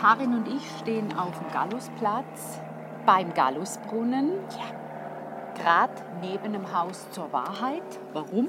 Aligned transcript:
Karin 0.00 0.32
und 0.32 0.48
ich 0.48 0.66
stehen 0.78 1.12
auf 1.12 1.38
dem 1.38 1.52
Gallusplatz 1.52 2.58
beim 3.04 3.34
Gallusbrunnen. 3.34 4.32
Ja. 4.48 5.60
Gerade 5.62 5.92
neben 6.22 6.54
dem 6.54 6.72
Haus 6.72 7.10
zur 7.10 7.30
Wahrheit. 7.34 7.82
Warum? 8.14 8.48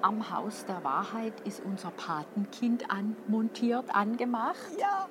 Am 0.00 0.30
Haus 0.30 0.64
der 0.64 0.82
Wahrheit 0.82 1.38
ist 1.40 1.60
unser 1.62 1.90
Patenkind 1.90 2.90
anmontiert, 2.90 3.94
angemacht. 3.94 4.56
Ja. 4.80 5.08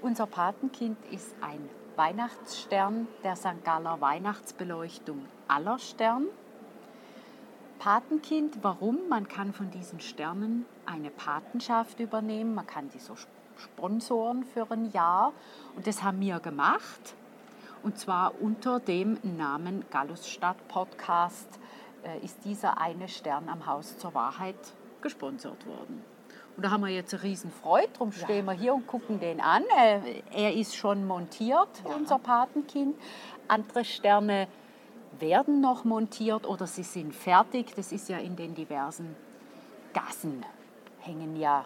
Unser 0.00 0.26
Patenkind 0.26 0.98
ist 1.12 1.32
ein 1.40 1.68
Weihnachtsstern 1.94 3.06
der 3.22 3.36
St. 3.36 3.62
Galler 3.62 4.00
Weihnachtsbeleuchtung 4.00 5.26
Allerstern. 5.46 6.26
Patenkind, 7.78 8.58
warum? 8.62 9.08
Man 9.08 9.28
kann 9.28 9.52
von 9.52 9.70
diesen 9.70 10.00
Sternen 10.00 10.66
eine 10.86 11.10
Patenschaft 11.10 12.00
übernehmen, 12.00 12.56
man 12.56 12.66
kann 12.66 12.88
die 12.88 12.98
so 12.98 13.14
sponsoren 13.62 14.44
für 14.44 14.70
ein 14.70 14.90
Jahr 14.92 15.32
und 15.76 15.86
das 15.86 16.02
haben 16.02 16.20
wir 16.20 16.40
gemacht 16.40 17.14
und 17.82 17.98
zwar 17.98 18.40
unter 18.40 18.78
dem 18.78 19.18
Namen 19.22 19.84
Gallusstadt 19.90 20.68
Podcast 20.68 21.48
äh, 22.04 22.24
ist 22.24 22.44
dieser 22.44 22.80
eine 22.80 23.08
Stern 23.08 23.48
am 23.48 23.66
Haus 23.66 23.98
zur 23.98 24.14
Wahrheit 24.14 24.56
gesponsert 25.00 25.66
worden. 25.66 26.04
Und 26.56 26.64
da 26.64 26.70
haben 26.70 26.82
wir 26.82 26.90
jetzt 26.90 27.12
eine 27.14 27.22
riesen 27.22 27.50
Freude, 27.50 27.88
darum 27.94 28.12
stehen 28.12 28.44
wir 28.44 28.52
hier 28.52 28.74
und 28.74 28.86
gucken 28.86 29.18
den 29.18 29.40
an. 29.40 29.64
Äh, 29.76 30.22
er 30.32 30.54
ist 30.54 30.76
schon 30.76 31.06
montiert, 31.06 31.68
ja. 31.84 31.94
unser 31.94 32.18
Patenkind. 32.18 32.96
Andere 33.48 33.84
Sterne 33.84 34.46
werden 35.18 35.60
noch 35.60 35.84
montiert 35.84 36.46
oder 36.46 36.66
sie 36.66 36.84
sind 36.84 37.14
fertig. 37.14 37.74
Das 37.74 37.90
ist 37.90 38.08
ja 38.08 38.18
in 38.18 38.36
den 38.36 38.54
diversen 38.54 39.16
Gassen, 39.92 40.44
hängen 41.00 41.36
ja 41.36 41.64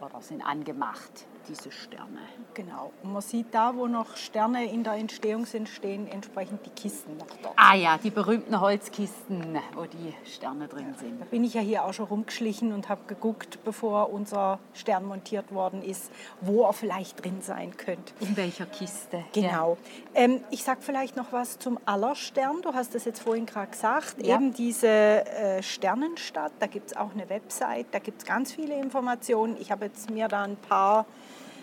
oder 0.00 0.20
sind 0.22 0.42
angemacht 0.42 1.26
diese 1.48 1.70
Sterne. 1.70 2.18
Genau. 2.54 2.92
Und 3.02 3.12
man 3.12 3.22
sieht 3.22 3.46
da, 3.52 3.74
wo 3.76 3.86
noch 3.86 4.16
Sterne 4.16 4.70
in 4.70 4.84
der 4.84 4.94
Entstehung 4.94 5.46
sind, 5.46 5.68
stehen 5.68 6.06
entsprechend 6.06 6.64
die 6.66 6.70
Kisten 6.70 7.16
noch 7.16 7.26
dort. 7.42 7.54
Ah 7.56 7.74
ja, 7.74 7.98
die 7.98 8.10
berühmten 8.10 8.60
Holzkisten, 8.60 9.58
wo 9.74 9.84
die 9.84 10.14
Sterne 10.30 10.68
drin 10.68 10.94
sind. 10.98 11.20
Da 11.20 11.24
bin 11.24 11.44
ich 11.44 11.54
ja 11.54 11.60
hier 11.60 11.84
auch 11.84 11.92
schon 11.92 12.06
rumgeschlichen 12.06 12.72
und 12.72 12.88
habe 12.88 13.02
geguckt, 13.06 13.58
bevor 13.64 14.12
unser 14.12 14.58
Stern 14.74 15.06
montiert 15.06 15.52
worden 15.52 15.82
ist, 15.82 16.10
wo 16.40 16.64
er 16.64 16.72
vielleicht 16.72 17.24
drin 17.24 17.40
sein 17.40 17.76
könnte. 17.76 18.12
In 18.20 18.36
welcher 18.36 18.66
Kiste? 18.66 19.24
Genau. 19.32 19.78
Ja. 20.14 20.22
Ähm, 20.22 20.44
ich 20.50 20.62
sage 20.62 20.80
vielleicht 20.82 21.16
noch 21.16 21.32
was 21.32 21.58
zum 21.58 21.78
Allerstern. 21.86 22.62
Du 22.62 22.74
hast 22.74 22.94
das 22.94 23.04
jetzt 23.04 23.22
vorhin 23.22 23.46
gerade 23.46 23.70
gesagt. 23.70 24.16
Ja. 24.24 24.36
Eben 24.36 24.52
diese 24.52 24.88
äh, 24.88 25.62
Sternenstadt, 25.62 26.52
da 26.58 26.66
gibt 26.66 26.90
es 26.90 26.96
auch 26.96 27.12
eine 27.12 27.28
Website, 27.28 27.86
da 27.92 27.98
gibt 27.98 28.22
es 28.22 28.26
ganz 28.26 28.52
viele 28.52 28.78
Informationen. 28.78 29.56
Ich 29.58 29.70
habe 29.70 29.86
jetzt 29.86 30.10
mir 30.10 30.28
da 30.28 30.42
ein 30.42 30.56
paar 30.56 31.06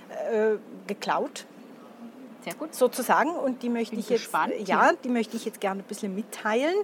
äh, 0.09 0.57
geklaut. 0.88 1.45
Sehr 2.43 2.53
gut. 2.53 2.73
Sozusagen. 2.73 3.31
Und 3.31 3.63
die 3.63 3.69
möchte 3.69 3.91
Bin 3.91 3.99
ich 3.99 4.09
jetzt, 4.09 4.23
gespannt, 4.23 4.53
ja, 4.65 4.91
die 5.03 5.09
möchte 5.09 5.35
ich 5.35 5.45
jetzt 5.45 5.59
gerne 5.59 5.81
ein 5.81 5.88
bisschen 5.88 6.15
mitteilen. 6.15 6.75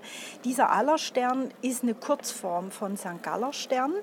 Dieser 0.44 0.72
Allerstern 0.72 1.50
ist 1.62 1.84
eine 1.84 1.94
Kurzform 1.94 2.72
von 2.72 2.98
St. 2.98 3.24
Gallerstern. 3.24 3.94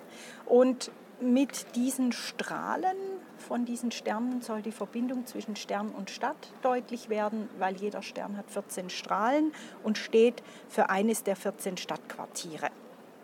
Und 0.47 0.91
mit 1.21 1.77
diesen 1.77 2.13
Strahlen 2.13 2.97
von 3.39 3.65
diesen 3.65 3.91
Sternen 3.91 4.41
soll 4.41 4.63
die 4.63 4.73
Verbindung 4.73 5.27
zwischen 5.27 5.57
Stern 5.57 5.91
und 5.91 6.11
Stadt 6.11 6.53
deutlich 6.63 7.09
werden, 7.09 7.49
weil 7.59 7.77
jeder 7.77 8.03
Stern 8.03 8.37
hat 8.37 8.51
14 8.51 8.89
Strahlen 8.91 9.53
und 9.83 9.99
steht 9.99 10.43
für 10.69 10.91
eines 10.91 11.23
der 11.25 11.37
14 11.37 11.77
Stadtquartiere. 11.77 12.69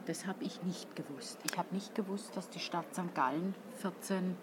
Das 0.07 0.27
habe 0.27 0.43
ich 0.45 0.63
nicht 0.63 0.97
gewusst. 0.97 1.39
Ich 1.51 1.59
habe 1.59 1.75
nicht 1.75 1.95
gewusst, 1.95 2.37
dass 2.37 2.49
die 2.49 2.61
Stadt 2.61 2.87
St. 2.95 3.15
Gallen 3.15 3.55
14 3.81 4.37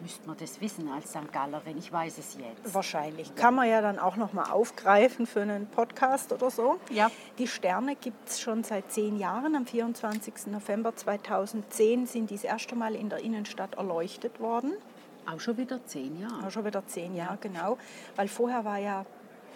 müsste 0.00 0.26
man 0.26 0.36
das 0.38 0.60
wissen 0.60 0.88
als 0.88 1.10
St. 1.10 1.32
Gallerin. 1.32 1.78
Ich 1.78 1.92
weiß 1.92 2.18
es 2.18 2.36
jetzt. 2.38 2.74
Wahrscheinlich. 2.74 3.28
Ja. 3.28 3.34
Kann 3.34 3.54
man 3.54 3.68
ja 3.68 3.80
dann 3.80 3.98
auch 3.98 4.16
noch 4.16 4.32
mal 4.32 4.50
aufgreifen 4.50 5.26
für 5.26 5.42
einen 5.42 5.66
Podcast 5.66 6.32
oder 6.32 6.50
so. 6.50 6.78
Ja. 6.90 7.10
Die 7.38 7.46
Sterne 7.46 7.96
gibt 7.96 8.28
es 8.28 8.40
schon 8.40 8.64
seit 8.64 8.90
zehn 8.90 9.16
Jahren. 9.16 9.54
Am 9.54 9.66
24. 9.66 10.46
November 10.46 10.94
2010 10.94 12.06
sind 12.06 12.30
die 12.30 12.34
das 12.34 12.44
erste 12.44 12.76
Mal 12.76 12.94
in 12.94 13.08
der 13.08 13.20
Innenstadt 13.20 13.74
erleuchtet 13.74 14.40
worden. 14.40 14.72
Auch 15.26 15.40
schon 15.40 15.56
wieder 15.56 15.84
zehn 15.84 16.20
Jahre. 16.20 16.46
Auch 16.46 16.50
schon 16.50 16.64
wieder 16.64 16.86
zehn 16.86 17.14
Jahre, 17.14 17.38
genau. 17.40 17.78
Weil 18.16 18.28
vorher 18.28 18.64
war 18.64 18.78
ja 18.78 19.04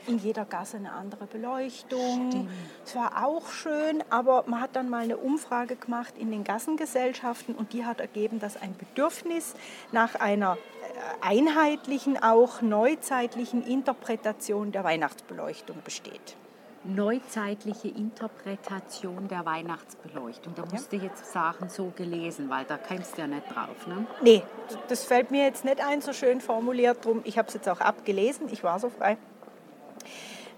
in 0.06 0.18
jeder 0.18 0.44
Gasse 0.44 0.76
eine 0.76 0.92
andere 0.92 1.26
Beleuchtung. 1.26 2.48
Es 2.84 2.94
war 2.94 3.24
auch 3.24 3.50
schön, 3.50 4.02
aber 4.10 4.44
man 4.46 4.60
hat 4.60 4.76
dann 4.76 4.88
mal 4.88 5.02
eine 5.02 5.16
Umfrage 5.16 5.76
gemacht 5.76 6.14
in 6.18 6.30
den 6.30 6.44
Gassengesellschaften 6.44 7.54
und 7.54 7.72
die 7.72 7.84
hat 7.84 8.00
ergeben, 8.00 8.40
dass 8.40 8.60
ein 8.60 8.76
Bedürfnis 8.76 9.54
nach 9.92 10.14
einer 10.16 10.56
äh, 10.56 11.26
einheitlichen, 11.26 12.22
auch 12.22 12.62
neuzeitlichen 12.62 13.64
Interpretation 13.66 14.72
der 14.72 14.84
Weihnachtsbeleuchtung 14.84 15.76
besteht 15.84 16.36
neuzeitliche 16.84 17.88
Interpretation 17.88 19.28
der 19.28 19.44
Weihnachtsbeleuchtung. 19.44 20.54
Da 20.54 20.64
musst 20.70 20.92
ja. 20.92 20.98
du 20.98 21.04
jetzt 21.04 21.32
sagen, 21.32 21.68
so 21.68 21.92
gelesen, 21.96 22.50
weil 22.50 22.64
da 22.64 22.76
kommst 22.76 23.16
du 23.16 23.22
ja 23.22 23.26
nicht 23.26 23.48
drauf. 23.54 23.86
Ne? 23.86 24.06
Nee, 24.22 24.42
das 24.88 25.04
fällt 25.04 25.30
mir 25.30 25.44
jetzt 25.44 25.64
nicht 25.64 25.84
ein, 25.84 26.00
so 26.00 26.12
schön 26.12 26.40
formuliert. 26.40 27.04
Drum, 27.04 27.22
ich 27.24 27.38
habe 27.38 27.48
es 27.48 27.54
jetzt 27.54 27.68
auch 27.68 27.80
abgelesen, 27.80 28.48
ich 28.50 28.62
war 28.62 28.78
so 28.78 28.90
frei. 28.90 29.16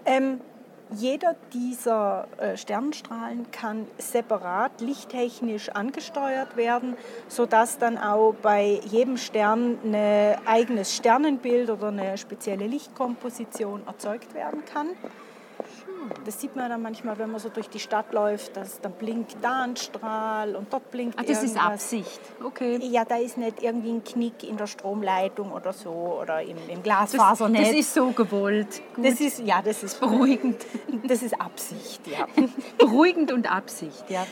Ähm, 0.05 0.41
jeder 0.91 1.35
dieser 1.53 2.27
äh, 2.37 2.55
Sternstrahlen 2.55 3.51
kann 3.51 3.87
separat 3.97 4.79
lichttechnisch 4.79 5.69
angesteuert 5.69 6.55
werden, 6.55 6.95
sodass 7.27 7.77
dann 7.77 7.97
auch 7.97 8.33
bei 8.41 8.79
jedem 8.85 9.17
Stern 9.17 9.77
ein 9.83 10.37
eigenes 10.45 10.95
Sternenbild 10.95 11.69
oder 11.69 11.89
eine 11.89 12.17
spezielle 12.17 12.67
Lichtkomposition 12.67 13.85
erzeugt 13.85 14.33
werden 14.33 14.63
kann. 14.63 14.87
Das 16.25 16.41
sieht 16.41 16.55
man 16.55 16.69
dann 16.69 16.81
manchmal, 16.81 17.17
wenn 17.17 17.31
man 17.31 17.39
so 17.39 17.49
durch 17.49 17.69
die 17.69 17.79
Stadt 17.79 18.13
läuft, 18.13 18.57
dass 18.57 18.81
dann 18.81 18.93
blinkt 18.93 19.37
da 19.41 19.63
ein 19.63 19.75
Strahl 19.75 20.55
und 20.55 20.71
dort 20.71 20.91
blinkt 20.91 21.17
Ach, 21.17 21.23
das 21.23 21.43
irgendwas. 21.43 21.51
ist 21.51 21.95
Absicht, 21.95 22.21
okay. 22.43 22.79
Ja, 22.83 23.05
da 23.05 23.17
ist 23.17 23.37
nicht 23.37 23.63
irgendwie 23.63 23.91
ein 23.91 24.03
Knick 24.03 24.43
in 24.43 24.57
der 24.57 24.67
Stromleitung 24.67 25.51
oder 25.51 25.73
so 25.73 26.19
oder 26.21 26.41
im, 26.41 26.57
im 26.69 26.83
Glasfasernetz. 26.83 27.61
Das, 27.61 27.69
das 27.69 27.79
ist 27.79 27.93
so 27.93 28.11
gewollt. 28.11 28.81
Gut. 28.95 29.05
Das 29.05 29.19
ist, 29.19 29.39
ja, 29.39 29.61
das 29.61 29.83
ist 29.83 29.99
beruhigend. 29.99 30.65
Das 31.07 31.21
ist 31.21 31.39
Absicht, 31.39 32.01
ja. 32.07 32.27
beruhigend 32.77 33.31
und 33.31 33.49
Absicht, 33.49 34.09
ja. 34.09 34.25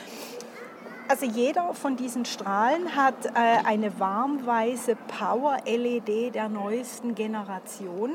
Also 1.08 1.24
jeder 1.24 1.72
von 1.74 1.96
diesen 1.96 2.24
Strahlen 2.24 2.96
hat 2.96 3.26
äh, 3.26 3.30
eine 3.64 3.98
warmweiße 4.00 4.96
Power-LED 5.18 6.34
der 6.34 6.48
neuesten 6.48 7.14
Generation. 7.14 8.10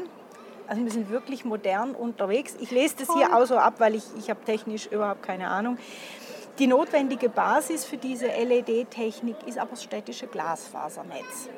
Also 0.71 0.85
wir 0.85 0.91
sind 0.91 1.09
wirklich 1.09 1.43
modern 1.43 1.93
unterwegs. 1.93 2.55
Ich 2.61 2.71
lese 2.71 2.95
das 2.99 3.13
hier 3.13 3.35
auch 3.35 3.45
so 3.45 3.57
ab, 3.57 3.73
weil 3.79 3.93
ich, 3.93 4.05
ich 4.17 4.29
habe 4.29 4.39
technisch 4.45 4.87
überhaupt 4.87 5.21
keine 5.21 5.49
Ahnung. 5.49 5.77
Die 6.59 6.67
notwendige 6.67 7.27
Basis 7.27 7.83
für 7.83 7.97
diese 7.97 8.27
LED-Technik 8.27 9.35
ist 9.45 9.57
aber 9.57 9.71
das 9.71 9.83
städtische 9.83 10.27
Glasfasernetz. 10.27 11.49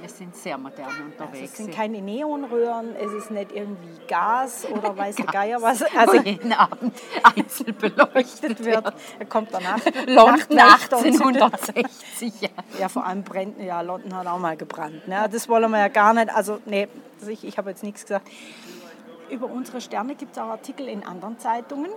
Wir 0.00 0.08
sind 0.08 0.34
sehr 0.34 0.56
modern 0.56 0.86
unterwegs. 1.04 1.20
Also 1.20 1.44
es 1.44 1.56
sind 1.56 1.74
keine 1.74 2.00
Neonröhren, 2.00 2.96
es 2.96 3.12
ist 3.12 3.30
nicht 3.30 3.52
irgendwie 3.52 3.98
Gas 4.08 4.66
oder 4.66 4.96
weiß 4.96 5.16
der 5.16 5.26
Geier 5.26 5.60
was. 5.60 5.82
Also 5.82 6.16
jeden 6.24 6.52
Abend 6.52 6.94
einzeln 7.22 7.76
beleuchtet 7.76 8.64
wird. 8.64 8.94
Er 9.18 9.26
kommt 9.26 9.52
danach. 9.52 9.78
London 10.06 10.58
1860, 10.58 12.40
ja. 12.40 12.48
Ja, 12.78 12.88
vor 12.88 13.04
allem 13.04 13.22
brennt, 13.22 13.60
ja, 13.60 13.82
London 13.82 14.16
hat 14.16 14.26
auch 14.26 14.38
mal 14.38 14.56
gebrannt. 14.56 15.06
Ne? 15.06 15.28
Das 15.30 15.48
wollen 15.48 15.70
wir 15.70 15.78
ja 15.78 15.88
gar 15.88 16.14
nicht. 16.14 16.34
Also, 16.34 16.60
nee, 16.64 16.88
ich, 17.28 17.44
ich 17.44 17.58
habe 17.58 17.70
jetzt 17.70 17.82
nichts 17.82 18.02
gesagt. 18.02 18.28
Über 19.28 19.46
unsere 19.46 19.80
Sterne 19.80 20.14
gibt 20.14 20.32
es 20.32 20.38
auch 20.38 20.48
Artikel 20.48 20.88
in 20.88 21.06
anderen 21.06 21.38
Zeitungen 21.38 21.90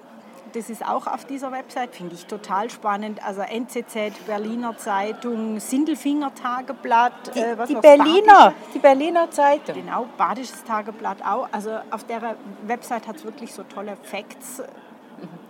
das 0.53 0.69
ist 0.69 0.85
auch 0.85 1.07
auf 1.07 1.25
dieser 1.25 1.51
Website, 1.51 1.95
finde 1.95 2.15
ich 2.15 2.25
total 2.25 2.69
spannend. 2.69 3.25
Also 3.25 3.41
NZZ, 3.41 4.25
Berliner 4.25 4.77
Zeitung, 4.77 5.59
Sindelfinger 5.59 6.33
Tageblatt. 6.33 7.35
Die, 7.35 7.39
äh, 7.39 7.67
die 7.67 7.75
Berliner, 7.75 8.53
die 8.73 8.79
Berliner 8.79 9.29
Zeitung. 9.31 9.75
Genau, 9.75 10.07
Badisches 10.17 10.63
Tageblatt 10.63 11.23
auch. 11.25 11.47
Also 11.51 11.71
auf 11.91 12.03
der 12.05 12.35
Website 12.65 13.07
hat 13.07 13.17
es 13.17 13.25
wirklich 13.25 13.53
so 13.53 13.63
tolle 13.63 13.97
Facts. 14.03 14.61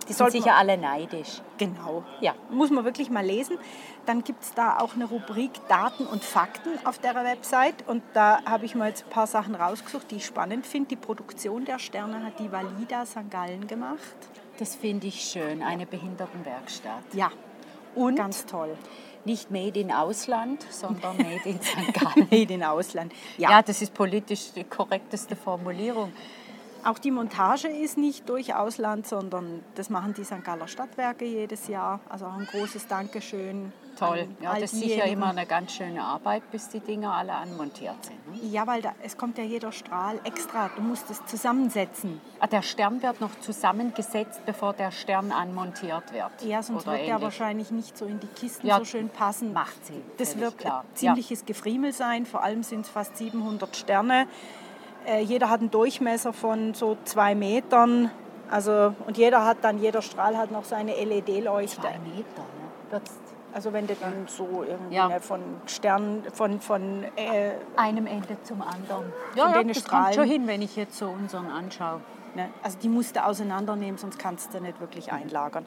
Die 0.08 0.12
sind 0.12 0.30
sicher 0.32 0.54
alle 0.54 0.76
neidisch. 0.76 1.40
Genau, 1.56 2.04
ja. 2.20 2.34
Muss 2.50 2.70
man 2.70 2.84
wirklich 2.84 3.10
mal 3.10 3.24
lesen. 3.24 3.58
Dann 4.06 4.22
gibt 4.22 4.42
es 4.42 4.52
da 4.54 4.78
auch 4.78 4.94
eine 4.94 5.06
Rubrik 5.06 5.52
Daten 5.68 6.06
und 6.06 6.22
Fakten 6.22 6.70
auf 6.84 6.98
der 6.98 7.14
Website. 7.14 7.86
Und 7.86 8.02
da 8.12 8.42
habe 8.44 8.66
ich 8.66 8.74
mal 8.74 8.88
jetzt 8.88 9.04
ein 9.04 9.10
paar 9.10 9.26
Sachen 9.26 9.54
rausgesucht, 9.54 10.10
die 10.10 10.16
ich 10.16 10.26
spannend 10.26 10.66
finde. 10.66 10.90
Die 10.90 10.96
Produktion 10.96 11.64
der 11.64 11.78
Sterne 11.78 12.22
hat 12.24 12.38
die 12.38 12.52
Valida 12.52 13.06
St. 13.06 13.30
Gallen 13.30 13.66
gemacht. 13.66 13.98
Das 14.58 14.76
finde 14.76 15.08
ich 15.08 15.20
schön, 15.20 15.62
eine 15.62 15.84
Behindertenwerkstatt. 15.84 17.12
Ja, 17.12 17.32
und 17.94 18.16
ganz 18.16 18.46
toll. 18.46 18.76
Nicht 19.24 19.50
made 19.50 19.80
in 19.80 19.90
Ausland, 19.90 20.64
sondern 20.70 21.16
made 21.18 21.40
in 21.44 21.60
St. 21.60 21.94
Gallen. 21.94 22.28
made 22.30 22.54
in 22.54 22.62
Ausland. 22.62 23.12
Ja. 23.36 23.50
ja, 23.50 23.62
das 23.62 23.82
ist 23.82 23.94
politisch 23.94 24.52
die 24.54 24.64
korrekteste 24.64 25.34
Formulierung. 25.34 26.12
Auch 26.84 26.98
die 26.98 27.10
Montage 27.10 27.68
ist 27.68 27.96
nicht 27.96 28.28
durch 28.28 28.54
Ausland, 28.54 29.06
sondern 29.06 29.64
das 29.74 29.88
machen 29.88 30.12
die 30.14 30.24
St. 30.24 30.44
Galler 30.44 30.68
Stadtwerke 30.68 31.24
jedes 31.24 31.66
Jahr. 31.68 32.00
Also 32.08 32.26
auch 32.26 32.34
ein 32.34 32.46
großes 32.46 32.86
Dankeschön. 32.86 33.72
Toll. 33.98 34.28
Ja, 34.40 34.54
das 34.58 34.72
ist 34.72 34.80
sicher 34.80 35.04
immer 35.04 35.28
eine 35.28 35.46
ganz 35.46 35.72
schöne 35.72 36.02
Arbeit, 36.02 36.50
bis 36.50 36.68
die 36.68 36.80
Dinger 36.80 37.12
alle 37.12 37.32
anmontiert 37.34 38.04
sind. 38.04 38.16
Ne? 38.30 38.38
Ja, 38.50 38.66
weil 38.66 38.82
da, 38.82 38.92
es 39.02 39.16
kommt 39.16 39.38
ja 39.38 39.44
jeder 39.44 39.72
Strahl 39.72 40.18
extra. 40.24 40.70
Du 40.76 40.82
musst 40.82 41.10
es 41.10 41.24
zusammensetzen. 41.26 42.20
Ah, 42.40 42.46
der 42.46 42.62
Stern 42.62 43.02
wird 43.02 43.20
noch 43.20 43.30
zusammengesetzt, 43.40 44.40
bevor 44.46 44.72
der 44.72 44.90
Stern 44.90 45.32
anmontiert 45.32 46.12
wird. 46.12 46.30
Ja, 46.42 46.62
sonst 46.62 46.82
Oder 46.82 46.92
wird 46.92 47.02
der 47.02 47.08
ähnlich. 47.08 47.22
wahrscheinlich 47.22 47.70
nicht 47.70 47.96
so 47.96 48.06
in 48.06 48.20
die 48.20 48.26
Kisten 48.28 48.66
Ja, 48.66 48.78
so 48.78 48.84
schön 48.84 49.08
passen. 49.08 49.52
macht 49.52 49.84
Sinn, 49.86 50.02
Das 50.18 50.38
wird 50.38 50.58
klar. 50.58 50.80
ein 50.90 50.96
ziemliches 50.96 51.44
Gefriemel 51.44 51.92
sein. 51.92 52.26
Vor 52.26 52.42
allem 52.42 52.62
sind 52.62 52.82
es 52.86 52.88
fast 52.88 53.16
700 53.16 53.76
Sterne. 53.76 54.26
Äh, 55.06 55.20
jeder 55.22 55.50
hat 55.50 55.60
einen 55.60 55.70
Durchmesser 55.70 56.32
von 56.32 56.74
so 56.74 56.96
zwei 57.04 57.34
Metern. 57.34 58.10
Also, 58.50 58.94
und 59.06 59.16
jeder 59.18 59.44
hat 59.44 59.58
dann, 59.62 59.78
jeder 59.78 60.02
Strahl 60.02 60.36
hat 60.36 60.50
noch 60.50 60.64
seine 60.64 60.92
LED-Leuchte. 60.94 61.80
Zwei 61.80 61.98
Meter. 61.98 62.42
Ne? 62.42 62.90
Wird's 62.90 63.12
Also 63.54 63.72
wenn 63.72 63.86
du 63.86 63.94
dann 63.94 64.26
so 64.26 64.64
irgendwie 64.68 64.96
Ja. 64.96 65.08
ne, 65.08 65.20
von 65.20 65.40
Stern, 65.66 66.24
von, 66.32 66.60
von 66.60 67.04
äh, 67.16 67.52
einem 67.76 68.06
Ende 68.06 68.36
zum 68.42 68.60
anderen. 68.60 69.12
Ja, 69.36 69.52
ja 69.52 69.62
das 69.62 69.78
Strahlen. 69.78 70.04
kommt 70.06 70.14
schon 70.16 70.24
hin, 70.24 70.46
wenn 70.48 70.60
ich 70.60 70.74
jetzt 70.74 70.98
so 70.98 71.06
unseren 71.08 71.46
anschaue. 71.46 72.00
Ne? 72.34 72.48
Also 72.64 72.78
die 72.82 72.88
musst 72.88 73.14
du 73.14 73.24
auseinandernehmen, 73.24 73.96
sonst 73.96 74.18
kannst 74.18 74.52
du 74.54 74.60
nicht 74.60 74.80
wirklich 74.80 75.12
einlagern. 75.12 75.64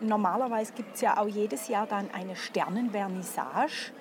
Normalerweise 0.00 0.72
gibt 0.72 0.96
es 0.96 1.02
ja 1.02 1.18
auch 1.18 1.28
jedes 1.28 1.68
Jahr 1.68 1.86
dann 1.86 2.08
eine 2.12 2.34
Sternenvernissage, 2.34 3.92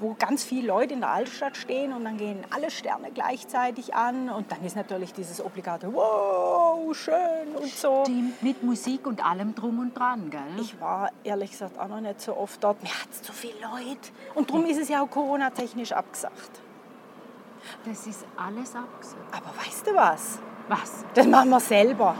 wo 0.00 0.14
ganz 0.18 0.44
viele 0.44 0.68
Leute 0.68 0.94
in 0.94 1.00
der 1.00 1.10
Altstadt 1.10 1.56
stehen 1.56 1.92
und 1.92 2.04
dann 2.04 2.16
gehen 2.16 2.44
alle 2.50 2.70
Sterne 2.70 3.10
gleichzeitig 3.12 3.94
an 3.94 4.28
und 4.28 4.50
dann 4.52 4.64
ist 4.64 4.76
natürlich 4.76 5.12
dieses 5.12 5.44
obligate 5.44 5.92
Wow, 5.92 6.94
schön 6.96 7.54
und 7.54 7.70
so. 7.70 8.04
Stimmt, 8.04 8.42
mit 8.42 8.62
Musik 8.62 9.06
und 9.06 9.24
allem 9.24 9.54
drum 9.54 9.78
und 9.78 9.94
dran, 9.96 10.30
gell? 10.30 10.40
Ich 10.60 10.80
war 10.80 11.10
ehrlich 11.24 11.52
gesagt 11.52 11.78
auch 11.78 11.88
noch 11.88 12.00
nicht 12.00 12.20
so 12.20 12.36
oft 12.36 12.62
dort. 12.62 12.82
Mir 12.82 12.90
hat 12.90 13.08
es 13.10 13.22
zu 13.22 13.32
viele 13.32 13.60
Leute. 13.60 14.10
Und 14.34 14.50
darum 14.50 14.66
ist 14.66 14.78
es 14.78 14.88
ja 14.88 15.02
auch 15.02 15.10
Corona-technisch 15.10 15.92
abgesagt. 15.92 16.60
das 17.84 18.06
ist 18.06 18.24
alles 18.36 18.74
abgesagt. 18.74 19.32
Aber 19.32 19.56
weißt 19.64 19.86
du 19.86 19.94
was? 19.94 20.38
Was? 20.68 21.04
Das 21.14 21.26
machen 21.26 21.50
wir 21.50 21.60
selber. 21.60 22.16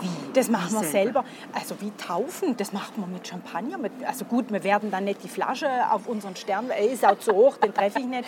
Wie? 0.00 0.32
Das 0.32 0.48
machen 0.48 0.70
Wie 0.70 0.82
wir 0.82 0.88
selber. 0.88 1.24
Also 1.52 1.80
wie 1.80 1.90
taufen, 1.92 2.56
das 2.56 2.72
macht 2.72 2.96
man 2.98 3.12
mit 3.12 3.26
Champagner. 3.26 3.78
Mit, 3.78 3.92
also 4.06 4.24
gut, 4.24 4.52
wir 4.52 4.62
werden 4.64 4.90
dann 4.90 5.04
nicht 5.04 5.22
die 5.24 5.28
Flasche 5.28 5.68
auf 5.90 6.06
unseren 6.06 6.36
Stern, 6.36 6.70
er 6.70 6.78
ist 6.90 7.04
auch 7.04 7.18
zu 7.18 7.32
hoch, 7.32 7.56
den 7.58 7.74
treffe 7.74 8.00
ich 8.00 8.06
nicht. 8.06 8.24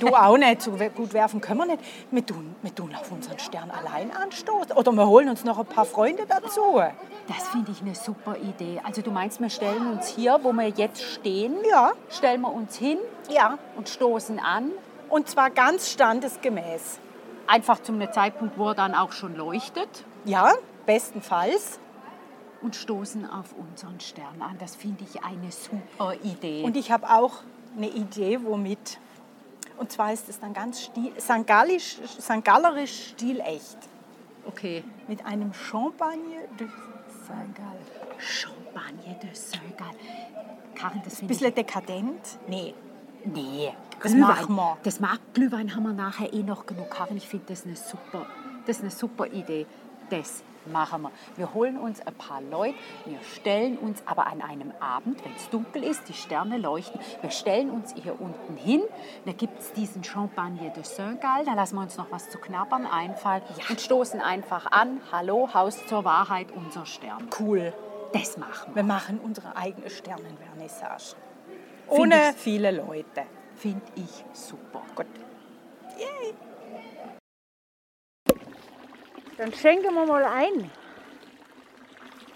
Du 0.00 0.08
auch 0.08 0.36
nicht, 0.36 0.62
so 0.62 0.72
gut 0.94 1.12
werfen 1.12 1.40
können 1.40 1.58
wir 1.60 1.66
nicht. 1.66 1.82
Wir 2.10 2.24
tun, 2.24 2.54
wir 2.62 2.74
tun 2.74 2.94
auf 2.94 3.10
unseren 3.10 3.38
Stern 3.38 3.70
allein 3.70 4.10
anstoßen. 4.14 4.72
Oder 4.72 4.92
wir 4.92 5.06
holen 5.06 5.28
uns 5.28 5.44
noch 5.44 5.58
ein 5.58 5.66
paar 5.66 5.84
Freunde 5.84 6.24
dazu. 6.26 6.80
Das 7.28 7.48
finde 7.48 7.70
ich 7.72 7.80
eine 7.82 7.94
super 7.94 8.36
Idee. 8.36 8.80
Also 8.84 9.02
du 9.02 9.10
meinst, 9.10 9.40
wir 9.40 9.50
stellen 9.50 9.86
uns 9.92 10.08
hier, 10.08 10.38
wo 10.42 10.52
wir 10.52 10.68
jetzt 10.68 11.02
stehen, 11.02 11.54
Ja. 11.68 11.92
stellen 12.10 12.40
wir 12.40 12.52
uns 12.52 12.76
hin 12.76 12.98
Ja. 13.28 13.58
und 13.76 13.88
stoßen 13.88 14.38
an. 14.40 14.70
Und 15.08 15.28
zwar 15.28 15.50
ganz 15.50 15.90
standesgemäß. 15.90 16.98
Einfach 17.46 17.82
zum 17.82 18.00
Zeitpunkt, 18.12 18.56
wo 18.58 18.68
er 18.68 18.74
dann 18.74 18.94
auch 18.94 19.12
schon 19.12 19.36
leuchtet. 19.36 19.88
Ja, 20.24 20.52
bestenfalls. 20.86 21.78
Und 22.60 22.76
stoßen 22.76 23.28
auf 23.28 23.54
unseren 23.58 23.98
Stern 23.98 24.40
an. 24.40 24.56
Das 24.60 24.76
finde 24.76 25.02
ich 25.02 25.24
eine 25.24 25.50
super 25.50 26.14
Idee. 26.22 26.62
Und 26.62 26.76
ich 26.76 26.92
habe 26.92 27.10
auch 27.10 27.42
eine 27.76 27.88
Idee, 27.88 28.38
womit. 28.44 29.00
Und 29.78 29.90
zwar 29.90 30.12
ist 30.12 30.28
es 30.28 30.38
dann 30.38 30.52
ganz 30.54 30.80
stil, 30.82 31.12
St. 31.20 31.44
Gallisch, 31.44 31.96
St. 32.20 32.44
Gallerisch 32.44 33.08
stilecht. 33.08 33.78
okay. 34.46 34.84
Mit 35.08 35.26
einem 35.26 35.52
Champagner 35.52 36.42
de 36.60 36.68
St. 36.68 37.54
Gall. 37.56 37.78
Champagne 38.18 39.18
de 39.20 39.34
Saint-Gall. 39.34 39.96
Karin, 40.76 41.00
das 41.04 41.14
Ein 41.14 41.16
finde 41.16 41.32
ich... 41.34 41.38
bisschen 41.40 41.54
dekadent? 41.56 42.38
Nee. 42.46 42.74
Nee, 43.24 43.72
Das 44.00 44.12
Glühwein. 44.12 44.28
machen 44.28 44.54
wir. 44.54 44.78
Das 44.84 45.00
mag 45.00 45.18
Glühwein 45.34 45.74
haben 45.74 45.82
wir 45.82 45.92
nachher 45.92 46.32
eh 46.32 46.42
noch 46.44 46.66
genug. 46.66 46.90
Karin, 46.90 47.16
ich 47.16 47.26
finde 47.26 47.46
das 47.48 47.64
eine 47.64 47.74
super, 47.74 48.26
das 48.66 48.76
ist 48.76 48.82
eine 48.82 48.90
super 48.92 49.26
Idee. 49.26 49.66
Das 50.10 50.44
machen 50.66 51.02
wir. 51.02 51.10
Wir 51.36 51.54
holen 51.54 51.76
uns 51.78 52.00
ein 52.06 52.14
paar 52.14 52.40
Leute, 52.42 52.74
wir 53.04 53.18
stellen 53.34 53.78
uns 53.78 54.02
aber 54.06 54.26
an 54.26 54.42
einem 54.42 54.72
Abend, 54.80 55.24
wenn 55.24 55.34
es 55.34 55.48
dunkel 55.50 55.82
ist, 55.84 56.08
die 56.08 56.14
Sterne 56.14 56.58
leuchten, 56.58 57.00
wir 57.20 57.30
stellen 57.30 57.70
uns 57.70 57.94
hier 57.94 58.20
unten 58.20 58.56
hin, 58.56 58.82
da 59.24 59.32
gibt 59.32 59.58
es 59.60 59.72
diesen 59.72 60.04
Champagne 60.04 60.70
de 60.70 60.82
Saint-Gall, 60.82 61.44
da 61.44 61.54
lassen 61.54 61.76
wir 61.76 61.82
uns 61.82 61.96
noch 61.96 62.10
was 62.10 62.30
zu 62.30 62.38
knabbern 62.38 62.86
einfallen 62.86 63.42
und 63.68 63.80
stoßen 63.80 64.20
einfach 64.20 64.70
an, 64.70 65.00
hallo, 65.10 65.48
Haus 65.54 65.86
zur 65.86 66.04
Wahrheit, 66.04 66.48
unser 66.52 66.86
Stern. 66.86 67.28
Cool. 67.38 67.72
Das 68.12 68.36
machen 68.36 68.74
wir. 68.74 68.76
Wir 68.76 68.82
machen 68.82 69.18
unsere 69.22 69.56
eigene 69.56 69.88
Sternenvernissage. 69.88 71.16
Ohne 71.88 72.30
ich- 72.30 72.36
viele 72.36 72.70
Leute. 72.70 73.22
Finde 73.56 73.82
ich 73.96 74.24
super. 74.32 74.82
Gut. 74.94 75.06
Yay. 75.98 76.34
Dann 79.42 79.52
schenken 79.54 79.92
wir 79.92 80.06
mal 80.06 80.22
ein. 80.22 80.70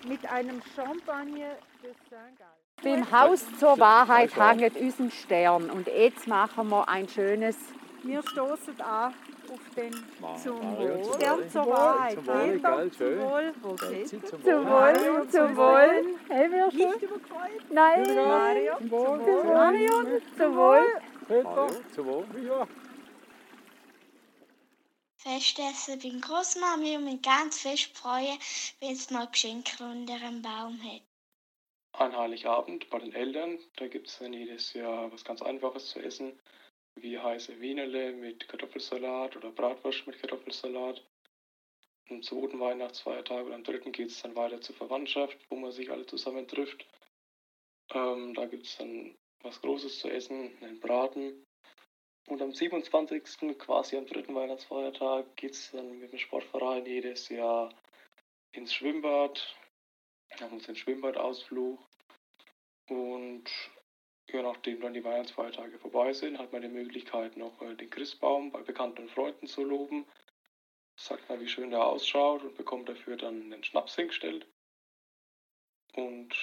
Mit 0.09 0.29
einem 0.29 0.61
Champagner 0.75 1.55
de 1.81 1.93
Saint-Gall. 2.11 2.49
Beim 2.83 3.13
Haus 3.13 3.45
zur 3.61 3.79
Wahrheit 3.79 4.35
hängt 4.35 4.77
unser 4.77 5.13
Stern. 5.13 5.71
Und 5.71 5.87
jetzt 5.87 6.27
machen 6.27 6.69
wir 6.69 6.89
ein 6.89 7.09
schönes. 7.09 7.57
Wir 8.03 8.23
stoßen 8.23 8.81
an 8.81 9.15
auf 9.49 9.61
den 9.77 9.93
zum 9.93 10.37
zum 10.43 11.15
Stern 11.15 11.39
Wohl. 11.39 11.49
zur 11.49 11.67
Wahrheit. 11.69 12.15
Zum 12.15 12.27
Wohl, 12.27 12.59
gell, 12.59 12.91
zum 12.91 12.99
schön. 12.99 13.23
Wohl. 13.23 13.55
Zum 13.63 14.25
Zum 14.25 14.43
Wohl. 14.43 14.73
Wohl, 14.75 15.29
zum 15.29 15.57
Wohl. 15.57 16.05
Hey, 16.29 16.51
wir 16.51 16.71
schon? 16.73 16.81
Nicht 16.81 17.03
überkreuzt. 17.03 17.71
Nein. 17.71 18.17
Mario, 18.17 18.79
Zum 18.79 18.91
Wohl. 18.91 19.07
zum 19.07 19.27
Wohl. 19.27 19.55
Marion, 19.55 20.07
zum 20.37 20.57
Wohl. 20.57 20.87
Zum 21.95 22.07
Wohl. 22.07 22.67
Festessen 25.27 25.99
bei 25.99 26.21
Großmami 26.21 26.99
und 26.99 27.05
mich 27.05 27.21
ganz 27.21 27.61
fest 27.61 27.97
freuen, 27.97 28.39
wenn 28.79 28.93
es 28.93 29.11
mal 29.11 29.27
Geschenke 29.27 29.83
unter 29.83 30.21
dem 30.21 30.41
Baum 30.41 30.81
hat. 30.85 31.03
An 31.95 32.17
Heiligabend 32.17 32.89
bei 32.91 33.01
den 33.01 33.13
Eltern, 33.13 33.59
da 33.75 33.89
gibt 33.89 34.07
es 34.07 34.19
dann 34.19 34.33
jedes 34.33 34.73
Jahr 34.75 35.11
was 35.11 35.25
ganz 35.25 35.43
Einfaches 35.43 35.89
zu 35.89 35.99
essen, 35.99 36.39
wie 36.95 37.19
heiße 37.19 37.61
Wienerle 37.61 38.13
mit 38.13 38.47
Kartoffelsalat 38.47 39.35
oder 39.35 39.51
Bratwurst 39.51 40.07
mit 40.07 40.21
Kartoffelsalat. 40.21 41.05
Am 42.09 42.23
zweiten 42.23 42.61
Weihnachtsfeiertag 42.61 43.47
oder 43.47 43.57
am 43.57 43.65
dritten 43.65 43.91
geht 43.91 44.11
es 44.11 44.23
dann 44.23 44.37
weiter 44.37 44.61
zur 44.61 44.77
Verwandtschaft, 44.77 45.37
wo 45.49 45.57
man 45.57 45.73
sich 45.73 45.91
alle 45.91 46.07
zusammen 46.07 46.47
trifft. 46.47 46.87
Ähm, 47.91 48.33
da 48.35 48.47
gibt 48.47 48.67
es 48.67 48.77
dann 48.77 49.17
was 49.43 49.61
Großes 49.61 49.99
zu 49.99 50.09
essen, 50.09 50.57
einen 50.63 50.79
Braten. 50.79 51.46
Und 52.27 52.43
am 52.43 52.53
27. 52.53 53.57
quasi 53.57 53.97
am 53.97 54.07
dritten 54.07 54.35
Weihnachtsfeiertag 54.35 55.37
geht 55.37 55.53
es 55.53 55.71
dann 55.71 56.01
mit 56.01 56.11
dem 56.11 56.19
Sportverein 56.19 56.85
jedes 56.85 57.29
Jahr 57.29 57.73
ins 58.51 58.75
Schwimmbad. 58.75 59.57
Wir 60.31 60.41
haben 60.41 60.55
uns 60.55 60.67
einen 60.67 60.77
Schwimmbadausflug. 60.77 61.79
Und 62.89 63.45
je 64.29 64.43
nachdem 64.43 64.81
dann 64.81 64.95
die 64.95 65.05
Weihnachtsfeiertage 65.05 65.79
vorbei 65.79 66.13
sind, 66.13 66.39
hat 66.39 66.53
man 66.53 66.63
die 66.63 66.69
Möglichkeit, 66.69 67.37
noch 67.37 67.63
äh, 67.63 67.77
den 67.77 67.91
Christbaum 67.91 68.51
bei 68.51 68.63
Bekannten 68.63 69.03
und 69.03 69.11
Freunden 69.11 69.47
zu 69.47 69.63
loben. 69.63 70.05
Sagt 70.99 71.29
mal, 71.29 71.41
wie 71.41 71.49
schön 71.49 71.71
der 71.71 71.87
ausschaut 71.87 72.43
und 72.43 72.57
bekommt 72.57 72.89
dafür 72.89 73.17
dann 73.17 73.53
einen 73.53 73.63
Schnaps 73.63 73.95
hingestellt. 73.95 74.49
Und 75.95 76.35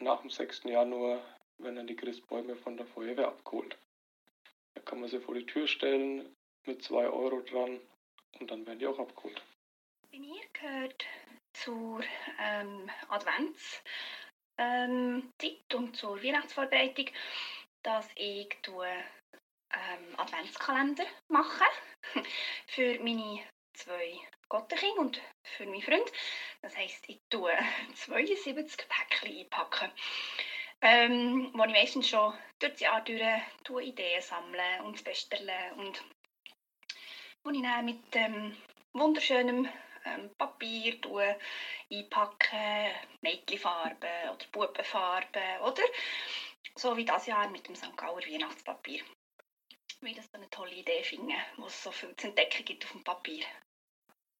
nach 0.00 0.22
dem 0.22 0.30
6. 0.30 0.64
Januar 0.64 1.22
werden 1.58 1.76
dann 1.76 1.86
die 1.86 1.96
Christbäume 1.96 2.56
von 2.56 2.76
der 2.76 2.86
Feuerwehr 2.86 3.28
abgeholt. 3.28 3.78
Kann 4.90 4.98
man 4.98 5.08
sie 5.08 5.20
vor 5.20 5.36
die 5.36 5.46
Tür 5.46 5.68
stellen 5.68 6.34
mit 6.66 6.82
2 6.82 7.08
Euro 7.10 7.42
dran 7.42 7.80
und 8.40 8.50
dann 8.50 8.66
werden 8.66 8.80
die 8.80 8.88
auch 8.88 8.98
abgeholt. 8.98 9.40
Bei 10.10 10.18
mir 10.18 10.42
gehört 10.52 11.06
zur 11.52 12.02
ähm, 12.40 12.90
Adventszeit 13.08 13.84
ähm, 14.58 15.32
und 15.74 15.96
zur 15.96 16.20
Weihnachtsvorbereitung, 16.20 17.06
dass 17.84 18.08
ich 18.16 18.48
tue, 18.62 18.88
ähm, 19.72 20.16
Adventskalender 20.16 21.06
mache 21.28 21.64
für 22.66 22.98
meine 22.98 23.44
zwei 23.74 24.18
Gottenkinder 24.48 25.02
und 25.02 25.22
für 25.44 25.66
meinen 25.66 25.82
Freund. 25.82 26.10
Das 26.62 26.76
heisst, 26.76 27.08
ich 27.08 27.20
tue 27.30 27.56
72 27.94 28.88
Päckchen 28.88 29.38
einpacken. 29.38 29.92
Ähm, 30.82 31.50
wo 31.52 31.64
ich 31.64 31.72
meistens 31.72 32.08
schon 32.08 32.32
durch 32.58 32.72
das 32.72 32.80
Jahr 32.80 33.02
durch 33.02 33.86
Ideen 33.86 34.22
sammeln 34.22 34.80
und 34.84 35.04
bestellt 35.04 35.50
und 35.76 36.02
wo 37.42 37.50
ich 37.50 37.62
dann 37.62 37.84
mit 37.84 38.00
ähm, 38.14 38.56
wunderschönem 38.94 39.68
ähm, 40.06 40.30
Papier 40.38 40.98
tue, 41.00 41.38
einpacken, 41.92 42.94
Mädchenfarben 43.20 44.30
oder 44.30 44.46
Bubenfarben 44.52 45.60
oder 45.62 45.82
so 46.74 46.96
wie 46.96 47.04
das 47.04 47.26
Jahr 47.26 47.48
mit 47.48 47.66
dem 47.68 47.76
St. 47.76 47.96
Gauer 47.96 48.22
Weihnachtspapier. 48.22 49.02
Weil 50.00 50.14
das 50.14 50.32
eine 50.32 50.48
tolle 50.48 50.72
Idee 50.72 51.02
finde, 51.02 51.34
wo 51.56 51.66
es 51.66 51.82
so 51.82 51.90
viel 51.90 52.16
zu 52.16 52.28
entdecken 52.28 52.64
gibt 52.64 52.84
auf 52.86 52.92
dem 52.92 53.04
Papier. 53.04 53.44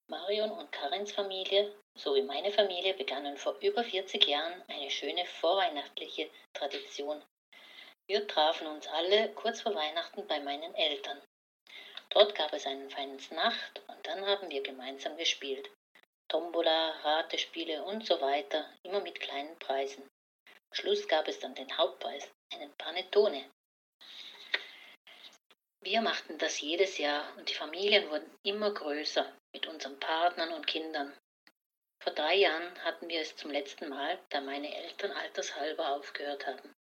Marion 0.08 0.50
und 0.50 0.72
Karins 0.72 1.12
Familie 1.12 1.74
sowie 1.94 2.22
meine 2.22 2.52
Familie 2.52 2.94
begannen 2.94 3.36
vor 3.36 3.56
über 3.60 3.84
40 3.84 4.26
Jahren 4.26 4.62
eine 4.68 4.90
schöne 4.90 5.26
vorweihnachtliche 5.26 6.30
Tradition. 6.54 7.22
Wir 8.06 8.26
trafen 8.26 8.66
uns 8.66 8.86
alle 8.88 9.32
kurz 9.34 9.60
vor 9.60 9.74
Weihnachten 9.74 10.26
bei 10.26 10.40
meinen 10.40 10.74
Eltern. 10.74 11.20
Dort 12.10 12.34
gab 12.34 12.52
es 12.52 12.66
einen 12.66 12.90
feinen 12.90 13.20
Nacht 13.30 13.82
und 13.86 14.06
dann 14.06 14.26
haben 14.26 14.50
wir 14.50 14.62
gemeinsam 14.62 15.16
gespielt. 15.16 15.70
Tombola, 16.28 16.90
Ratespiele 17.02 17.82
und 17.84 18.06
so 18.06 18.20
weiter, 18.20 18.68
immer 18.82 19.00
mit 19.00 19.20
kleinen 19.20 19.58
Preisen. 19.58 20.02
Am 20.02 20.74
Schluss 20.74 21.06
gab 21.08 21.28
es 21.28 21.38
dann 21.40 21.54
den 21.54 21.76
Hauptpreis, 21.76 22.28
einen 22.52 22.72
Panettone. 22.76 23.50
Wir 25.82 26.02
machten 26.02 26.36
das 26.38 26.60
jedes 26.60 26.98
Jahr 26.98 27.24
und 27.36 27.48
die 27.48 27.54
Familien 27.54 28.10
wurden 28.10 28.30
immer 28.42 28.72
größer 28.72 29.32
mit 29.54 29.66
unseren 29.66 29.98
Partnern 29.98 30.52
und 30.52 30.66
Kindern. 30.66 31.16
Vor 32.02 32.14
drei 32.14 32.36
Jahren 32.36 32.72
hatten 32.82 33.08
wir 33.08 33.20
es 33.20 33.36
zum 33.36 33.50
letzten 33.50 33.90
Mal, 33.90 34.18
da 34.30 34.40
meine 34.40 34.74
Eltern 34.74 35.12
altershalber 35.12 35.96
aufgehört 35.96 36.46
haben. 36.46 36.74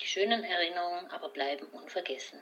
Die 0.00 0.06
schönen 0.06 0.42
Erinnerungen 0.42 1.08
aber 1.10 1.28
bleiben 1.28 1.66
unvergessen. 1.66 2.40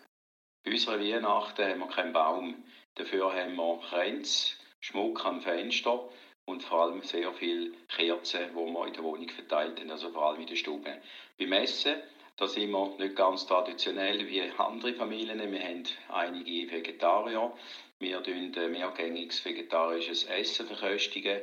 Bei 0.64 0.70
unserer 0.70 0.98
Weihnachten 0.98 1.64
haben 1.64 1.80
wir 1.80 1.88
keinen 1.88 2.12
Baum. 2.14 2.64
Dafür 2.94 3.34
haben 3.34 3.56
wir 3.56 3.80
Kränze, 3.90 4.54
Schmuck 4.80 5.24
am 5.26 5.42
Fenster 5.42 6.08
und 6.46 6.64
vor 6.64 6.84
allem 6.84 7.02
sehr 7.02 7.30
viele 7.34 7.72
Kerzen, 7.88 8.48
die 8.50 8.54
wir 8.54 8.86
in 8.86 8.92
der 8.94 9.02
Wohnung 9.02 9.28
verteilt 9.28 9.78
haben, 9.78 9.90
also 9.90 10.10
vor 10.10 10.30
allem 10.30 10.40
in 10.40 10.46
der 10.46 10.56
Stube. 10.56 11.02
Beim 11.38 11.52
Essen 11.52 12.02
da 12.38 12.46
sind 12.46 12.70
wir 12.70 12.94
nicht 12.98 13.16
ganz 13.16 13.46
traditionell 13.46 14.24
wie 14.28 14.40
andere 14.58 14.94
Familien. 14.94 15.50
Wir 15.50 15.60
haben 15.60 15.82
einige 16.08 16.70
Vegetarier. 16.70 17.52
Wir 17.98 18.22
tun 18.22 18.52
mehrgängiges 18.70 19.44
vegetarisches 19.44 20.22
Essen 20.22 20.68
verköstigen 20.68 21.40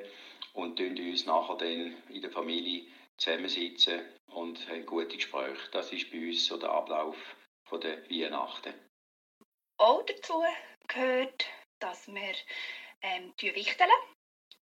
und 0.53 0.79
uns 0.79 1.25
nachher 1.25 1.57
dann 1.57 1.95
in 2.09 2.21
der 2.21 2.31
Familie 2.31 2.87
zusammensitzen 3.17 4.01
und 4.27 4.67
haben 4.67 4.85
gute 4.85 5.15
Gespräche. 5.15 5.69
Das 5.71 5.91
ist 5.91 6.11
bei 6.11 6.19
uns 6.27 6.45
so 6.45 6.57
der 6.57 6.69
Ablauf 6.69 7.17
der 7.81 8.09
Weihnachten. 8.09 8.73
Auch 9.77 10.03
dazu 10.05 10.43
gehört, 10.87 11.45
dass 11.79 12.07
wir 12.07 12.35
ähm, 13.01 13.33
wichteln. 13.39 13.89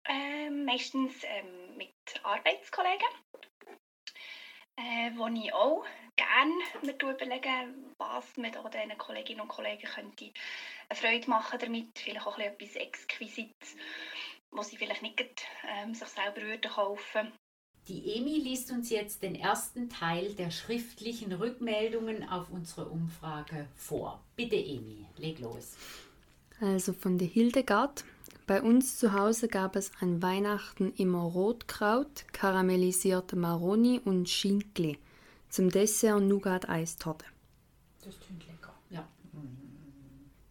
Ähm, 0.07 0.65
meistens 0.65 1.23
ähm, 1.23 1.77
mit 1.77 1.93
Arbeitskollegen 2.23 3.07
äh, 4.79 5.11
wo 5.15 5.27
ich 5.27 5.53
auch 5.53 5.85
gerne 6.15 6.53
mir 6.81 6.93
überlege, 6.93 7.73
was 7.97 8.37
mit 8.37 8.55
diesen 8.55 8.97
Kolleginnen 8.97 9.41
und 9.41 9.49
Kollegen 9.49 9.87
könnte 9.87 10.31
eine 10.89 10.99
Freude 10.99 11.29
machen 11.29 11.59
damit, 11.59 11.99
vielleicht 11.99 12.25
auch 12.25 12.37
etwas 12.39 12.75
Exquisites, 12.75 13.75
was 14.51 14.69
sie 14.69 14.77
vielleicht 14.77 15.01
nicht 15.01 15.23
ähm, 15.67 15.93
sich 15.93 16.07
selber 16.07 16.41
würden 16.41 16.71
kaufen 16.71 17.31
Die 17.87 18.15
Emi 18.17 18.39
liest 18.39 18.71
uns 18.71 18.89
jetzt 18.89 19.23
den 19.23 19.35
ersten 19.35 19.89
Teil 19.89 20.33
der 20.33 20.51
schriftlichen 20.51 21.33
Rückmeldungen 21.33 22.27
auf 22.27 22.49
unsere 22.49 22.89
Umfrage 22.89 23.67
vor. 23.75 24.23
Bitte 24.35 24.55
Emi, 24.55 25.05
leg 25.17 25.39
los. 25.39 25.75
Also 26.61 26.93
von 26.93 27.17
der 27.17 27.27
Hildegard. 27.27 28.03
Bei 28.45 28.61
uns 28.61 28.97
zu 28.97 29.13
Hause 29.13 29.47
gab 29.47 29.75
es 29.75 29.91
an 29.99 30.23
Weihnachten 30.23 30.91
immer 30.97 31.21
Rotkraut, 31.21 32.25
karamellisierte 32.33 33.35
Maroni 33.35 34.01
und 34.03 34.27
Schinkli. 34.27 34.97
Zum 35.49 35.69
Dessert 35.69 36.21
Nougat-Eistorte. 36.21 37.25
Das 38.03 38.19
klingt 38.19 38.45
lecker, 38.47 38.73
ja. 38.89 39.07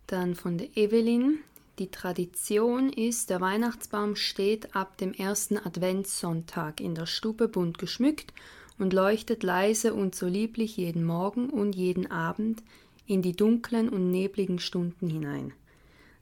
Dann 0.07 0.35
von 0.35 0.59
der 0.59 0.76
Evelyn. 0.76 1.40
Die 1.78 1.92
Tradition 1.92 2.92
ist, 2.92 3.30
der 3.30 3.40
Weihnachtsbaum 3.40 4.16
steht 4.16 4.75
ab 4.75 4.97
dem 4.99 5.12
ersten 5.12 5.56
Adventssonntag 5.56 6.80
in 6.80 6.97
der 6.97 7.06
Stube 7.06 7.47
bunt 7.47 7.78
geschmückt 7.78 8.32
und 8.78 8.92
leuchtet 8.92 9.44
leise 9.44 9.94
und 9.94 10.16
so 10.16 10.26
lieblich 10.26 10.76
jeden 10.76 11.04
Morgen 11.04 11.50
und 11.50 11.76
jeden 11.76 12.11
Abend 12.11 12.64
in 13.06 13.23
die 13.23 13.37
dunklen 13.37 13.88
und 13.88 14.11
nebligen 14.11 14.58
Stunden 14.58 15.08
hinein. 15.08 15.52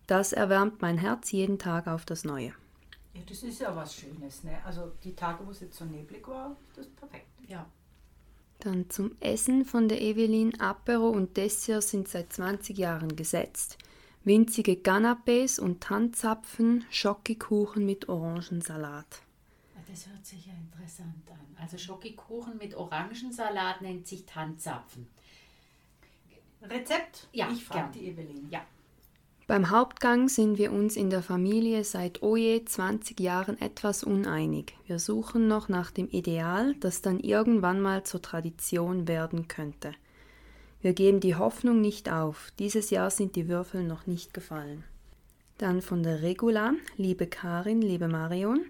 Das 0.06 0.34
erwärmt 0.34 0.82
mein 0.82 0.98
Herz 0.98 1.32
jeden 1.32 1.58
Tag 1.58 1.86
auf 1.86 2.04
das 2.04 2.24
Neue. 2.24 2.52
Ja, 3.14 3.22
das 3.26 3.42
ist 3.42 3.60
ja 3.60 3.74
was 3.74 3.94
Schönes. 3.94 4.44
Ne? 4.44 4.58
Also 4.66 4.92
die 5.04 5.14
Tage, 5.14 5.46
wo 5.46 5.52
es 5.52 5.60
jetzt 5.60 5.78
so 5.78 5.86
neblig 5.86 6.28
war, 6.28 6.54
das 6.74 6.84
ist 6.84 6.96
perfekt. 6.96 7.26
Ja. 7.48 7.64
Dann 8.58 8.90
zum 8.90 9.12
Essen 9.20 9.64
von 9.64 9.88
der 9.88 10.02
Evelyn. 10.02 10.60
Apero 10.60 11.08
und 11.08 11.38
Dessert 11.38 11.82
sind 11.82 12.08
seit 12.08 12.30
20 12.30 12.76
Jahren 12.76 13.16
gesetzt. 13.16 13.78
Winzige 14.26 14.72
Canapés 14.72 15.60
und 15.60 15.80
Tanzapfen, 15.80 16.84
Schokikuchen 16.90 17.86
mit 17.86 18.08
Orangensalat. 18.08 19.22
Das 19.88 20.08
hört 20.08 20.26
sich 20.26 20.46
ja 20.46 20.52
interessant 20.52 21.30
an. 21.30 21.62
Also 21.62 21.78
Schokikuchen 21.78 22.58
mit 22.58 22.74
Orangensalat 22.74 23.82
nennt 23.82 24.08
sich 24.08 24.26
Tanzapfen. 24.26 25.06
Rezept? 26.60 27.28
Ja, 27.32 27.48
ich 27.52 27.64
frage 27.64 27.92
die 27.92 28.08
Evelyn. 28.08 28.48
Ja. 28.50 28.62
Beim 29.46 29.70
Hauptgang 29.70 30.28
sind 30.28 30.58
wir 30.58 30.72
uns 30.72 30.96
in 30.96 31.08
der 31.08 31.22
Familie 31.22 31.84
seit 31.84 32.20
oje 32.20 32.64
20 32.64 33.20
Jahren 33.20 33.60
etwas 33.60 34.02
uneinig. 34.02 34.76
Wir 34.88 34.98
suchen 34.98 35.46
noch 35.46 35.68
nach 35.68 35.92
dem 35.92 36.08
Ideal, 36.08 36.74
das 36.80 37.00
dann 37.00 37.20
irgendwann 37.20 37.80
mal 37.80 38.02
zur 38.02 38.22
Tradition 38.22 39.06
werden 39.06 39.46
könnte. 39.46 39.92
Wir 40.86 40.92
geben 40.92 41.18
die 41.18 41.34
Hoffnung 41.34 41.80
nicht 41.80 42.12
auf. 42.12 42.52
Dieses 42.60 42.90
Jahr 42.90 43.10
sind 43.10 43.34
die 43.34 43.48
Würfel 43.48 43.82
noch 43.82 44.06
nicht 44.06 44.32
gefallen. 44.32 44.84
Dann 45.58 45.82
von 45.82 46.04
der 46.04 46.22
Regula, 46.22 46.74
liebe 46.96 47.26
Karin, 47.26 47.82
liebe 47.82 48.06
Marion. 48.06 48.60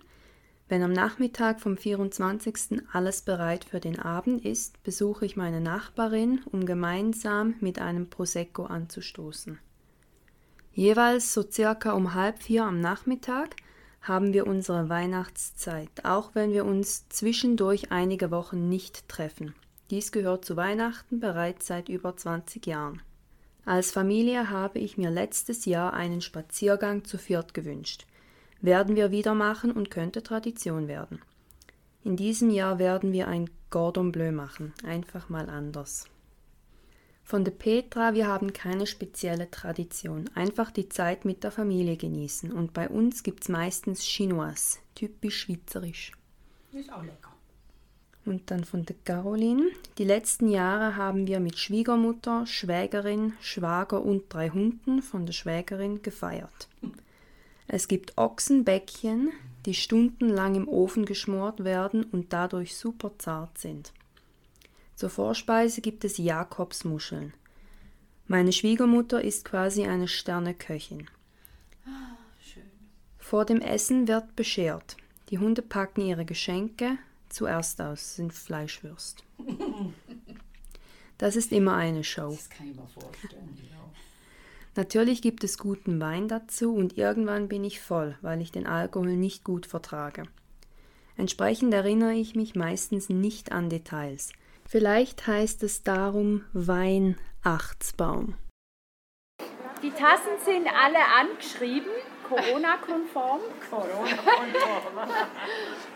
Wenn 0.66 0.82
am 0.82 0.94
Nachmittag 0.94 1.60
vom 1.60 1.76
24. 1.76 2.80
alles 2.90 3.20
bereit 3.20 3.64
für 3.64 3.80
den 3.80 3.98
Abend 3.98 4.46
ist, 4.46 4.82
besuche 4.82 5.26
ich 5.26 5.36
meine 5.36 5.60
Nachbarin, 5.60 6.40
um 6.50 6.64
gemeinsam 6.64 7.56
mit 7.60 7.78
einem 7.78 8.08
Prosecco 8.08 8.64
anzustoßen. 8.64 9.58
Jeweils 10.72 11.34
so 11.34 11.42
circa 11.42 11.92
um 11.92 12.14
halb 12.14 12.42
vier 12.42 12.64
am 12.64 12.80
Nachmittag 12.80 13.56
haben 14.00 14.32
wir 14.32 14.46
unsere 14.46 14.88
Weihnachtszeit, 14.88 16.06
auch 16.06 16.34
wenn 16.34 16.54
wir 16.54 16.64
uns 16.64 17.10
zwischendurch 17.10 17.92
einige 17.92 18.30
Wochen 18.30 18.70
nicht 18.70 19.06
treffen. 19.06 19.54
Dies 19.90 20.10
gehört 20.10 20.44
zu 20.44 20.56
Weihnachten 20.56 21.20
bereits 21.20 21.66
seit 21.66 21.88
über 21.88 22.16
20 22.16 22.66
Jahren. 22.66 23.02
Als 23.64 23.90
Familie 23.90 24.50
habe 24.50 24.78
ich 24.78 24.96
mir 24.96 25.10
letztes 25.10 25.64
Jahr 25.64 25.92
einen 25.92 26.20
Spaziergang 26.20 27.04
zu 27.04 27.18
viert 27.18 27.54
gewünscht. 27.54 28.06
Werden 28.60 28.96
wir 28.96 29.10
wieder 29.10 29.34
machen 29.34 29.72
und 29.72 29.90
könnte 29.90 30.22
Tradition 30.22 30.88
werden. 30.88 31.20
In 32.04 32.16
diesem 32.16 32.50
Jahr 32.50 32.78
werden 32.78 33.12
wir 33.12 33.28
ein 33.28 33.50
Gordon 33.70 34.12
Bleu 34.12 34.32
machen, 34.32 34.72
einfach 34.84 35.28
mal 35.28 35.50
anders. 35.50 36.06
Von 37.24 37.44
der 37.44 37.50
Petra, 37.50 38.14
wir 38.14 38.28
haben 38.28 38.52
keine 38.52 38.86
spezielle 38.86 39.50
Tradition, 39.50 40.30
einfach 40.36 40.70
die 40.70 40.88
Zeit 40.88 41.24
mit 41.24 41.42
der 41.42 41.50
Familie 41.50 41.96
genießen. 41.96 42.52
Und 42.52 42.72
bei 42.72 42.88
uns 42.88 43.24
gibt 43.24 43.42
es 43.42 43.48
meistens 43.48 44.02
Chinois, 44.02 44.78
typisch 44.94 45.40
schweizerisch. 45.40 46.12
Ist 46.72 46.92
auch 46.92 47.02
lecker. 47.02 47.35
Und 48.26 48.50
dann 48.50 48.64
von 48.64 48.84
der 48.84 48.96
Caroline. 49.04 49.70
Die 49.98 50.04
letzten 50.04 50.48
Jahre 50.48 50.96
haben 50.96 51.28
wir 51.28 51.38
mit 51.38 51.58
Schwiegermutter, 51.58 52.44
Schwägerin, 52.44 53.34
Schwager 53.40 54.02
und 54.02 54.24
drei 54.28 54.50
Hunden 54.50 55.00
von 55.00 55.26
der 55.26 55.32
Schwägerin 55.32 56.02
gefeiert. 56.02 56.68
Es 57.68 57.86
gibt 57.86 58.18
Ochsenbäckchen, 58.18 59.30
die 59.64 59.74
stundenlang 59.74 60.56
im 60.56 60.68
Ofen 60.68 61.04
geschmort 61.04 61.62
werden 61.62 62.02
und 62.02 62.32
dadurch 62.32 62.76
super 62.76 63.12
zart 63.18 63.58
sind. 63.58 63.92
Zur 64.96 65.10
Vorspeise 65.10 65.80
gibt 65.80 66.04
es 66.04 66.18
Jakobsmuscheln. 66.18 67.32
Meine 68.26 68.52
Schwiegermutter 68.52 69.22
ist 69.22 69.44
quasi 69.44 69.84
eine 69.84 70.08
Sterneköchin. 70.08 71.06
Ah, 71.86 72.16
schön. 72.40 72.64
Vor 73.18 73.44
dem 73.44 73.60
Essen 73.60 74.08
wird 74.08 74.34
beschert. 74.34 74.96
Die 75.30 75.38
Hunde 75.38 75.62
packen 75.62 76.00
ihre 76.00 76.24
Geschenke 76.24 76.98
zuerst 77.36 77.80
aus, 77.80 78.16
sind 78.16 78.32
Fleischwürst. 78.32 79.22
Das 81.18 81.36
ist 81.36 81.52
immer 81.52 81.76
eine 81.76 82.02
Show. 82.02 82.30
Das 82.30 82.50
kann 82.50 82.70
ich 82.70 82.76
mir 82.76 82.86
vorstellen, 82.88 83.56
genau. 83.56 83.90
Natürlich 84.74 85.22
gibt 85.22 85.44
es 85.44 85.56
guten 85.56 86.00
Wein 86.00 86.28
dazu 86.28 86.74
und 86.74 86.98
irgendwann 86.98 87.48
bin 87.48 87.64
ich 87.64 87.80
voll, 87.80 88.18
weil 88.20 88.40
ich 88.40 88.52
den 88.52 88.66
Alkohol 88.66 89.16
nicht 89.16 89.44
gut 89.44 89.66
vertrage. 89.66 90.24
Entsprechend 91.16 91.72
erinnere 91.72 92.12
ich 92.12 92.34
mich 92.34 92.54
meistens 92.54 93.08
nicht 93.08 93.52
an 93.52 93.70
Details. 93.70 94.32
Vielleicht 94.68 95.26
heißt 95.26 95.62
es 95.62 95.82
darum 95.82 96.44
Weihnachtsbaum. 96.52 98.34
Die 99.82 99.90
Tassen 99.90 100.36
sind 100.44 100.66
alle 100.68 100.98
angeschrieben, 101.20 101.90
Corona-konform. 102.28 103.40
Corona-konform. 103.70 104.98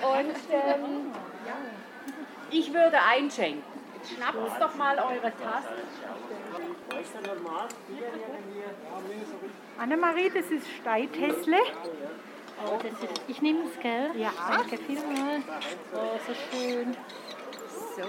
Und 0.03 0.37
ähm, 0.51 1.13
ich 2.51 2.73
würde 2.73 2.99
einschenken. 3.03 3.63
Schnappt 4.03 4.61
doch 4.61 4.75
mal 4.77 4.99
eure 4.99 5.33
Tassen. 5.37 5.75
Annemarie, 9.79 10.31
das 10.31 10.47
ist. 10.51 10.67
Oh, 12.67 12.77
ist, 12.77 13.21
ich 13.29 13.43
nehme 13.43 13.65
es, 13.65 13.81
gell? 13.81 14.11
Ja. 14.17 14.33
Danke 14.49 14.77
vielmals. 14.77 15.45
Oh, 15.95 16.19
so 16.27 16.35
schön. 16.51 16.97
So. 17.97 18.05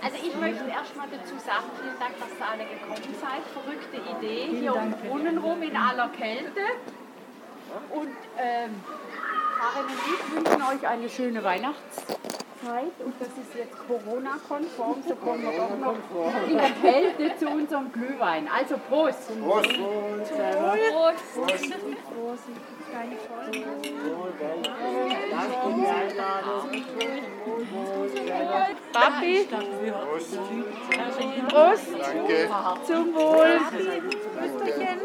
Also 0.00 0.16
ich 0.16 0.34
möchte 0.36 0.64
erstmal 0.68 1.08
dazu 1.10 1.34
sagen, 1.44 1.64
vielen 1.80 1.98
Dank, 1.98 2.14
dass 2.20 2.30
ihr 2.38 2.46
alle 2.46 2.64
gekommen 2.64 3.14
seid. 3.20 3.42
Verrückte 3.52 3.98
Idee, 4.16 4.56
hier 4.58 4.74
um 4.76 4.90
den 4.90 5.08
Brunnen 5.08 5.38
rum 5.38 5.62
in 5.62 5.76
aller 5.76 6.08
Kälte. 6.10 6.60
Und 7.90 8.16
ähm, 8.38 8.82
Karin 9.58 9.86
und 9.86 9.98
ich 10.06 10.36
wünschen 10.36 10.62
euch 10.62 10.86
eine 10.86 11.08
schöne 11.08 11.42
Weihnachtszeit. 11.42 12.92
Und 13.04 13.14
das 13.18 13.28
ist 13.28 13.54
jetzt 13.56 13.76
Corona-konform, 13.88 15.02
so 15.06 15.16
kommen 15.16 15.42
wir 15.42 15.52
doch 15.52 15.76
noch 15.78 16.48
in 16.48 16.56
der 16.56 16.70
Kälte 16.70 17.36
zu 17.38 17.48
unserem 17.48 17.92
Glühwein. 17.92 18.48
Also 18.48 18.78
Prost! 18.88 19.28
Prost! 19.40 19.68
Prost! 19.68 20.32
Prost! 21.34 21.70
Prost! 22.14 22.48
Keine 22.92 23.16
Folge. 23.16 23.64
Papi, 28.92 29.48
Prost! 31.48 31.86
Danke. 31.98 32.50
Zum 32.86 33.14
Wohl! 33.14 33.60
Prösterchen. 33.70 35.00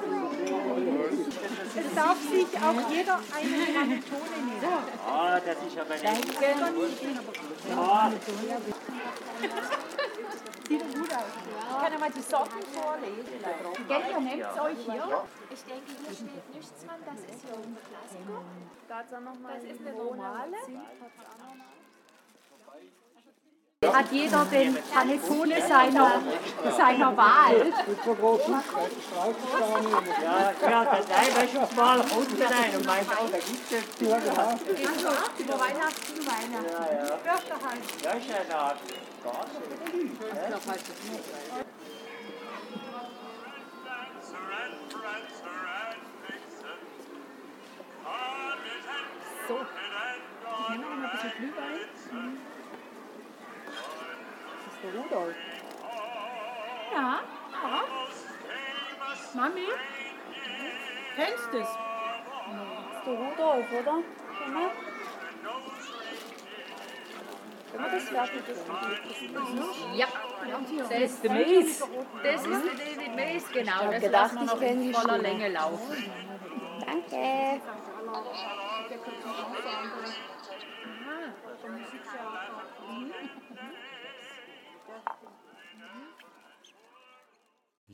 Es 1.76 1.96
darf 1.96 2.18
sich 2.30 2.52
auch 2.58 2.90
jeder 2.92 3.20
eine 3.34 3.56
Grammophone 3.72 4.32
nehmen. 4.46 4.64
Ah, 5.08 5.40
das 5.40 5.58
ist 5.66 5.78
aber 5.80 5.96
nicht. 5.96 6.28
Sieht 10.68 10.82
doch 10.82 10.94
gut 11.00 11.14
aus. 11.14 11.24
Ich 11.70 11.78
kann 11.82 11.92
ja 11.94 12.00
mal 12.00 12.12
die 12.12 12.22
Sorten 12.22 12.62
vorlesen. 12.74 13.40
Gell, 13.88 14.22
nehmt 14.22 14.44
es 14.44 14.60
euch 14.60 14.80
hier. 14.86 15.24
Ich 15.50 15.64
denke, 15.64 15.92
hier 16.04 16.14
steht 16.14 16.54
nichts 16.54 16.86
dran, 16.86 17.00
das 17.06 17.20
ist 17.22 17.42
hier 17.42 17.56
unser 17.56 17.82
Klassiker. 17.88 18.42
Das 18.90 19.06
ist 19.64 19.80
eine 19.82 19.94
normale. 19.94 20.58
Hat 23.86 24.12
jeder 24.12 24.44
den 24.46 24.76
Panettone 24.92 25.62
seiner, 25.62 26.20
seiner 26.76 27.16
Wahl? 27.16 27.72
Ja, 30.24 30.52
ja, 30.68 30.86
das 30.86 31.06
Eiweiß 31.06 31.76
mal 31.76 32.00
unten 32.00 32.42
rein 32.42 32.76
und 32.76 32.86
meint 32.88 33.08
auch, 33.12 33.30
da 33.30 33.38
gibt 33.38 33.72
es 33.72 33.78
ja. 34.00 34.18
Also, 34.18 35.10
über 35.38 35.60
Weihnachten 35.60 36.26
Weihnachten. 36.26 36.72
Ja, 36.74 36.86
ja. 36.92 37.18
Fürchterhalt. 37.18 37.84
Ja, 38.04 38.12
ist 38.14 38.30
ja 38.30 38.38
eine 38.38 38.56
Art 38.58 38.80
So. 39.24 39.32
Rudolf. 54.98 55.36
Ja, 56.94 57.20
ja. 57.52 57.84
Mami, 59.34 59.68
kennst 61.16 61.50
du 61.52 61.58
es? 61.60 61.68
Das 61.68 62.98
ist 62.98 63.06
der 63.06 63.14
Rudolf, 63.14 63.72
oder? 63.72 63.98
Emma? 64.46 64.70
Können 67.72 67.84
wir 67.84 67.92
das 67.92 68.10
fertig 68.10 68.42
Ja, 69.96 70.08
das 70.90 70.92
ist 71.02 71.24
der 71.24 71.32
Mace. 71.32 71.84
Das 72.24 72.46
ist 72.46 72.66
der 72.66 72.74
David 72.74 73.16
Mace, 73.16 73.52
genau. 73.54 73.72
hab 73.74 73.92
Das 73.92 74.02
gedacht, 74.02 74.34
wir 74.34 74.42
ich 74.42 74.48
noch 74.48 74.60
kenn 74.60 74.82
in 74.82 74.88
die 74.88 74.94
voller. 74.94 75.18
Länge 75.18 75.50
laufen. 75.50 76.12
Danke. 76.86 77.62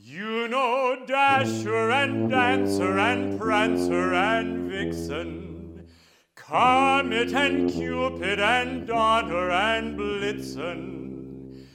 You 0.06 0.50
know 0.50 0.98
Dasher 1.08 1.90
and 1.90 2.30
Dancer 2.30 3.00
and 3.00 3.40
Prancer 3.40 4.14
and 4.14 4.70
Vixen, 4.70 5.88
Comet 6.36 7.32
and 7.32 7.72
Cupid 7.72 8.42
and 8.42 8.86
Donner 8.86 9.50
and 9.50 9.98
Blitzen. 9.98 11.68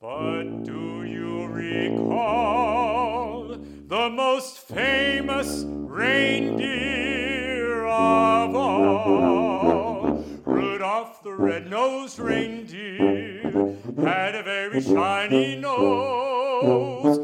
But 0.00 0.62
do 0.62 1.02
you 1.02 1.44
recall 1.44 3.58
the 3.58 4.08
most 4.08 4.60
famous 4.60 5.64
reindeer 5.66 7.84
of 7.84 8.56
all? 8.56 10.24
Rudolph 10.46 11.22
the 11.22 11.34
red-nosed 11.34 12.18
reindeer 12.18 13.76
had 13.98 14.34
a 14.34 14.42
very 14.42 14.80
shiny 14.80 15.56
nose, 15.56 17.23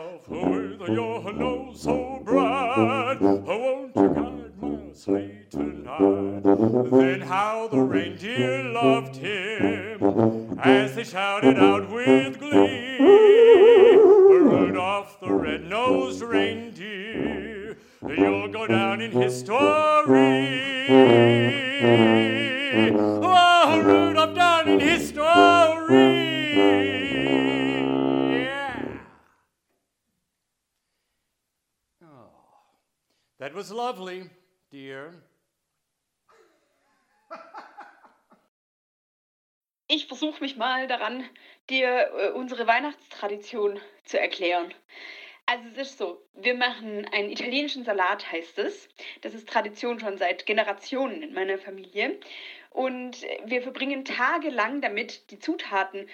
with 0.31 0.87
your 0.87 1.27
oh 1.27 1.31
nose 1.31 1.81
so 1.81 2.21
bright, 2.23 3.17
won't 3.19 3.93
you 3.95 4.09
guide 4.09 4.61
my 4.61 4.93
sleigh 4.93 5.45
tonight? 5.49 6.41
Then 6.89 7.21
how 7.21 7.67
the 7.67 7.81
reindeer 7.81 8.63
loved 8.63 9.17
him 9.17 10.57
as 10.59 10.95
they 10.95 11.03
shouted 11.03 11.57
out 11.57 11.89
with 11.89 12.39
glee, 12.39 12.97
Rudolph 14.39 15.19
the 15.19 15.33
red-nosed 15.33 16.21
reindeer, 16.21 17.75
you'll 18.07 18.47
go 18.47 18.67
down 18.67 19.01
in 19.01 19.11
history. 19.11 19.51
Oh, 22.93 23.81
Rudolph 23.83 24.35
down 24.35 24.69
in 24.69 24.79
history. 24.79 27.00
That 33.41 33.55
was 33.55 33.71
lovely, 33.71 34.29
dear. 34.71 35.13
Ich 39.87 40.07
versuche 40.07 40.41
mich 40.41 40.55
mal 40.55 40.87
daran, 40.87 41.23
dir 41.69 42.11
äh, 42.17 42.29
unsere 42.29 42.67
Weihnachtstradition 42.67 43.79
zu 44.05 44.19
erklären. 44.19 44.73
Also 45.47 45.67
es 45.69 45.77
ist 45.89 45.97
so, 45.97 46.21
wir 46.33 46.53
machen 46.53 47.05
einen 47.11 47.31
italienischen 47.31 47.83
Salat, 47.83 48.31
heißt 48.31 48.59
es. 48.59 48.87
Das 49.21 49.33
ist 49.33 49.49
Tradition 49.49 49.99
schon 49.99 50.17
seit 50.17 50.45
Generationen 50.45 51.23
in 51.23 51.33
meiner 51.33 51.57
Familie. 51.57 52.19
Und 52.69 53.23
wir 53.45 53.63
verbringen 53.63 54.05
tagelang 54.05 54.81
damit, 54.81 55.29
die 55.31 55.39
Zutaten 55.39 56.07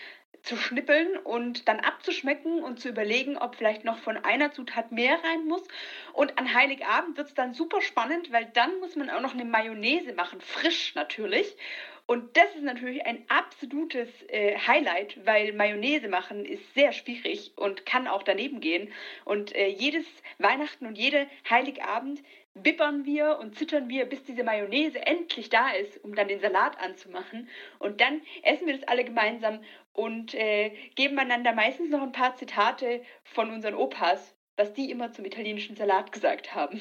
zu 0.47 0.55
schnippeln 0.55 1.17
und 1.17 1.67
dann 1.67 1.79
abzuschmecken 1.79 2.63
und 2.63 2.79
zu 2.79 2.89
überlegen, 2.89 3.38
ob 3.38 3.55
vielleicht 3.55 3.83
noch 3.83 3.97
von 3.99 4.17
einer 4.17 4.51
Zutat 4.51 4.91
mehr 4.91 5.19
rein 5.23 5.45
muss. 5.45 5.63
Und 6.13 6.38
an 6.38 6.53
Heiligabend 6.53 7.17
wird 7.17 7.27
es 7.27 7.33
dann 7.33 7.53
super 7.53 7.81
spannend, 7.81 8.31
weil 8.31 8.45
dann 8.53 8.79
muss 8.79 8.95
man 8.95 9.10
auch 9.10 9.21
noch 9.21 9.33
eine 9.33 9.45
Mayonnaise 9.45 10.13
machen, 10.13 10.39
frisch 10.41 10.95
natürlich. 10.95 11.55
Und 12.05 12.38
das 12.38 12.55
ist 12.55 12.63
natürlich 12.63 13.05
ein 13.05 13.25
absolutes 13.27 14.07
äh, 14.29 14.57
Highlight, 14.57 15.25
weil 15.25 15.51
Mayonnaise 15.51 16.07
machen 16.07 16.45
ist 16.45 16.73
sehr 16.73 16.93
schwierig 16.93 17.51
und 17.57 17.86
kann 17.86 18.07
auch 18.07 18.23
daneben 18.23 18.62
gehen. 18.62 18.93
Und 19.25 19.53
äh, 19.53 19.67
jedes 19.67 20.05
Weihnachten 20.38 20.86
und 20.86 20.97
jede 20.97 21.27
Heiligabend 21.49 22.23
bippern 22.63 23.06
wir 23.06 23.38
und 23.39 23.58
zittern 23.58 23.89
wir, 23.89 24.06
bis 24.06 24.24
diese 24.24 24.43
Mayonnaise 24.43 25.00
endlich 25.06 25.50
da 25.50 25.72
ist, 25.72 26.04
um 26.04 26.15
dann 26.15 26.28
den 26.28 26.39
Salat 26.39 26.80
anzumachen. 26.80 27.50
Und 27.80 28.02
dann 28.02 28.22
essen 28.43 28.67
wir 28.67 28.78
das 28.78 28.88
alle 28.88 29.04
gemeinsam 29.04 29.63
und 29.93 30.34
äh, 30.34 30.70
geben 30.96 31.17
einander 31.20 31.54
meistens 31.54 31.89
noch 31.89 32.02
ein 32.02 32.12
paar 32.12 32.36
Zitate 32.36 33.04
von 33.24 33.52
unseren 33.52 33.76
Opas, 33.76 34.36
was 34.56 34.74
die 34.74 34.91
immer 34.91 35.12
zum 35.12 35.26
italienischen 35.26 35.76
Salat 35.76 36.12
gesagt 36.12 36.54
haben. 36.56 36.80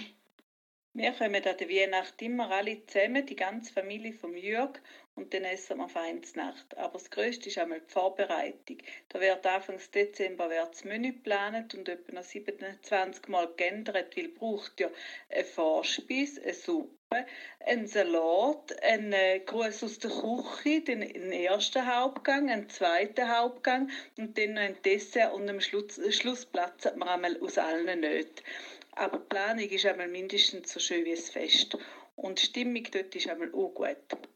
Wir 0.92 1.12
kommen 1.12 1.34
an 1.34 1.42
der 1.42 1.68
Weihnacht 1.68 2.22
immer 2.22 2.50
alle 2.50 2.86
zusammen, 2.86 3.26
die 3.26 3.36
ganze 3.36 3.70
Familie 3.70 4.14
vom 4.14 4.34
Jörg, 4.34 4.80
und 5.16 5.32
dann 5.32 5.44
essen 5.44 5.78
wir 5.78 5.88
Feinsnacht. 5.88 6.76
Aber 6.76 6.92
das 6.92 7.10
Größte 7.10 7.48
ist 7.48 7.58
einmal 7.58 7.80
die 7.80 7.92
Vorbereitung. 7.92 8.78
Da 9.08 9.20
wird 9.20 9.46
Anfang 9.46 9.80
Dezember 9.94 10.50
wird 10.50 10.72
das 10.72 10.84
Menü 10.84 11.12
geplant 11.12 11.74
und 11.74 11.88
etwa 11.88 12.12
noch 12.12 12.22
27 12.22 13.28
Mal 13.28 13.48
geändert, 13.56 14.16
weil 14.16 14.28
braucht 14.28 14.78
ja 14.78 14.90
eine 15.30 15.44
Vorspeise, 15.44 16.42
eine 16.42 16.52
Suppe, 16.52 17.26
einen 17.60 17.86
Salat, 17.86 18.82
einen 18.82 19.14
äh, 19.14 19.40
Gruß 19.40 19.84
aus 19.84 19.98
der 19.98 20.10
Küche, 20.10 20.82
den, 20.82 21.00
den 21.00 21.32
ersten 21.32 21.86
Hauptgang, 21.86 22.50
einen 22.50 22.68
zweiten 22.68 23.34
Hauptgang 23.34 23.90
und 24.18 24.36
dann 24.36 24.54
noch 24.54 24.62
ein 24.62 24.76
Dessert 24.84 25.32
und 25.32 25.48
am 25.48 25.60
Schluss, 25.60 25.98
Schluss 26.14 26.44
platzen 26.44 26.98
wir 26.98 27.10
einmal 27.10 27.40
aus 27.40 27.56
allen 27.56 28.00
Nöten. 28.00 28.44
Aber 28.92 29.18
die 29.18 29.28
Planung 29.28 29.68
ist 29.68 29.86
einmal 29.86 30.08
mindestens 30.08 30.72
so 30.72 30.78
schön 30.78 31.06
wie 31.06 31.14
das 31.14 31.30
Fest. 31.30 31.76
Und 32.16 32.40
die 32.40 32.46
Stimmung 32.46 32.84
dort 32.90 33.14
ist 33.14 33.28
einmal 33.28 33.52
auch 33.54 33.74
gut. 33.74 34.35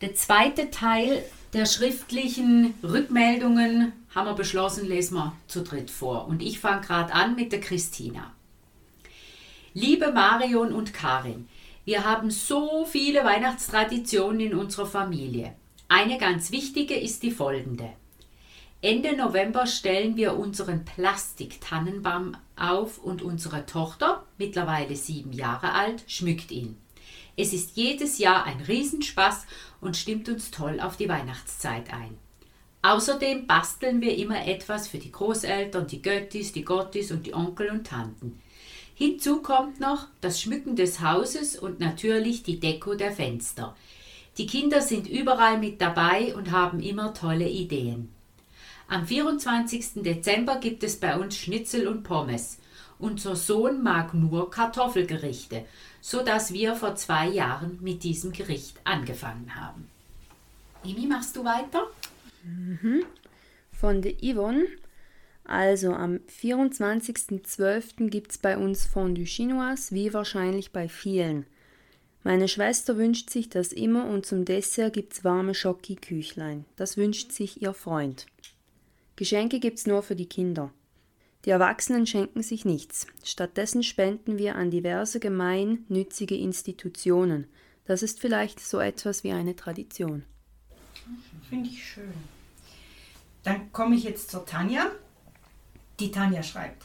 Der 0.00 0.14
zweite 0.14 0.70
Teil 0.70 1.22
der 1.52 1.66
schriftlichen 1.66 2.72
Rückmeldungen 2.82 3.92
haben 4.14 4.28
wir 4.28 4.34
beschlossen, 4.34 4.88
lesen 4.88 5.16
wir 5.16 5.34
zu 5.46 5.62
dritt 5.62 5.90
vor. 5.90 6.26
Und 6.26 6.40
ich 6.40 6.58
fange 6.58 6.80
gerade 6.80 7.12
an 7.12 7.34
mit 7.34 7.52
der 7.52 7.60
Christina. 7.60 8.32
Liebe 9.74 10.10
Marion 10.10 10.72
und 10.72 10.94
Karin, 10.94 11.48
wir 11.84 12.04
haben 12.04 12.30
so 12.30 12.86
viele 12.86 13.24
Weihnachtstraditionen 13.24 14.40
in 14.40 14.54
unserer 14.54 14.86
Familie. 14.86 15.54
Eine 15.88 16.16
ganz 16.16 16.50
wichtige 16.50 16.94
ist 16.94 17.22
die 17.22 17.30
folgende. 17.30 17.90
Ende 18.80 19.14
November 19.14 19.66
stellen 19.66 20.16
wir 20.16 20.38
unseren 20.38 20.86
Plastiktannenbaum 20.86 22.38
auf 22.56 22.96
und 22.96 23.20
unsere 23.20 23.66
Tochter, 23.66 24.24
mittlerweile 24.38 24.96
sieben 24.96 25.34
Jahre 25.34 25.72
alt, 25.72 26.04
schmückt 26.06 26.50
ihn. 26.50 26.78
Es 27.36 27.52
ist 27.52 27.76
jedes 27.76 28.18
Jahr 28.18 28.44
ein 28.44 28.60
Riesenspaß 28.60 29.46
und 29.80 29.96
stimmt 29.96 30.28
uns 30.28 30.50
toll 30.50 30.80
auf 30.80 30.96
die 30.96 31.08
Weihnachtszeit 31.08 31.92
ein. 31.92 32.18
Außerdem 32.82 33.46
basteln 33.46 34.00
wir 34.00 34.16
immer 34.16 34.46
etwas 34.46 34.88
für 34.88 34.98
die 34.98 35.12
Großeltern, 35.12 35.86
die 35.86 36.00
Göttis, 36.00 36.52
die 36.52 36.64
Gottis 36.64 37.10
und 37.10 37.26
die 37.26 37.34
Onkel 37.34 37.70
und 37.70 37.86
Tanten. 37.86 38.40
Hinzu 38.94 39.42
kommt 39.42 39.80
noch 39.80 40.08
das 40.20 40.40
Schmücken 40.40 40.76
des 40.76 41.00
Hauses 41.00 41.58
und 41.58 41.80
natürlich 41.80 42.42
die 42.42 42.60
Deko 42.60 42.94
der 42.94 43.12
Fenster. 43.12 43.76
Die 44.38 44.46
Kinder 44.46 44.80
sind 44.80 45.08
überall 45.08 45.58
mit 45.58 45.80
dabei 45.80 46.34
und 46.34 46.50
haben 46.50 46.80
immer 46.80 47.12
tolle 47.12 47.48
Ideen. 47.48 48.10
Am 48.88 49.06
24. 49.06 50.02
Dezember 50.02 50.56
gibt 50.56 50.82
es 50.82 50.98
bei 50.98 51.18
uns 51.18 51.36
Schnitzel 51.36 51.86
und 51.86 52.02
Pommes. 52.02 52.58
Unser 53.00 53.34
Sohn 53.34 53.82
mag 53.82 54.12
nur 54.12 54.50
Kartoffelgerichte, 54.50 55.64
so 56.02 56.22
dass 56.22 56.52
wir 56.52 56.74
vor 56.74 56.94
zwei 56.96 57.28
Jahren 57.28 57.78
mit 57.80 58.04
diesem 58.04 58.32
Gericht 58.32 58.78
angefangen 58.84 59.54
haben. 59.56 59.88
Emi, 60.84 61.06
machst 61.06 61.34
du 61.34 61.44
weiter? 61.44 61.86
Mhm. 62.44 63.04
Von 63.72 64.02
der 64.02 64.14
Yvonne. 64.22 64.66
Also 65.44 65.94
am 65.94 66.20
24.12. 66.42 68.08
gibt 68.08 68.32
es 68.32 68.38
bei 68.38 68.56
uns 68.56 68.84
Fondue 68.84 69.24
Chinoise, 69.24 69.94
wie 69.94 70.12
wahrscheinlich 70.12 70.70
bei 70.70 70.88
vielen. 70.88 71.46
Meine 72.22 72.48
Schwester 72.48 72.98
wünscht 72.98 73.30
sich 73.30 73.48
das 73.48 73.72
immer 73.72 74.04
und 74.04 74.26
zum 74.26 74.44
Dessert 74.44 74.92
gibt's 74.92 75.24
warme 75.24 75.54
Schoki-Küchlein. 75.54 76.66
Das 76.76 76.98
wünscht 76.98 77.32
sich 77.32 77.62
ihr 77.62 77.72
Freund. 77.72 78.26
Geschenke 79.16 79.58
gibt's 79.58 79.86
nur 79.86 80.02
für 80.02 80.16
die 80.16 80.28
Kinder. 80.28 80.70
Die 81.44 81.50
Erwachsenen 81.50 82.06
schenken 82.06 82.42
sich 82.42 82.64
nichts. 82.64 83.06
Stattdessen 83.24 83.82
spenden 83.82 84.36
wir 84.36 84.56
an 84.56 84.70
diverse 84.70 85.20
gemeinnützige 85.20 86.36
Institutionen. 86.36 87.46
Das 87.86 88.02
ist 88.02 88.20
vielleicht 88.20 88.60
so 88.60 88.78
etwas 88.78 89.24
wie 89.24 89.32
eine 89.32 89.56
Tradition. 89.56 90.24
Finde 91.48 91.70
ich 91.70 91.82
schön. 91.82 92.12
Dann 93.42 93.72
komme 93.72 93.96
ich 93.96 94.04
jetzt 94.04 94.30
zur 94.30 94.44
Tanja. 94.44 94.90
Die 95.98 96.10
Tanja 96.10 96.42
schreibt, 96.42 96.84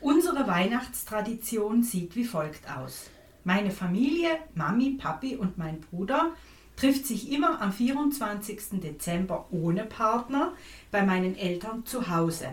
unsere 0.00 0.46
Weihnachtstradition 0.46 1.82
sieht 1.82 2.16
wie 2.16 2.24
folgt 2.24 2.70
aus. 2.70 3.10
Meine 3.44 3.70
Familie, 3.70 4.30
Mami, 4.54 4.96
Papi 4.98 5.36
und 5.36 5.58
mein 5.58 5.80
Bruder 5.80 6.32
trifft 6.76 7.06
sich 7.06 7.30
immer 7.30 7.60
am 7.60 7.72
24. 7.72 8.80
Dezember 8.80 9.46
ohne 9.50 9.84
Partner 9.84 10.54
bei 10.90 11.02
meinen 11.02 11.36
Eltern 11.36 11.84
zu 11.84 12.08
Hause. 12.08 12.48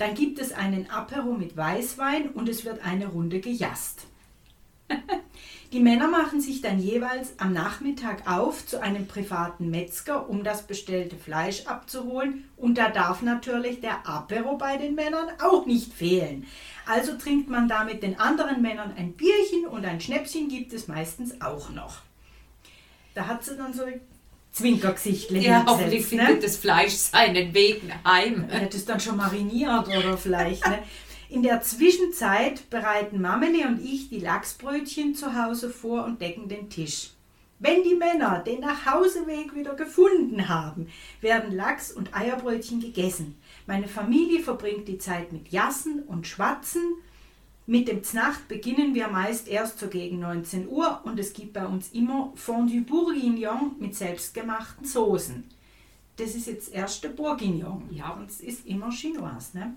Dann 0.00 0.14
gibt 0.14 0.38
es 0.38 0.52
einen 0.52 0.88
Apero 0.88 1.34
mit 1.34 1.58
Weißwein 1.58 2.30
und 2.30 2.48
es 2.48 2.64
wird 2.64 2.82
eine 2.86 3.08
Runde 3.08 3.38
gejasst. 3.38 4.06
Die 5.72 5.80
Männer 5.80 6.08
machen 6.08 6.40
sich 6.40 6.62
dann 6.62 6.80
jeweils 6.80 7.38
am 7.38 7.52
Nachmittag 7.52 8.26
auf 8.26 8.66
zu 8.66 8.80
einem 8.80 9.06
privaten 9.06 9.68
Metzger, 9.68 10.26
um 10.26 10.42
das 10.42 10.62
bestellte 10.66 11.16
Fleisch 11.16 11.66
abzuholen. 11.66 12.48
Und 12.56 12.78
da 12.78 12.88
darf 12.88 13.20
natürlich 13.20 13.82
der 13.82 14.08
Apero 14.08 14.56
bei 14.56 14.78
den 14.78 14.94
Männern 14.94 15.28
auch 15.38 15.66
nicht 15.66 15.92
fehlen. 15.92 16.46
Also 16.86 17.18
trinkt 17.18 17.50
man 17.50 17.68
da 17.68 17.84
mit 17.84 18.02
den 18.02 18.18
anderen 18.18 18.62
Männern 18.62 18.94
ein 18.96 19.12
Bierchen 19.12 19.66
und 19.66 19.84
ein 19.84 20.00
Schnäpschen 20.00 20.48
gibt 20.48 20.72
es 20.72 20.88
meistens 20.88 21.42
auch 21.42 21.68
noch. 21.68 21.98
Da 23.12 23.26
hat 23.26 23.44
sie 23.44 23.54
dann 23.54 23.74
so 23.74 23.82
ein 24.50 24.52
Zwinkergesicht 24.52 25.30
Ja, 25.30 25.64
hoffentlich 25.66 26.06
findet 26.06 26.28
ne? 26.28 26.38
das 26.40 26.56
Fleisch 26.56 26.94
seinen 26.94 27.54
Weg 27.54 27.82
heim. 28.04 28.46
Hat 28.50 28.74
es 28.74 28.84
dann 28.84 29.00
schon 29.00 29.16
mariniert 29.16 29.88
oder 29.88 30.16
vielleicht. 30.16 30.66
Ne? 30.66 30.78
In 31.28 31.42
der 31.42 31.62
Zwischenzeit 31.62 32.68
bereiten 32.70 33.20
Mameli 33.20 33.64
und 33.64 33.80
ich 33.84 34.08
die 34.08 34.18
Lachsbrötchen 34.18 35.14
zu 35.14 35.34
Hause 35.34 35.70
vor 35.70 36.04
und 36.04 36.20
decken 36.20 36.48
den 36.48 36.68
Tisch. 36.68 37.10
Wenn 37.60 37.82
die 37.82 37.94
Männer 37.94 38.42
den 38.44 38.60
Nachhauseweg 38.60 39.54
wieder 39.54 39.74
gefunden 39.74 40.48
haben, 40.48 40.88
werden 41.20 41.54
Lachs- 41.54 41.92
und 41.92 42.16
Eierbrötchen 42.16 42.80
gegessen. 42.80 43.36
Meine 43.66 43.86
Familie 43.86 44.40
verbringt 44.40 44.88
die 44.88 44.98
Zeit 44.98 45.30
mit 45.30 45.50
Jassen 45.50 46.02
und 46.04 46.26
Schwatzen. 46.26 46.82
Mit 47.70 47.86
dem 47.86 48.02
Znacht 48.02 48.48
beginnen 48.48 48.96
wir 48.96 49.06
meist 49.06 49.46
erst 49.46 49.78
so 49.78 49.86
gegen 49.86 50.18
19 50.18 50.68
Uhr 50.68 51.02
und 51.04 51.20
es 51.20 51.32
gibt 51.32 51.52
bei 51.52 51.64
uns 51.64 51.90
immer 51.92 52.32
Fondue 52.34 52.80
Bourguignon 52.80 53.76
mit 53.78 53.94
selbstgemachten 53.94 54.84
Soßen. 54.84 55.44
Das 56.16 56.34
ist 56.34 56.48
jetzt 56.48 56.74
erste 56.74 57.08
Bourguignon. 57.08 57.88
Ja. 57.92 58.10
Und 58.10 58.28
es 58.28 58.40
ist 58.40 58.66
immer 58.66 58.90
Chinoise. 58.90 59.56
Ne? 59.56 59.74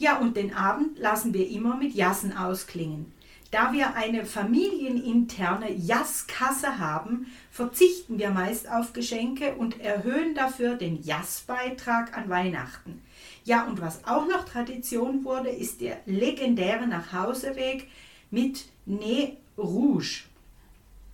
Ja, 0.00 0.18
und 0.18 0.36
den 0.36 0.52
Abend 0.52 0.98
lassen 0.98 1.32
wir 1.32 1.48
immer 1.48 1.76
mit 1.76 1.94
Jassen 1.94 2.36
ausklingen. 2.36 3.12
Da 3.52 3.72
wir 3.72 3.94
eine 3.94 4.26
familieninterne 4.26 5.72
Jasskasse 5.72 6.80
haben, 6.80 7.28
verzichten 7.52 8.18
wir 8.18 8.30
meist 8.30 8.68
auf 8.68 8.92
Geschenke 8.92 9.54
und 9.54 9.78
erhöhen 9.78 10.34
dafür 10.34 10.74
den 10.74 11.00
Jassbeitrag 11.00 12.18
an 12.18 12.28
Weihnachten. 12.28 13.00
Ja, 13.44 13.66
und 13.66 13.80
was 13.80 14.04
auch 14.04 14.26
noch 14.28 14.44
Tradition 14.44 15.24
wurde, 15.24 15.50
ist 15.50 15.80
der 15.80 15.98
legendäre 16.06 16.86
Nachhauseweg 16.86 17.88
mit 18.30 18.66
Nez 18.86 19.32
Rouge. 19.56 20.24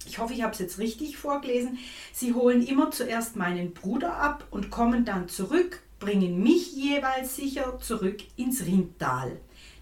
Ich 0.07 0.19
hoffe, 0.19 0.35
ich 0.35 0.43
habe 0.43 0.53
es 0.53 0.59
jetzt 0.59 0.79
richtig 0.79 1.17
vorgelesen. 1.17 1.79
Sie 2.13 2.35
holen 2.35 2.65
immer 2.65 2.91
zuerst 2.91 3.37
meinen 3.37 3.73
Bruder 3.73 4.17
ab 4.17 4.47
und 4.51 4.71
kommen 4.71 5.05
dann 5.05 5.29
zurück, 5.29 5.83
bringen 5.99 6.43
mich 6.43 6.73
jeweils 6.75 7.37
sicher 7.37 7.79
zurück 7.81 8.19
ins 8.37 8.65
Rindtal. 8.67 9.39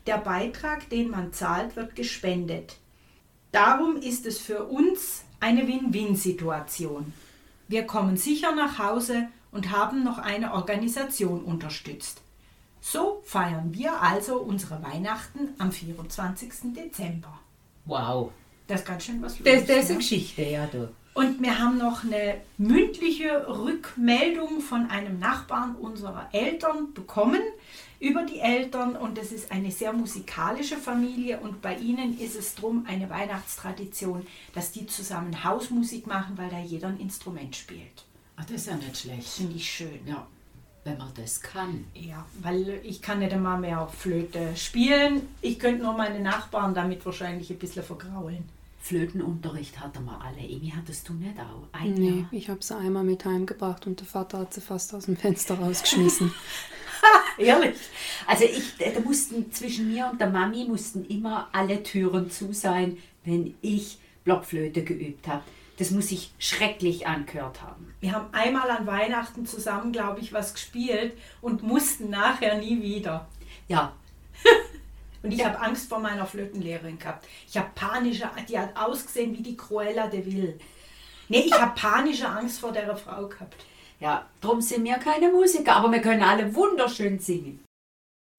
Der 0.07 0.19
Beitrag, 0.19 0.89
den 0.91 1.11
man 1.11 1.33
zahlt, 1.33 1.77
wird 1.77 1.97
gespendet. 1.97 2.77
Darum 3.53 3.97
ist 3.97 4.27
es 4.27 4.39
für 4.39 4.65
uns 4.65 5.25
eine 5.41 5.67
Win-Win-Situation. 5.69 7.13
Wir 7.69 7.87
kommen 7.87 8.17
sicher 8.17 8.55
nach 8.55 8.79
Hause 8.79 9.29
und 9.53 9.71
haben 9.71 10.05
noch 10.05 10.19
eine 10.19 10.53
Organisation 10.53 11.43
unterstützt. 11.45 12.24
So 12.87 13.23
feiern 13.25 13.73
wir 13.73 14.03
also 14.03 14.37
unsere 14.37 14.83
Weihnachten 14.83 15.55
am 15.57 15.73
24. 15.73 16.75
Dezember. 16.77 17.41
Wow. 17.87 18.31
Das 18.67 18.81
ist 18.81 18.87
ganz 18.87 19.05
schön 19.05 19.23
was 19.23 19.39
los. 19.39 19.49
Das, 19.49 19.65
das 19.65 19.77
ist 19.77 19.85
ne? 19.85 19.89
eine 19.89 19.99
Geschichte, 20.01 20.43
ja, 20.43 20.67
du. 20.67 20.91
Und 21.15 21.41
wir 21.41 21.59
haben 21.59 21.79
noch 21.79 22.05
eine 22.05 22.43
mündliche 22.59 23.49
Rückmeldung 23.49 24.61
von 24.61 24.91
einem 24.91 25.19
Nachbarn 25.19 25.77
unserer 25.77 26.29
Eltern 26.33 26.93
bekommen 26.93 27.41
über 28.01 28.23
die 28.25 28.41
Eltern 28.41 28.97
und 28.97 29.17
das 29.17 29.33
ist 29.33 29.51
eine 29.51 29.71
sehr 29.71 29.95
musikalische 29.95 30.77
Familie 30.77 31.41
und 31.41 31.63
bei 31.63 31.77
ihnen 31.77 32.21
ist 32.21 32.37
es 32.37 32.55
drum 32.55 32.85
eine 32.87 33.09
Weihnachtstradition, 33.09 34.27
dass 34.53 34.73
die 34.73 34.87
zusammen 34.87 35.43
Hausmusik 35.43 36.07
machen, 36.07 36.37
weil 36.37 36.51
da 36.51 36.61
jeder 36.61 36.89
ein 36.89 37.01
Instrument 37.01 37.57
spielt. 37.57 38.05
Ach, 38.37 38.45
das 38.45 38.57
ist 38.57 38.67
ja 38.67 38.77
nicht 38.77 38.99
schlecht. 38.99 39.27
Finde 39.27 39.57
ich 39.57 39.71
schön. 39.71 40.01
Ja, 40.07 40.27
wenn 40.85 40.99
man 40.99 41.09
das 41.15 41.41
kann. 41.41 41.85
Ja, 41.95 42.25
weil 42.43 42.81
ich 42.85 43.01
kann 43.03 43.19
nicht 43.21 43.33
einmal 43.33 43.59
mehr 43.59 43.81
auf 43.81 43.95
Flöte 43.95 44.55
spielen. 44.57 45.29
Ich 45.41 45.59
könnte 45.59 45.83
nur 45.83 45.95
meine 45.95 46.21
Nachbarn 46.21 46.75
damit 46.75 47.05
wahrscheinlich 47.07 47.51
ein 47.51 47.59
bisschen 47.59 47.83
vergraulen. 47.83 48.45
Flötenunterricht 48.81 49.81
hatten 49.81 50.05
wir 50.05 50.21
alle. 50.21 50.39
Emi, 50.47 50.73
hattest 50.77 51.09
du 51.09 51.15
nicht 51.15 51.39
auch? 51.41 51.67
Ein 51.73 51.95
Nee, 51.95 52.09
Jahr? 52.21 52.29
ich 52.33 52.51
habe 52.51 52.63
sie 52.63 52.77
einmal 52.77 53.03
mit 53.03 53.25
heimgebracht 53.25 53.87
und 53.87 53.99
der 54.01 54.07
Vater 54.07 54.39
hat 54.41 54.53
sie 54.53 54.61
fast 54.61 54.95
aus 54.95 55.07
dem 55.07 55.17
Fenster 55.17 55.55
rausgeschmissen. 55.59 56.33
Ehrlich? 57.39 57.77
Also 58.27 58.45
ich, 58.45 58.75
da 58.95 59.01
mussten 59.01 59.51
zwischen 59.53 59.91
mir 59.93 60.09
und 60.13 60.21
der 60.21 60.29
Mami 60.31 60.67
mussten 60.69 61.05
immer 61.07 61.49
alle 61.53 61.83
Türen 61.83 62.31
zu 62.31 62.53
sein, 62.53 62.99
wenn 63.25 63.55
ich 63.63 63.99
Blockflöte 64.25 64.85
geübt 64.85 65.27
habe. 65.29 65.43
Das 65.79 65.91
muss 65.91 66.09
sich 66.09 66.33
schrecklich 66.39 67.07
angehört 67.07 67.63
haben. 67.63 67.95
Wir 68.01 68.13
haben 68.13 68.33
einmal 68.33 68.71
an 68.71 68.87
Weihnachten 68.87 69.45
zusammen, 69.45 69.93
glaube 69.93 70.21
ich, 70.21 70.33
was 70.33 70.55
gespielt 70.55 71.19
und 71.41 71.63
mussten 71.63 72.11
nachher 72.11 72.59
nie 72.59 72.81
wieder. 72.81 73.29
Ja. 73.67 73.97
und 75.23 75.33
ich 75.33 75.45
habe 75.45 75.59
Angst 75.59 75.89
vor 75.89 75.99
meiner 75.99 76.27
Flötenlehrerin 76.27 76.99
gehabt. 76.99 77.27
Ich 77.49 77.57
habe 77.57 77.71
panische, 77.75 78.31
die 78.49 78.59
hat 78.59 78.77
ausgesehen 78.77 79.37
wie 79.37 79.43
die 79.43 79.57
Cruella 79.57 80.07
de 80.07 80.25
Vil. 80.25 80.61
Nee, 81.29 81.41
ich 81.41 81.59
habe 81.59 81.75
panische 81.75 82.29
Angst 82.29 82.61
vor 82.61 82.73
der 82.73 82.97
Frau 82.97 83.27
gehabt. 83.27 83.65
Ja, 83.99 84.29
darum 84.41 84.61
sind 84.61 84.85
wir 84.85 84.99
keine 84.99 85.31
Musiker, 85.31 85.77
aber 85.77 85.91
wir 85.91 86.03
können 86.03 86.23
alle 86.23 86.55
wunderschön 86.55 87.19
singen. 87.19 87.65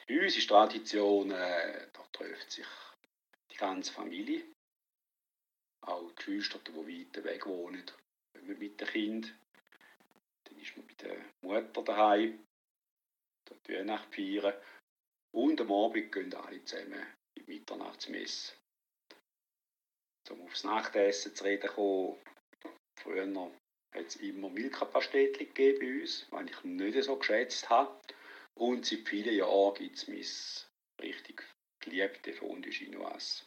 Bei 0.07 0.23
uns 0.23 0.37
ist 0.37 0.47
Tradition, 0.47 1.31
äh, 1.31 1.87
da 1.91 2.01
trifft 2.13 2.51
sich 2.51 2.65
die 3.51 3.57
ganze 3.57 3.91
Familie. 3.91 4.43
Auch 5.85 6.15
Geschwister, 6.15 6.59
die 6.59 6.75
weit 6.75 7.23
weg 7.23 7.45
wohnen, 7.45 7.83
mit 8.41 8.79
den 8.79 8.87
Kindern. 8.87 9.31
Dann 10.43 10.59
ist 10.59 10.75
man 10.75 10.87
bei 10.87 10.93
der 10.95 11.17
Mutter 11.41 11.83
daheim, 11.83 12.45
dort 13.45 13.67
die 13.67 13.73
Weihnacht 13.73 14.13
feiern. 14.13 14.53
Und 15.31 15.59
am 15.61 15.71
Abend 15.71 16.11
gehen 16.11 16.33
alle 16.33 16.63
zusammen 16.63 17.05
in 17.37 17.45
die 17.45 17.53
Mitternachtsmesse. 17.53 18.53
Um 20.29 20.41
aufs 20.41 20.63
Nachtessen 20.63 21.35
zu 21.35 21.43
reden 21.43 21.69
kommen, 21.69 22.17
früher 22.99 23.51
hat 23.93 24.07
es 24.07 24.15
immer 24.15 24.49
Milka-Pastetli 24.49 25.45
gegeben 25.45 25.79
bei 25.79 26.01
uns, 26.01 26.25
was 26.31 26.45
ich 26.49 26.63
nicht 26.63 27.03
so 27.03 27.15
geschätzt 27.17 27.69
habe. 27.69 27.95
Und 28.55 28.85
seit 28.85 29.07
vielen 29.07 29.35
Jahren 29.35 29.75
gibt 29.75 29.97
es 29.97 30.07
mein 30.07 31.05
richtig 31.05 31.43
geliebte 31.79 32.33
Fondue 32.33 32.71
Chinoise. 32.71 33.43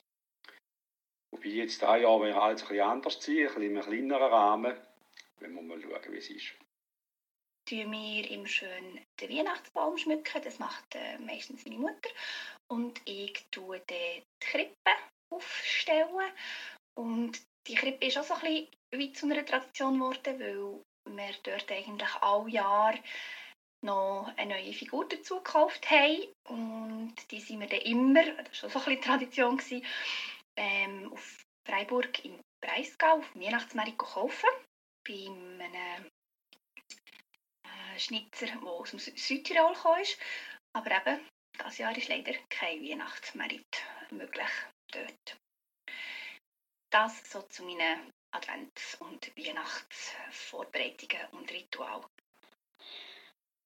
Wobei 1.31 1.49
jetzt 1.49 1.81
dieses 1.81 2.03
Jahr 2.03 2.23
wir 2.23 2.41
alles 2.41 2.63
ein 2.63 2.69
bisschen 2.69 2.85
anders 2.85 3.23
sein, 3.23 3.37
ein 3.37 3.45
bisschen 3.47 3.63
in 3.63 3.77
einem 3.77 3.87
kleineren 3.87 4.33
Rahmen. 4.33 4.77
Wenn 5.41 5.55
wir 5.55 5.63
mal 5.63 5.81
schauen, 5.81 6.13
wie 6.13 6.19
es 6.19 6.31
ist. 6.31 6.55
Schmücken 7.69 7.93
wir 7.93 8.31
im 8.31 8.47
schön 8.47 9.01
den 9.21 9.31
Weihnachtsbaum 9.31 9.99
schmücken. 9.99 10.43
Das 10.43 10.59
macht 10.59 10.95
äh, 10.95 11.19
meistens 11.19 11.65
meine 11.65 11.79
Mutter. 11.79 12.11
Und 12.71 13.01
ich 13.05 13.45
tue 13.51 13.81
die 13.81 14.23
Krippe 14.41 14.91
aufstellen. 15.31 16.33
Und 16.99 17.41
die 17.67 17.75
Krippe 17.75 18.07
ist 18.07 18.19
auch 18.19 18.25
so 18.25 18.35
ein 18.35 18.41
bisschen 18.41 18.69
wie 18.93 19.13
zu 19.13 19.27
einer 19.27 19.45
Tradition 19.45 19.95
geworden, 19.95 20.41
weil 20.41 21.15
wir 21.15 21.35
dort 21.43 21.71
eigentlich 21.71 22.15
alle 22.21 22.51
Jahr 22.51 22.95
noch 23.85 24.33
eine 24.37 24.55
neue 24.55 24.73
Figur 24.73 25.07
dazu 25.09 25.37
gekauft 25.37 25.89
haben. 25.91 26.27
Und 26.49 27.15
die 27.31 27.41
sind 27.41 27.61
wir 27.61 27.69
dann 27.69 27.81
immer, 27.81 28.25
das 28.25 28.63
war 28.63 28.71
auch 28.71 28.73
so 28.73 28.79
ein 28.79 28.97
bisschen 28.97 29.03
Tradition, 29.03 29.57
gewesen, 29.59 29.85
ähm, 30.59 31.13
auf 31.13 31.45
Freiburg 31.67 32.25
im 32.25 32.41
Breisgau 32.61 33.19
auf 33.19 33.33
dem 33.33 33.43
Weihnachtsmarkt 33.43 33.99
kaufen. 33.99 34.49
Bei 35.07 35.15
einem 35.15 36.11
äh, 37.65 37.99
Schnitzer, 37.99 38.47
der 38.47 38.63
aus 38.63 38.91
dem 38.91 38.99
Südtirol 38.99 39.75
kam. 39.75 40.03
Aber 40.75 40.91
eben, 40.91 41.27
dieses 41.57 41.79
Jahr 41.79 41.97
ist 41.97 42.09
leider 42.09 42.35
kein 42.51 42.83
Weihnachtsmarkt 42.83 43.83
möglich 44.11 44.51
dort. 44.93 45.39
Das 46.91 47.31
so 47.31 47.43
zu 47.43 47.63
meinen 47.65 48.13
Advents- 48.35 48.97
und 49.01 49.31
Weihnachtsvorbereitungen 49.37 51.27
und 51.33 51.51
Ritualen. 51.51 52.05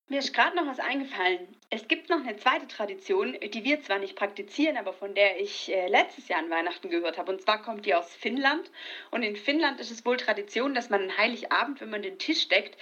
Mir 0.09 0.19
ist 0.19 0.35
gerade 0.35 0.57
noch 0.57 0.67
was 0.67 0.79
eingefallen. 0.79 1.57
Es 1.71 1.89
gibt 1.89 2.11
noch 2.11 2.21
eine 2.21 2.37
zweite 2.37 2.69
Tradition, 2.69 3.33
die 3.41 3.65
wir 3.65 3.81
zwar 3.83 3.99
nicht 3.99 4.15
praktizieren, 4.15 4.77
aber 4.77 4.93
von 4.93 5.15
der 5.15 5.41
ich 5.41 5.73
äh, 5.73 5.89
letztes 5.89 6.29
Jahr 6.29 6.41
an 6.41 6.51
Weihnachten 6.51 6.91
gehört 6.91 7.17
habe. 7.17 7.33
Und 7.33 7.41
zwar 7.41 7.63
kommt 7.63 7.87
die 7.87 7.95
aus 7.95 8.15
Finnland. 8.15 8.71
Und 9.11 9.23
in 9.23 9.37
Finnland 9.37 9.81
ist 9.81 9.91
es 9.91 10.05
wohl 10.05 10.19
Tradition, 10.19 10.75
dass 10.75 10.91
man 10.91 11.05
an 11.05 11.17
Heiligabend, 11.17 11.81
wenn 11.81 11.91
man 11.91 12.03
den 12.03 12.19
Tisch 12.19 12.49
deckt, 12.49 12.77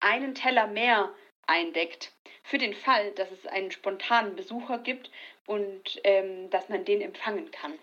einen 0.00 0.34
Teller 0.34 0.66
mehr 0.66 1.12
eindeckt. 1.46 2.12
Für 2.44 2.58
den 2.58 2.74
Fall, 2.74 3.10
dass 3.12 3.32
es 3.32 3.46
einen 3.46 3.72
spontanen 3.72 4.36
Besucher 4.36 4.78
gibt 4.78 5.10
und 5.46 6.00
ähm, 6.04 6.50
dass 6.50 6.68
man 6.68 6.84
den 6.84 7.00
empfangen 7.00 7.50
kann. 7.50 7.76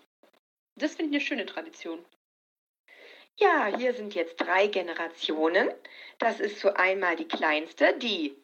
Das 0.76 0.94
finde 0.94 1.10
ich 1.10 1.16
eine 1.16 1.26
schöne 1.26 1.46
Tradition. 1.46 2.04
Ja, 3.36 3.66
hier 3.76 3.92
sind 3.94 4.14
jetzt 4.14 4.36
drei 4.36 4.68
Generationen. 4.68 5.68
Das 6.18 6.40
ist 6.40 6.60
so 6.60 6.72
einmal 6.72 7.16
die 7.16 7.28
kleinste, 7.28 7.92
die 7.98 8.34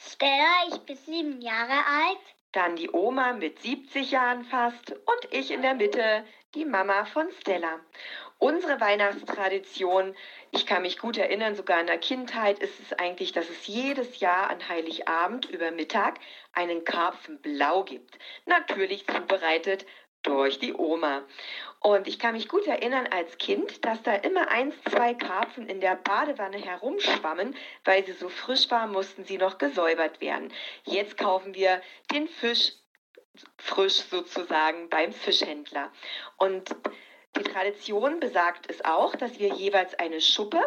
Stella, 0.00 0.68
ich 0.68 0.78
bin 0.82 0.96
sieben 0.96 1.40
Jahre 1.40 1.72
alt. 1.72 2.18
Dann 2.52 2.76
die 2.76 2.90
Oma 2.90 3.32
mit 3.32 3.60
70 3.60 4.12
Jahren 4.12 4.44
fast 4.44 4.92
und 4.92 5.32
ich 5.32 5.50
in 5.50 5.62
der 5.62 5.74
Mitte, 5.74 6.24
die 6.54 6.64
Mama 6.64 7.04
von 7.04 7.30
Stella. 7.40 7.80
Unsere 8.38 8.80
Weihnachtstradition, 8.80 10.14
ich 10.52 10.64
kann 10.64 10.82
mich 10.82 10.98
gut 10.98 11.18
erinnern, 11.18 11.56
sogar 11.56 11.80
in 11.80 11.88
der 11.88 11.98
Kindheit 11.98 12.60
ist 12.60 12.78
es 12.80 12.92
eigentlich, 12.92 13.32
dass 13.32 13.50
es 13.50 13.66
jedes 13.66 14.20
Jahr 14.20 14.48
an 14.48 14.68
Heiligabend 14.68 15.46
über 15.46 15.72
Mittag 15.72 16.20
einen 16.52 16.84
Karpfen 16.84 17.40
blau 17.42 17.82
gibt. 17.82 18.18
Natürlich 18.46 19.06
zubereitet 19.06 19.84
durch 20.22 20.58
die 20.58 20.74
Oma. 20.74 21.22
Und 21.80 22.08
ich 22.08 22.18
kann 22.18 22.34
mich 22.34 22.48
gut 22.48 22.66
erinnern 22.66 23.06
als 23.06 23.38
Kind, 23.38 23.84
dass 23.84 24.02
da 24.02 24.14
immer 24.14 24.50
eins, 24.50 24.74
zwei 24.90 25.14
Karpfen 25.14 25.68
in 25.68 25.80
der 25.80 25.96
Badewanne 25.96 26.58
herumschwammen, 26.58 27.56
weil 27.84 28.04
sie 28.04 28.12
so 28.12 28.28
frisch 28.28 28.70
waren, 28.70 28.90
mussten 28.90 29.24
sie 29.24 29.38
noch 29.38 29.58
gesäubert 29.58 30.20
werden. 30.20 30.52
Jetzt 30.84 31.16
kaufen 31.16 31.54
wir 31.54 31.80
den 32.12 32.26
Fisch 32.28 32.72
frisch 33.56 34.02
sozusagen 34.10 34.88
beim 34.88 35.12
Fischhändler. 35.12 35.92
Und 36.36 36.74
die 37.36 37.44
Tradition 37.44 38.18
besagt 38.20 38.68
es 38.70 38.84
auch, 38.84 39.14
dass 39.14 39.38
wir 39.38 39.54
jeweils 39.54 39.94
eine 39.94 40.20
Schuppe 40.20 40.60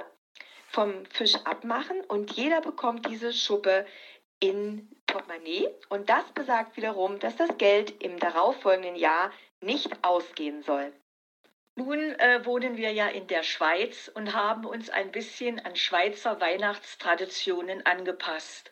vom 0.70 1.06
Fisch 1.08 1.36
abmachen 1.44 2.00
und 2.02 2.32
jeder 2.32 2.62
bekommt 2.62 3.08
diese 3.08 3.34
Schuppe 3.34 3.86
in 4.40 4.90
Portemonnaie 5.12 5.70
und 5.90 6.10
das 6.10 6.24
besagt 6.34 6.78
wiederum, 6.78 7.20
dass 7.20 7.36
das 7.36 7.58
Geld 7.58 8.02
im 8.02 8.18
darauffolgenden 8.18 8.96
Jahr 8.96 9.32
nicht 9.62 10.04
ausgehen 10.04 10.64
soll. 10.64 10.94
Nun 11.76 12.00
äh, 12.20 12.46
wohnen 12.46 12.78
wir 12.78 12.92
ja 12.92 13.08
in 13.08 13.28
der 13.28 13.44
Schweiz 13.44 14.12
und 14.14 14.34
haben 14.34 14.66
uns 14.66 14.90
ein 14.90 15.12
bisschen 15.12 15.60
an 15.60 15.76
Schweizer 15.76 16.42
Weihnachtstraditionen 16.42 17.86
angepasst. 17.86 18.72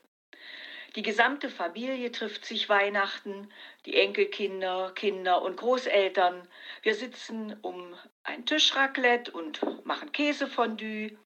Die 0.96 1.04
gesamte 1.04 1.50
Familie 1.50 2.12
trifft 2.12 2.46
sich 2.46 2.68
Weihnachten, 2.68 3.52
die 3.86 3.96
Enkelkinder, 3.96 4.92
Kinder 4.96 5.42
und 5.44 5.58
Großeltern. 5.58 6.48
Wir 6.82 6.96
sitzen 6.96 7.58
um 7.62 7.96
ein 8.24 8.46
Tischraclette 8.46 9.32
und 9.32 9.86
machen 9.86 10.12
Käsefondue. 10.12 11.18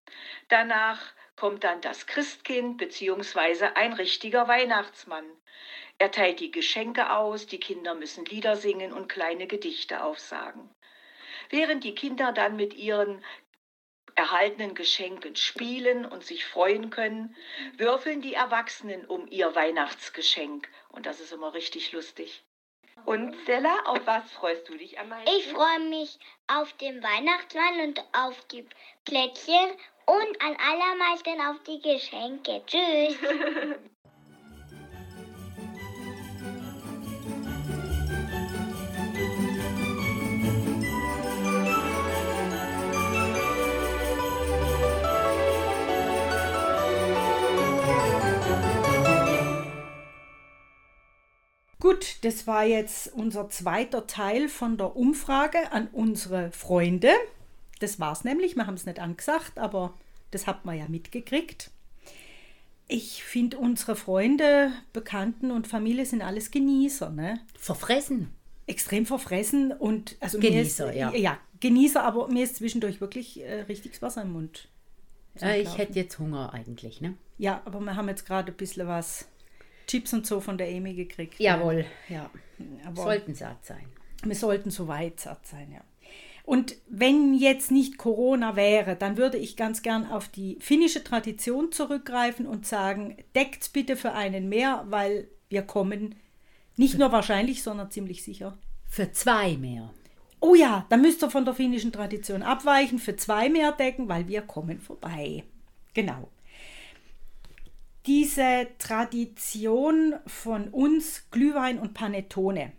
Danach 0.49 0.99
kommt 1.35 1.63
dann 1.63 1.81
das 1.81 2.05
Christkind 2.05 2.77
bzw. 2.77 3.65
ein 3.75 3.93
richtiger 3.93 4.47
Weihnachtsmann. 4.47 5.25
Er 5.97 6.11
teilt 6.11 6.39
die 6.39 6.51
Geschenke 6.51 7.11
aus, 7.11 7.47
die 7.47 7.59
Kinder 7.59 7.95
müssen 7.95 8.25
Lieder 8.25 8.55
singen 8.55 8.93
und 8.93 9.07
kleine 9.07 9.47
Gedichte 9.47 10.03
aufsagen. 10.03 10.69
Während 11.49 11.83
die 11.83 11.95
Kinder 11.95 12.31
dann 12.31 12.55
mit 12.55 12.73
ihren 12.73 13.23
erhaltenen 14.15 14.75
Geschenken 14.75 15.35
spielen 15.35 16.05
und 16.05 16.23
sich 16.23 16.45
freuen 16.45 16.89
können, 16.89 17.35
würfeln 17.77 18.21
die 18.21 18.33
Erwachsenen 18.33 19.05
um 19.05 19.27
ihr 19.27 19.55
Weihnachtsgeschenk. 19.55 20.69
Und 20.89 21.05
das 21.05 21.19
ist 21.19 21.31
immer 21.31 21.53
richtig 21.53 21.91
lustig. 21.91 22.43
Und 23.05 23.35
Stella, 23.43 23.75
auf 23.85 24.05
was 24.05 24.31
freust 24.31 24.69
du 24.69 24.77
dich 24.77 24.99
am 24.99 25.09
meisten? 25.09 25.35
Ich 25.35 25.47
freue 25.47 25.79
mich 25.89 26.19
auf 26.47 26.71
den 26.73 27.01
Weihnachtsmann 27.01 27.79
und 27.81 28.03
auf 28.13 28.39
die 28.47 28.65
Plätzchen 29.03 29.71
und 30.05 30.41
an 30.41 30.55
allermeisten 30.57 31.39
auf 31.41 31.61
die 31.67 31.81
Geschenke. 31.81 32.61
Tschüss. 32.65 33.17
Gut, 51.79 52.23
das 52.23 52.47
war 52.47 52.63
jetzt 52.63 53.11
unser 53.13 53.49
zweiter 53.49 54.07
Teil 54.07 54.47
von 54.47 54.77
der 54.77 54.95
Umfrage 54.95 55.71
an 55.73 55.89
unsere 55.91 56.49
Freunde. 56.51 57.09
Das 57.83 57.99
war 57.99 58.13
es 58.13 58.23
nämlich, 58.23 58.55
wir 58.55 58.65
haben 58.65 58.75
es 58.75 58.85
nicht 58.85 58.99
angesagt, 58.99 59.59
aber 59.59 59.93
das 60.31 60.47
hat 60.47 60.63
man 60.63 60.77
ja 60.77 60.87
mitgekriegt. 60.87 61.69
Ich 62.87 63.25
finde, 63.25 63.57
unsere 63.57 63.97
Freunde, 63.97 64.71
Bekannten 64.93 65.51
und 65.51 65.67
Familie 65.67 66.05
sind 66.05 66.21
alles 66.21 66.49
Genießer. 66.49 67.09
Ne? 67.09 67.41
Verfressen. 67.59 68.33
Extrem 68.67 69.05
verfressen 69.05 69.73
und 69.73 70.15
also 70.21 70.39
Genießer, 70.39 70.91
ist, 70.91 70.97
ja. 70.97 71.13
Ja, 71.13 71.37
Genießer, 71.59 72.01
aber 72.01 72.29
mir 72.29 72.45
ist 72.45 72.55
zwischendurch 72.55 73.01
wirklich 73.01 73.41
äh, 73.41 73.63
richtiges 73.63 74.01
Wasser 74.01 74.21
im 74.21 74.31
Mund. 74.31 74.69
Ja, 75.41 75.53
ich 75.53 75.77
hätte 75.77 75.99
jetzt 75.99 76.17
Hunger 76.19 76.53
eigentlich, 76.53 77.01
ne? 77.01 77.17
Ja, 77.37 77.63
aber 77.65 77.81
wir 77.81 77.97
haben 77.97 78.07
jetzt 78.07 78.25
gerade 78.25 78.53
ein 78.53 78.55
bisschen 78.55 78.87
was 78.87 79.27
Chips 79.87 80.13
und 80.13 80.25
so 80.25 80.39
von 80.39 80.57
der 80.57 80.69
Amy 80.69 80.93
gekriegt. 80.93 81.37
Jawohl, 81.37 81.83
ja. 82.07 82.29
Aber 82.85 83.03
Sollten 83.03 83.35
satt 83.35 83.65
sein. 83.65 83.87
Wir 84.23 84.35
sollten 84.35 84.71
so 84.71 84.87
weit 84.87 85.19
satt 85.19 85.45
sein, 85.45 85.69
ja. 85.69 85.81
Und 86.43 86.75
wenn 86.87 87.33
jetzt 87.33 87.71
nicht 87.71 87.97
Corona 87.97 88.57
wäre, 88.57 88.97
dann 88.97 89.15
würde 89.17 89.37
ich 89.37 89.55
ganz 89.55 89.81
gern 89.81 90.05
auf 90.05 90.27
die 90.27 90.57
finnische 90.59 91.03
Tradition 91.03 91.71
zurückgreifen 91.71 92.45
und 92.45 92.67
sagen, 92.67 93.15
deckt's 93.33 93.69
bitte 93.69 93.95
für 93.95 94.11
einen 94.11 94.49
mehr, 94.49 94.85
weil 94.89 95.29
wir 95.47 95.61
kommen 95.61 96.15
nicht 96.75 96.97
nur 96.97 97.11
wahrscheinlich, 97.11 97.63
sondern 97.63 97.91
ziemlich 97.91 98.23
sicher. 98.23 98.57
Für 98.85 99.11
zwei 99.11 99.55
mehr. 99.55 99.93
Oh 100.41 100.55
ja, 100.55 100.85
dann 100.89 101.01
müsst 101.01 101.23
ihr 101.23 101.29
von 101.29 101.45
der 101.45 101.53
finnischen 101.53 101.93
Tradition 101.93 102.43
abweichen, 102.43 102.99
für 102.99 103.15
zwei 103.15 103.47
mehr 103.47 103.71
decken, 103.71 104.09
weil 104.09 104.27
wir 104.27 104.41
kommen 104.41 104.81
vorbei. 104.81 105.43
Genau. 105.93 106.27
Diese 108.05 108.67
Tradition 108.79 110.15
von 110.27 110.67
uns, 110.67 111.29
Glühwein 111.31 111.79
und 111.79 111.93
Panettone, 111.93 112.73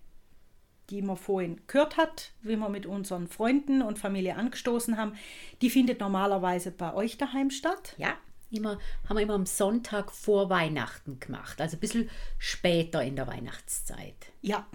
die 0.90 1.02
man 1.02 1.16
vorhin 1.16 1.60
gehört 1.66 1.96
hat, 1.96 2.32
wie 2.42 2.56
wir 2.56 2.68
mit 2.68 2.86
unseren 2.86 3.28
Freunden 3.28 3.82
und 3.82 3.98
Familie 3.98 4.36
angestoßen 4.36 4.96
haben, 4.96 5.14
die 5.62 5.70
findet 5.70 6.00
normalerweise 6.00 6.70
bei 6.70 6.94
euch 6.94 7.18
daheim 7.18 7.50
statt. 7.50 7.94
Ja, 7.98 8.14
immer, 8.50 8.78
haben 9.08 9.16
wir 9.16 9.22
immer 9.22 9.34
am 9.34 9.46
Sonntag 9.46 10.12
vor 10.12 10.50
Weihnachten 10.50 11.20
gemacht, 11.20 11.60
also 11.60 11.76
ein 11.76 11.80
bisschen 11.80 12.10
später 12.38 13.02
in 13.02 13.16
der 13.16 13.26
Weihnachtszeit. 13.26 14.32
Ja, 14.42 14.66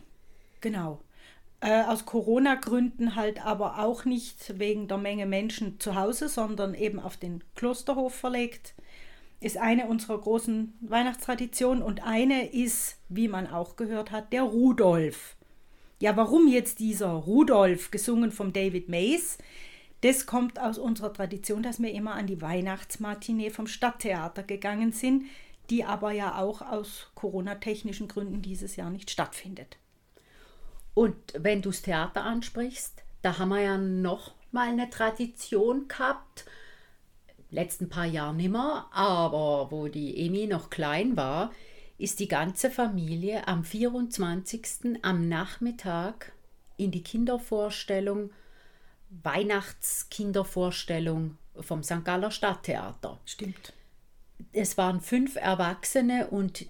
genau. 0.62 1.02
Äh, 1.62 1.84
aus 1.84 2.06
Corona-Gründen 2.06 3.16
halt 3.16 3.46
aber 3.46 3.80
auch 3.80 4.06
nicht 4.06 4.60
wegen 4.60 4.88
der 4.88 4.98
Menge 4.98 5.26
Menschen 5.26 5.80
zu 5.80 5.96
Hause, 5.96 6.30
sondern 6.30 6.74
eben 6.74 7.00
auf 7.00 7.18
den 7.18 7.44
Klosterhof 7.56 8.16
verlegt. 8.16 8.76
Ist 9.42 9.58
eine 9.58 9.88
unserer 9.88 10.20
großen 10.20 10.78
Weihnachtstraditionen 10.82 11.84
und 11.84 12.04
eine 12.04 12.50
ist, 12.52 12.98
wie 13.10 13.28
man 13.28 13.48
auch 13.48 13.76
gehört 13.76 14.12
hat, 14.12 14.32
der 14.32 14.44
Rudolf. 14.44 15.36
Ja, 16.02 16.16
warum 16.16 16.48
jetzt 16.48 16.80
dieser 16.80 17.10
Rudolf, 17.10 17.92
gesungen 17.92 18.32
vom 18.32 18.54
David 18.54 18.88
Mays? 18.88 19.38
Das 20.00 20.26
kommt 20.26 20.58
aus 20.58 20.78
unserer 20.78 21.12
Tradition, 21.12 21.62
dass 21.62 21.82
wir 21.82 21.92
immer 21.92 22.14
an 22.14 22.26
die 22.26 22.42
Weihnachtsmatinee 22.42 23.50
vom 23.50 23.68
Stadttheater 23.68 24.44
gegangen 24.44 24.94
sind, 24.94 25.26
die 25.70 25.84
aber 25.84 26.12
ja 26.12 26.38
auch 26.38 26.62
aus 26.62 27.08
Corona-technischen 27.16 28.08
Gründen 28.08 28.42
dieses 28.42 28.78
Jahr 28.78 28.90
nicht 28.90 29.12
stattfindet. 29.12 29.78
Und 30.94 31.16
wenn 31.38 31.62
du 31.62 31.70
das 31.70 31.82
Theater 31.82 32.24
ansprichst, 32.24 33.04
da 33.22 33.38
haben 33.38 33.50
wir 33.50 33.62
ja 33.62 33.78
noch 33.78 34.32
mal 34.52 34.70
eine 34.70 34.90
Tradition 34.90 35.90
gehabt, 35.90 36.46
letzten 37.52 37.90
paar 37.90 38.06
Jahre 38.06 38.36
nimmer, 38.36 38.88
aber 38.94 39.70
wo 39.70 39.90
die 39.90 40.26
Emi 40.26 40.48
noch 40.48 40.70
klein 40.70 41.18
war, 41.18 41.52
ist 42.00 42.20
die 42.20 42.28
ganze 42.28 42.72
Familie 42.72 43.48
am 43.48 43.64
24. 43.64 44.98
am 45.04 45.28
Nachmittag 45.28 46.32
in 46.78 46.90
die 46.92 47.04
Kindervorstellung, 47.04 48.32
Weihnachtskindervorstellung 49.10 51.38
vom 51.60 51.84
St. 51.84 52.06
Galler 52.06 52.32
Stadttheater. 52.32 53.20
Stimmt. 53.26 53.74
Es 54.54 54.78
waren 54.78 55.02
fünf 55.02 55.36
Erwachsene 55.36 56.28
und 56.28 56.66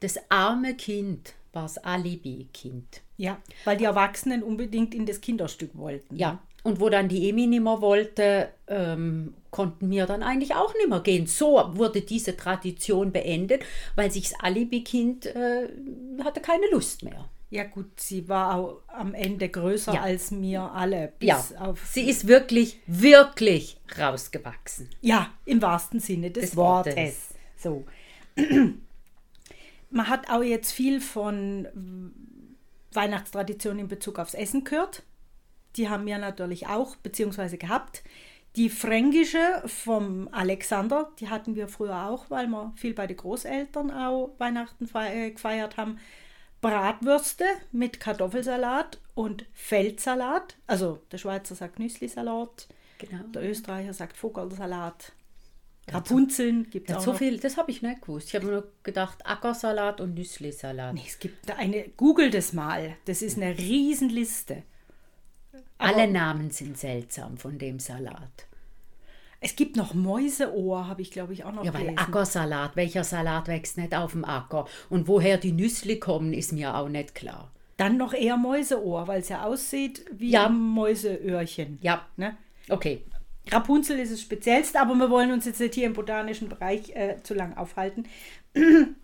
das 0.00 0.18
arme 0.30 0.74
Kind 0.74 1.34
war 1.52 1.64
das 1.64 1.76
Alibi-Kind. 1.78 3.02
Ja, 3.18 3.38
weil 3.64 3.76
die 3.76 3.84
Erwachsenen 3.84 4.42
unbedingt 4.42 4.94
in 4.94 5.04
das 5.04 5.20
Kinderstück 5.20 5.76
wollten. 5.76 6.16
Ja, 6.16 6.40
und 6.62 6.80
wo 6.80 6.88
dann 6.88 7.08
die 7.08 7.28
Emi 7.28 7.46
nicht 7.46 7.62
mehr 7.62 7.80
wollte, 7.80 8.48
ähm, 8.66 9.34
konnten 9.50 9.90
wir 9.90 10.06
dann 10.06 10.22
eigentlich 10.22 10.54
auch 10.54 10.74
nicht 10.74 10.88
mehr 10.88 11.00
gehen. 11.00 11.26
So 11.26 11.62
wurde 11.74 12.02
diese 12.02 12.36
Tradition 12.36 13.12
beendet, 13.12 13.62
weil 13.96 14.10
sich 14.10 14.30
das 14.30 14.40
Alibi-Kind 14.40 15.26
äh, 15.26 15.68
hatte 16.22 16.40
keine 16.40 16.66
Lust 16.70 17.02
mehr. 17.02 17.28
Ja 17.52 17.64
gut, 17.64 17.98
sie 17.98 18.28
war 18.28 18.54
auch 18.54 18.76
am 18.86 19.12
Ende 19.12 19.48
größer 19.48 19.94
Ja. 19.94 20.02
als 20.02 20.30
mir 20.30 20.62
alle. 20.72 21.12
Ja, 21.20 21.44
sie 21.90 22.08
ist 22.08 22.28
wirklich, 22.28 22.78
wirklich 22.86 23.76
rausgewachsen. 23.98 24.88
Ja, 25.00 25.30
im 25.46 25.60
wahrsten 25.60 25.98
Sinne 25.98 26.30
des, 26.30 26.50
Des 26.50 26.56
Wortes. 26.56 26.94
Wortes. 26.94 27.16
So. 27.56 27.84
Man 29.90 30.08
hat 30.08 30.30
auch 30.30 30.42
jetzt 30.44 30.70
viel 30.70 31.00
von 31.00 32.12
Weihnachtstraditionen 32.92 33.80
in 33.80 33.88
Bezug 33.88 34.20
aufs 34.20 34.34
Essen 34.34 34.62
gehört. 34.62 35.02
Die 35.76 35.88
haben 35.88 36.06
wir 36.06 36.18
natürlich 36.18 36.66
auch, 36.66 36.96
beziehungsweise 36.96 37.58
gehabt. 37.58 38.02
Die 38.56 38.68
fränkische 38.68 39.62
vom 39.66 40.28
Alexander, 40.32 41.10
die 41.20 41.28
hatten 41.28 41.54
wir 41.54 41.68
früher 41.68 42.08
auch, 42.08 42.30
weil 42.30 42.48
wir 42.48 42.72
viel 42.76 42.94
bei 42.94 43.06
den 43.06 43.16
Großeltern 43.16 43.90
auch 43.92 44.34
Weihnachten 44.38 44.88
äh, 44.94 45.30
gefeiert 45.30 45.76
haben. 45.76 45.98
Bratwürste 46.60 47.44
mit 47.72 48.00
Kartoffelsalat 48.00 48.98
und 49.14 49.46
Feldsalat. 49.52 50.56
Also 50.66 51.00
der 51.12 51.18
Schweizer 51.18 51.54
sagt 51.54 51.78
Nüsslisalat, 51.78 52.68
Genau. 52.98 53.22
der 53.28 53.48
Österreicher 53.48 53.94
sagt 53.94 54.16
Vogelsalat. 54.16 55.12
Rapunzeln 55.90 56.68
gibt 56.70 56.88
es 56.88 56.92
Ja, 56.94 56.98
auch 56.98 57.04
so 57.04 57.12
noch. 57.12 57.18
viel, 57.18 57.38
das 57.38 57.56
habe 57.56 57.70
ich 57.70 57.80
nicht 57.82 58.02
gewusst. 58.02 58.28
Ich 58.28 58.34
habe 58.34 58.46
nur 58.46 58.70
gedacht, 58.82 59.24
Ackersalat 59.26 60.00
und 60.00 60.14
Nüsslisalat. 60.14 60.94
Nee, 60.94 61.04
es 61.06 61.18
gibt 61.18 61.50
eine, 61.50 61.88
google 61.96 62.30
das 62.30 62.52
mal. 62.52 62.96
Das 63.06 63.22
ist 63.22 63.36
eine 63.38 63.56
Riesenliste. 63.56 64.62
Alle 65.80 66.08
Namen 66.08 66.50
sind 66.50 66.78
seltsam 66.78 67.36
von 67.38 67.58
dem 67.58 67.78
Salat. 67.78 68.46
Es 69.40 69.56
gibt 69.56 69.76
noch 69.76 69.94
Mäuseohr, 69.94 70.86
habe 70.86 71.00
ich 71.00 71.10
glaube 71.10 71.32
ich 71.32 71.44
auch 71.44 71.52
noch 71.52 71.64
Ja, 71.64 71.72
weil 71.72 71.82
gelesen. 71.86 71.98
Ackersalat, 71.98 72.76
welcher 72.76 73.04
Salat 73.04 73.48
wächst 73.48 73.78
nicht 73.78 73.94
auf 73.94 74.12
dem 74.12 74.24
Acker? 74.24 74.66
Und 74.90 75.08
woher 75.08 75.38
die 75.38 75.52
Nüssli 75.52 75.98
kommen, 75.98 76.34
ist 76.34 76.52
mir 76.52 76.74
auch 76.76 76.88
nicht 76.90 77.14
klar. 77.14 77.50
Dann 77.78 77.96
noch 77.96 78.12
eher 78.12 78.36
Mäuseohr, 78.36 79.08
weil 79.08 79.20
es 79.22 79.30
ja 79.30 79.44
aussieht 79.44 80.04
wie 80.12 80.30
Ja. 80.32 80.46
ein 80.46 80.58
Mäuseöhrchen. 80.58 81.78
Ja, 81.80 82.06
Ne? 82.16 82.36
okay. 82.68 83.02
Rapunzel 83.50 83.98
ist 83.98 84.12
das 84.12 84.20
Speziellste, 84.20 84.78
aber 84.78 84.94
wir 84.96 85.08
wollen 85.08 85.32
uns 85.32 85.46
jetzt 85.46 85.60
nicht 85.60 85.74
hier 85.74 85.86
im 85.86 85.94
botanischen 85.94 86.50
Bereich 86.50 86.90
äh, 86.94 87.16
zu 87.22 87.32
lang 87.32 87.56
aufhalten. 87.56 88.06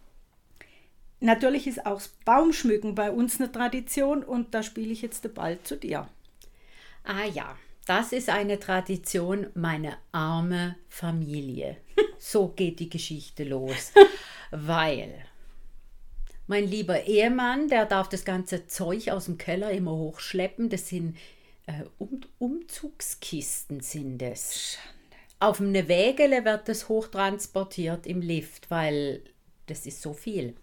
Natürlich 1.21 1.67
ist 1.67 1.87
auch 1.87 1.95
das 1.95 2.09
Baumschmücken 2.27 2.95
bei 2.95 3.11
uns 3.11 3.41
eine 3.41 3.51
Tradition 3.51 4.23
und 4.23 4.55
da 4.55 4.63
spiele 4.63 4.93
ich 4.93 5.01
jetzt 5.01 5.25
den 5.25 5.33
Ball 5.33 5.59
zu 5.63 5.77
dir. 5.77 6.07
Ah 7.07 7.25
ja, 7.25 7.57
das 7.87 8.13
ist 8.13 8.29
eine 8.29 8.59
Tradition, 8.59 9.47
meine 9.55 9.97
arme 10.13 10.77
Familie. 10.89 11.79
So 12.19 12.49
geht 12.49 12.81
die 12.81 12.89
Geschichte 12.89 13.45
los. 13.45 13.93
Weil 14.51 15.15
mein 16.47 16.67
lieber 16.67 17.05
Ehemann, 17.05 17.69
der 17.69 17.87
darf 17.87 18.09
das 18.09 18.25
ganze 18.25 18.67
Zeug 18.67 19.11
aus 19.11 19.27
dem 19.27 19.39
Keller 19.39 19.71
immer 19.71 19.93
hochschleppen. 19.93 20.69
Das 20.69 20.89
sind 20.89 21.17
äh, 21.67 21.85
um, 21.99 22.23
Umzugskisten 22.39 23.81
sind 23.81 24.23
es. 24.23 24.79
Auf 25.39 25.61
einem 25.61 25.87
Wägele 25.89 26.45
wird 26.45 26.69
das 26.69 26.89
hochtransportiert 26.89 28.07
im 28.07 28.23
Lift, 28.23 28.71
weil 28.71 29.23
das 29.67 29.87
ist 29.87 30.01
so 30.01 30.13
viel. 30.13 30.57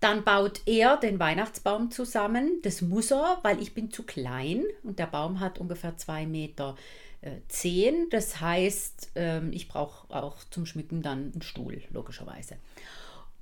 Dann 0.00 0.22
baut 0.22 0.60
er 0.66 0.96
den 0.96 1.18
Weihnachtsbaum 1.18 1.90
zusammen. 1.90 2.60
Das 2.62 2.82
muss 2.82 3.10
er, 3.10 3.38
weil 3.42 3.60
ich 3.60 3.74
bin 3.74 3.90
zu 3.90 4.04
klein 4.04 4.64
und 4.82 4.98
der 4.98 5.06
Baum 5.06 5.40
hat 5.40 5.58
ungefähr 5.58 5.96
zwei 5.96 6.24
Meter 6.24 6.76
äh, 7.20 7.40
zehn. 7.48 8.08
Das 8.10 8.40
heißt, 8.40 9.12
ähm, 9.16 9.52
ich 9.52 9.68
brauche 9.68 10.14
auch 10.14 10.36
zum 10.50 10.66
Schmücken 10.66 11.02
dann 11.02 11.32
einen 11.32 11.42
Stuhl, 11.42 11.82
logischerweise. 11.90 12.56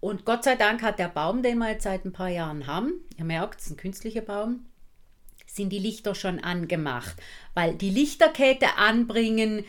Und 0.01 0.25
Gott 0.25 0.45
sei 0.45 0.57
Dank 0.57 0.83
hat 0.83 0.99
der 0.99 1.09
Baum, 1.09 1.42
den 1.42 1.59
wir 1.59 1.71
jetzt 1.71 1.85
seit 1.85 2.05
ein 2.05 2.12
paar 2.12 2.29
Jahren 2.29 2.66
haben, 2.66 2.92
ihr 3.19 3.25
merkt, 3.25 3.61
es 3.61 3.66
ist 3.66 3.73
ein 3.73 3.77
künstlicher 3.77 4.21
Baum, 4.21 4.66
sind 5.47 5.71
die 5.71 5.79
Lichter 5.79 6.14
schon 6.14 6.38
angemacht. 6.38 7.16
Weil 7.55 7.75
die 7.75 7.90
Lichterkette 7.90 8.77
anbringen, 8.77 9.64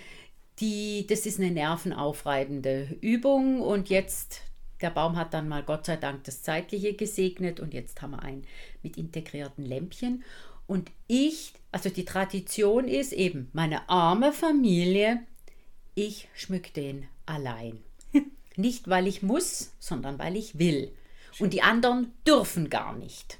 die, 0.59 1.05
das 1.07 1.25
ist 1.25 1.39
eine 1.39 1.51
nervenaufreibende 1.51 2.97
Übung. 3.01 3.61
Und 3.61 3.89
jetzt, 3.89 4.41
der 4.81 4.89
Baum 4.89 5.15
hat 5.15 5.33
dann 5.33 5.47
mal 5.47 5.63
Gott 5.63 5.85
sei 5.85 5.97
Dank 5.97 6.23
das 6.23 6.43
Zeitliche 6.43 6.93
gesegnet 6.93 7.59
und 7.59 7.73
jetzt 7.73 8.01
haben 8.01 8.11
wir 8.11 8.23
einen 8.23 8.45
mit 8.83 8.97
integrierten 8.97 9.65
Lämpchen. 9.65 10.23
Und 10.67 10.91
ich, 11.07 11.53
also 11.71 11.89
die 11.89 12.05
Tradition 12.05 12.87
ist 12.87 13.13
eben, 13.13 13.49
meine 13.53 13.89
arme 13.89 14.33
Familie, 14.33 15.21
ich 15.95 16.27
schmück 16.35 16.73
den 16.73 17.07
allein. 17.25 17.79
Nicht, 18.55 18.87
weil 18.87 19.07
ich 19.07 19.23
muss, 19.23 19.73
sondern 19.79 20.19
weil 20.19 20.35
ich 20.35 20.59
will. 20.59 20.91
Und 21.39 21.53
die 21.53 21.61
anderen 21.61 22.13
dürfen 22.25 22.69
gar 22.69 22.95
nicht. 22.95 23.37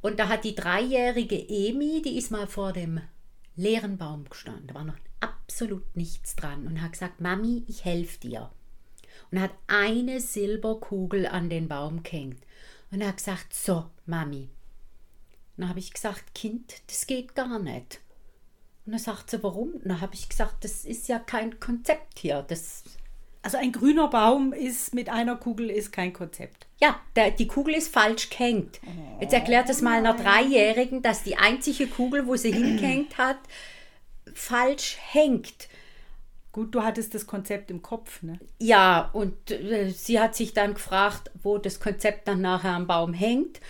Und 0.00 0.18
da 0.18 0.28
hat 0.28 0.44
die 0.44 0.54
dreijährige 0.54 1.48
Emi, 1.48 2.02
die 2.02 2.16
ist 2.16 2.30
mal 2.30 2.46
vor 2.46 2.72
dem 2.72 3.00
leeren 3.56 3.98
Baum 3.98 4.28
gestanden. 4.28 4.68
Da 4.68 4.74
war 4.74 4.84
noch 4.84 4.98
absolut 5.20 5.96
nichts 5.96 6.36
dran 6.36 6.66
und 6.66 6.80
hat 6.80 6.92
gesagt, 6.92 7.20
Mami, 7.20 7.64
ich 7.68 7.84
helfe 7.84 8.18
dir. 8.20 8.50
Und 9.30 9.40
hat 9.40 9.52
eine 9.66 10.20
Silberkugel 10.20 11.26
an 11.26 11.48
den 11.48 11.68
Baum 11.68 12.02
gehängt. 12.02 12.42
Und 12.90 13.00
er 13.00 13.08
hat 13.08 13.16
gesagt, 13.16 13.54
so, 13.54 13.86
Mami. 14.06 14.48
Dann 15.56 15.68
habe 15.68 15.78
ich 15.78 15.92
gesagt, 15.92 16.34
Kind, 16.34 16.82
das 16.88 17.06
geht 17.06 17.34
gar 17.34 17.58
nicht. 17.58 18.00
Und 18.84 18.92
dann 18.92 19.00
sagt 19.00 19.30
sie, 19.30 19.42
warum? 19.42 19.74
Dann 19.84 20.00
habe 20.00 20.14
ich 20.14 20.28
gesagt, 20.28 20.64
das 20.64 20.84
ist 20.84 21.08
ja 21.08 21.18
kein 21.18 21.60
Konzept 21.60 22.18
hier. 22.18 22.44
Das 22.46 22.82
Also 23.42 23.58
ein 23.58 23.72
grüner 23.72 24.08
Baum 24.08 24.52
ist 24.52 24.94
mit 24.94 25.08
einer 25.08 25.36
Kugel 25.36 25.70
ist 25.70 25.92
kein 25.92 26.12
Konzept. 26.12 26.66
Ja, 26.80 27.00
der, 27.16 27.30
die 27.30 27.46
Kugel 27.46 27.74
ist 27.74 27.92
falsch 27.92 28.28
gehängt. 28.30 28.80
Jetzt 29.20 29.34
erklärt 29.34 29.70
es 29.70 29.82
mal 29.82 29.98
einer 29.98 30.14
Dreijährigen, 30.14 31.00
dass 31.02 31.22
die 31.22 31.36
einzige 31.36 31.86
Kugel, 31.86 32.26
wo 32.26 32.36
sie 32.36 32.52
hingehängt 32.52 33.18
hat, 33.18 33.38
falsch 34.34 34.98
hängt. 35.12 35.68
Gut, 36.52 36.74
du 36.74 36.82
hattest 36.82 37.14
das 37.14 37.26
Konzept 37.26 37.70
im 37.70 37.80
Kopf, 37.80 38.22
ne? 38.22 38.38
Ja, 38.60 39.08
und 39.14 39.50
äh, 39.50 39.90
sie 39.90 40.20
hat 40.20 40.36
sich 40.36 40.52
dann 40.52 40.74
gefragt, 40.74 41.30
wo 41.42 41.56
das 41.56 41.80
Konzept 41.80 42.28
dann 42.28 42.42
nachher 42.42 42.72
am 42.72 42.86
Baum 42.86 43.14
hängt. 43.14 43.60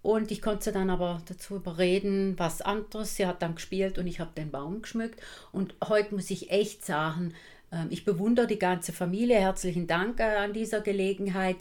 Und 0.00 0.30
ich 0.30 0.42
konnte 0.42 0.64
sie 0.64 0.72
dann 0.72 0.90
aber 0.90 1.22
dazu 1.26 1.56
überreden, 1.56 2.34
was 2.38 2.62
anderes. 2.62 3.16
Sie 3.16 3.26
hat 3.26 3.42
dann 3.42 3.54
gespielt 3.54 3.98
und 3.98 4.06
ich 4.06 4.20
habe 4.20 4.32
den 4.36 4.50
Baum 4.50 4.82
geschmückt. 4.82 5.20
Und 5.52 5.74
heute 5.86 6.14
muss 6.14 6.30
ich 6.30 6.50
echt 6.50 6.84
sagen, 6.84 7.34
ähm, 7.72 7.88
ich 7.90 8.04
bewundere 8.06 8.46
die 8.46 8.58
ganze 8.58 8.92
Familie. 8.92 9.38
Herzlichen 9.38 9.86
Dank 9.86 10.20
äh, 10.20 10.36
an 10.36 10.54
dieser 10.54 10.80
Gelegenheit. 10.80 11.56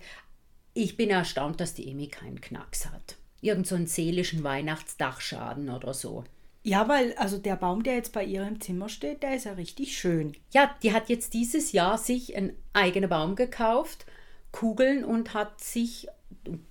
Ich 0.74 0.97
bin 0.97 1.09
erstaunt, 1.09 1.59
dass 1.59 1.74
die 1.74 1.89
Emi 1.89 2.07
keinen 2.07 2.41
Knacks 2.41 2.89
hat. 2.89 3.18
Irgend 3.41 3.68
so 3.68 3.76
einen 3.76 3.88
seelischen 3.88 4.43
Weihnachtsdachschaden 4.43 5.70
oder 5.70 5.93
so. 5.93 6.24
Ja, 6.64 6.88
weil 6.88 7.14
also 7.18 7.38
der 7.38 7.57
Baum, 7.57 7.84
der 7.84 7.95
jetzt 7.95 8.14
bei 8.14 8.24
ihr 8.24 8.47
im 8.47 8.61
Zimmer 8.61 8.88
steht, 8.89 9.22
der 9.22 9.36
ist 9.36 9.45
ja 9.45 9.53
richtig 9.53 9.97
schön. 9.97 10.32
Ja, 10.51 10.74
die 10.82 10.93
hat 10.93 11.09
jetzt 11.09 11.34
dieses 11.34 11.74
Jahr 11.74 11.97
sich 11.97 12.36
einen 12.38 12.53
eigenen 12.72 13.09
Baum 13.09 13.36
gekauft, 13.36 14.05
Kugeln 14.53 15.03
und 15.03 15.34
hat 15.34 15.59
sich, 15.59 16.07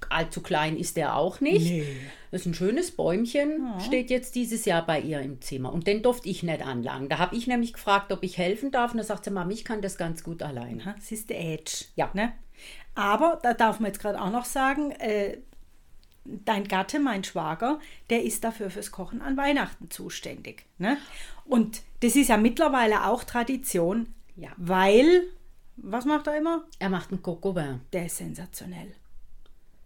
allzu 0.09 0.41
klein 0.41 0.77
ist 0.79 0.97
der 0.97 1.17
auch 1.17 1.41
nicht. 1.41 1.71
Nee. 1.71 1.85
Das 2.31 2.41
ist 2.43 2.47
ein 2.47 2.55
schönes 2.55 2.93
Bäumchen, 2.93 3.67
Ja. 3.67 3.81
steht 3.81 4.09
jetzt 4.09 4.35
dieses 4.35 4.65
Jahr 4.65 4.87
bei 4.87 4.99
ihr 5.01 5.21
im 5.21 5.43
Zimmer. 5.43 5.71
Und 5.73 5.87
den 5.87 6.03
durfte 6.03 6.29
ich 6.31 6.43
nicht 6.43 6.63
anlangen. 6.65 7.11
Da 7.11 7.19
habe 7.19 7.37
ich 7.37 7.47
nämlich 7.47 7.75
gefragt, 7.75 8.11
ob 8.13 8.23
ich 8.23 8.39
helfen 8.39 8.71
darf. 8.71 8.93
Und 8.93 8.99
da 8.99 9.05
sagt 9.05 9.25
sie, 9.25 9.31
Mama, 9.31 9.51
ich 9.51 9.65
kann 9.65 9.83
das 9.83 9.99
ganz 9.99 10.25
gut 10.25 10.43
allein. 10.43 10.83
Das 10.97 11.13
ist 11.13 11.29
der 11.29 11.41
Edge. 11.41 11.85
Ja. 11.97 12.11
Ne? 12.15 12.33
Aber 12.95 13.39
da 13.43 13.53
darf 13.53 13.81
man 13.81 13.89
jetzt 13.91 14.01
gerade 14.01 14.21
auch 14.21 14.31
noch 14.31 14.47
sagen, 14.47 14.93
äh, 14.93 15.39
dein 16.25 16.69
Gatte, 16.69 17.01
mein 17.01 17.25
Schwager, 17.25 17.81
der 18.11 18.23
ist 18.23 18.45
dafür 18.45 18.71
fürs 18.71 18.91
Kochen 18.91 19.23
an 19.23 19.37
Weihnachten 19.37 19.91
zuständig. 19.91 20.67
Ne? 20.79 20.97
Und 21.45 21.83
das 22.01 22.17
ist 22.17 22.29
ja 22.29 22.37
mittlerweile 22.37 23.07
auch 23.07 23.25
Tradition, 23.25 24.07
Ja. 24.37 24.51
weil, 24.57 25.25
was 25.77 26.05
macht 26.05 26.27
er 26.27 26.37
immer? 26.37 26.65
Er 26.79 26.91
macht 26.91 27.11
einen 27.11 27.23
Coco 27.23 27.57
Der 27.93 28.07
ist 28.07 28.17
sensationell. 28.17 28.95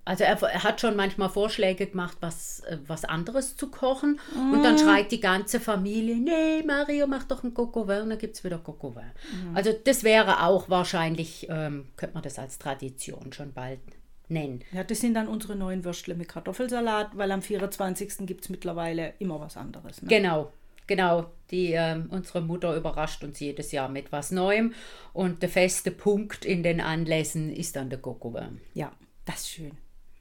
Also 0.05 0.23
er, 0.23 0.41
er 0.41 0.63
hat 0.63 0.81
schon 0.81 0.95
manchmal 0.95 1.29
Vorschläge 1.29 1.89
gemacht, 1.89 2.19
was, 2.21 2.61
äh, 2.61 2.79
was 2.87 3.05
anderes 3.05 3.57
zu 3.57 3.69
kochen. 3.71 4.21
Und 4.37 4.63
dann 4.63 4.79
schreit 4.79 5.11
die 5.11 5.19
ganze 5.19 5.59
Familie, 5.59 6.15
nee, 6.15 6.63
Mario, 6.65 7.09
mach 7.09 7.25
doch 7.25 7.43
einen 7.43 7.55
Coco 7.55 7.81
und 7.81 7.89
dann 7.89 8.17
gibt 8.19 8.37
es 8.37 8.45
wieder 8.45 8.59
Coco 8.59 8.95
Vin. 8.95 9.11
Also 9.55 9.73
das 9.73 10.05
wäre 10.05 10.45
auch 10.45 10.71
wahrscheinlich, 10.71 11.49
ähm, 11.51 11.89
könnte 11.97 12.15
man 12.15 12.23
das 12.23 12.39
als 12.39 12.59
Tradition 12.59 13.33
schon 13.33 13.53
bald 13.53 13.81
nennen. 14.29 14.63
Ja, 14.73 14.85
das 14.85 15.01
sind 15.01 15.15
dann 15.15 15.29
unsere 15.29 15.57
neuen 15.57 15.85
Würstle 15.85 16.15
mit 16.15 16.29
Kartoffelsalat, 16.29 17.17
weil 17.17 17.31
am 17.33 17.43
24. 17.43 18.27
gibt 18.27 18.45
es 18.45 18.49
mittlerweile 18.49 19.15
immer 19.19 19.41
was 19.41 19.57
anderes. 19.57 20.03
Ne? 20.03 20.09
Genau, 20.09 20.53
genau. 20.87 21.31
Die, 21.51 21.73
ähm, 21.73 22.09
unsere 22.11 22.41
Mutter 22.41 22.77
überrascht 22.77 23.23
uns 23.23 23.39
jedes 23.41 23.73
Jahr 23.73 23.89
mit 23.89 24.11
was 24.13 24.31
Neuem. 24.31 24.75
Und 25.13 25.43
der 25.43 25.49
feste 25.49 25.91
Punkt 25.91 26.45
in 26.45 26.63
den 26.63 26.81
Anlässen 26.81 27.55
ist 27.55 27.77
dann 27.77 27.91
der 27.91 28.03
Vin. 28.05 28.61
Ja, 28.75 28.93
das 29.25 29.43
ist 29.43 29.51
schön, 29.51 29.73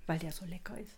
weil 0.06 0.20
der 0.20 0.32
so 0.32 0.46
lecker 0.46 0.78
ist. 0.80 0.98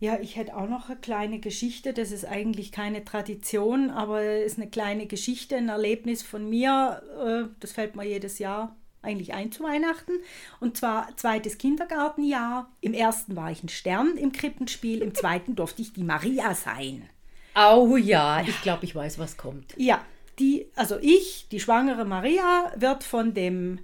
Ja, 0.00 0.18
ich 0.20 0.36
hätte 0.36 0.56
auch 0.56 0.68
noch 0.68 0.90
eine 0.90 0.98
kleine 0.98 1.38
Geschichte. 1.38 1.92
Das 1.92 2.10
ist 2.10 2.24
eigentlich 2.24 2.72
keine 2.72 3.04
Tradition, 3.04 3.90
aber 3.90 4.22
es 4.22 4.52
ist 4.52 4.58
eine 4.58 4.68
kleine 4.68 5.06
Geschichte, 5.06 5.56
ein 5.56 5.68
Erlebnis 5.68 6.22
von 6.22 6.48
mir. 6.48 7.02
Äh, 7.24 7.54
Das 7.60 7.72
fällt 7.72 7.96
mir 7.96 8.04
jedes 8.04 8.38
Jahr 8.38 8.76
eigentlich 9.04 9.34
ein 9.34 9.52
zu 9.52 9.62
Weihnachten. 9.62 10.12
Und 10.60 10.76
zwar 10.76 11.16
zweites 11.16 11.58
Kindergartenjahr. 11.58 12.70
Im 12.80 12.94
ersten 12.94 13.36
war 13.36 13.50
ich 13.50 13.62
ein 13.62 13.68
Stern 13.68 14.16
im 14.16 14.32
Krippenspiel, 14.32 15.02
im 15.02 15.14
zweiten 15.14 15.56
durfte 15.56 15.82
ich 15.82 15.92
die 15.92 16.04
Maria 16.04 16.54
sein. 16.54 17.08
Oh 17.56 17.96
ja, 17.96 18.42
ich 18.42 18.60
glaube, 18.62 18.84
ich 18.84 18.94
weiß, 18.94 19.18
was 19.18 19.36
kommt. 19.36 19.74
Ja, 19.76 20.04
die, 20.38 20.66
also 20.74 20.98
ich, 21.00 21.46
die 21.50 21.60
schwangere 21.60 22.04
Maria, 22.04 22.72
wird 22.76 23.04
von 23.04 23.34
dem 23.34 23.78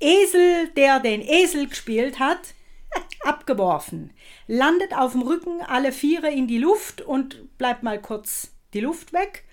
Esel, 0.00 0.68
der 0.76 1.00
den 1.00 1.20
Esel 1.20 1.66
gespielt 1.66 2.20
hat, 2.20 2.54
abgeworfen. 3.24 4.10
Landet 4.46 4.94
auf 4.96 5.12
dem 5.12 5.22
Rücken, 5.22 5.60
alle 5.62 5.92
Viere 5.92 6.30
in 6.30 6.46
die 6.46 6.58
Luft 6.58 7.00
und 7.00 7.58
bleibt 7.58 7.82
mal 7.82 8.00
kurz 8.00 8.52
die 8.74 8.80
Luft 8.80 9.12
weg. 9.12 9.44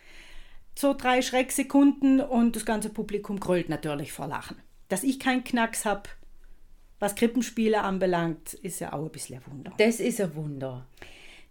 So 0.77 0.93
drei 0.93 1.21
Schrecksekunden 1.21 2.19
und 2.19 2.55
das 2.55 2.65
ganze 2.65 2.89
Publikum 2.89 3.39
grölt 3.39 3.69
natürlich 3.69 4.11
vor 4.11 4.27
Lachen. 4.27 4.57
Dass 4.89 5.03
ich 5.03 5.19
keinen 5.19 5.43
Knacks 5.43 5.85
habe, 5.85 6.09
was 6.99 7.15
Krippenspiele 7.15 7.81
anbelangt, 7.81 8.53
ist 8.55 8.79
ja 8.79 8.93
auch 8.93 9.05
ein 9.05 9.11
bisschen 9.11 9.39
ein 9.39 9.51
Wunder. 9.51 9.73
Das 9.77 9.99
ist 9.99 10.19
ein 10.19 10.35
Wunder. 10.35 10.85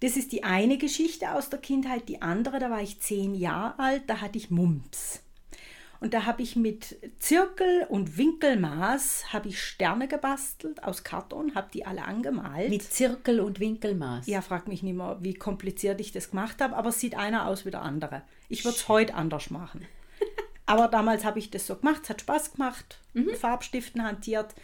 Das 0.00 0.16
ist 0.18 0.32
die 0.32 0.44
eine 0.44 0.76
Geschichte 0.76 1.32
aus 1.32 1.48
der 1.48 1.58
Kindheit. 1.58 2.08
Die 2.08 2.20
andere, 2.20 2.58
da 2.58 2.68
war 2.68 2.82
ich 2.82 3.00
zehn 3.00 3.34
Jahre 3.34 3.78
alt, 3.78 4.02
da 4.06 4.20
hatte 4.20 4.36
ich 4.36 4.50
Mumps. 4.50 5.23
Und 6.00 6.14
da 6.14 6.26
habe 6.26 6.42
ich 6.42 6.56
mit 6.56 6.96
Zirkel 7.18 7.86
und 7.88 8.18
Winkelmaß 8.18 9.32
habe 9.32 9.48
ich 9.48 9.62
Sterne 9.62 10.08
gebastelt 10.08 10.82
aus 10.82 11.04
Karton, 11.04 11.54
habe 11.54 11.68
die 11.72 11.86
alle 11.86 12.04
angemalt. 12.04 12.70
Mit 12.70 12.82
Zirkel 12.82 13.40
und 13.40 13.60
Winkelmaß. 13.60 14.26
Ja, 14.26 14.42
frag 14.42 14.68
mich 14.68 14.82
nicht 14.82 14.96
mehr, 14.96 15.18
wie 15.20 15.34
kompliziert 15.34 16.00
ich 16.00 16.12
das 16.12 16.30
gemacht 16.30 16.60
habe, 16.60 16.76
aber 16.76 16.90
es 16.90 17.00
sieht 17.00 17.14
einer 17.14 17.46
aus 17.46 17.64
wie 17.64 17.70
der 17.70 17.82
andere. 17.82 18.22
Ich 18.48 18.64
würde 18.64 18.76
es 18.76 18.88
heute 18.88 19.14
anders 19.14 19.50
machen. 19.50 19.86
aber 20.66 20.88
damals 20.88 21.24
habe 21.24 21.38
ich 21.38 21.50
das 21.50 21.66
so 21.66 21.76
gemacht, 21.76 22.02
es 22.04 22.10
hat 22.10 22.20
Spaß 22.20 22.52
gemacht, 22.52 23.00
mit 23.12 23.36
Farbstiften 23.36 24.02
hantiert. 24.02 24.54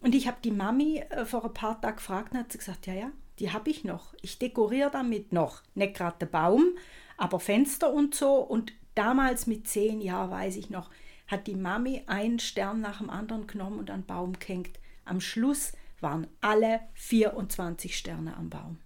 Und 0.00 0.14
ich 0.14 0.26
habe 0.26 0.38
die 0.42 0.50
Mami 0.50 0.98
äh, 0.98 1.24
vor 1.24 1.44
ein 1.44 1.54
paar 1.54 1.80
Tagen 1.80 1.96
gefragt 1.96 2.32
und 2.32 2.38
hat 2.38 2.52
sie 2.52 2.58
gesagt, 2.58 2.86
ja, 2.86 2.94
ja, 2.94 3.10
die 3.38 3.52
habe 3.52 3.70
ich 3.70 3.84
noch. 3.84 4.14
Ich 4.20 4.38
dekoriere 4.38 4.90
damit 4.90 5.32
noch. 5.32 5.62
Nicht 5.74 5.94
gerade 5.94 6.18
den 6.18 6.30
Baum, 6.30 6.76
aber 7.16 7.40
Fenster 7.40 7.92
und 7.92 8.14
so. 8.14 8.34
Und 8.34 8.72
damals 8.94 9.46
mit 9.46 9.68
zehn 9.68 10.00
Jahren, 10.00 10.30
weiß 10.30 10.56
ich 10.56 10.70
noch, 10.70 10.90
hat 11.26 11.46
die 11.46 11.56
Mami 11.56 12.02
einen 12.06 12.38
Stern 12.38 12.80
nach 12.80 12.98
dem 12.98 13.10
anderen 13.10 13.46
genommen 13.46 13.78
und 13.78 13.90
an 13.90 14.04
Baum 14.04 14.38
gehängt. 14.38 14.78
Am 15.04 15.20
Schluss 15.20 15.72
waren 16.00 16.26
alle 16.40 16.80
24 16.94 17.96
Sterne 17.96 18.36
am 18.36 18.50
Baum. 18.50 18.78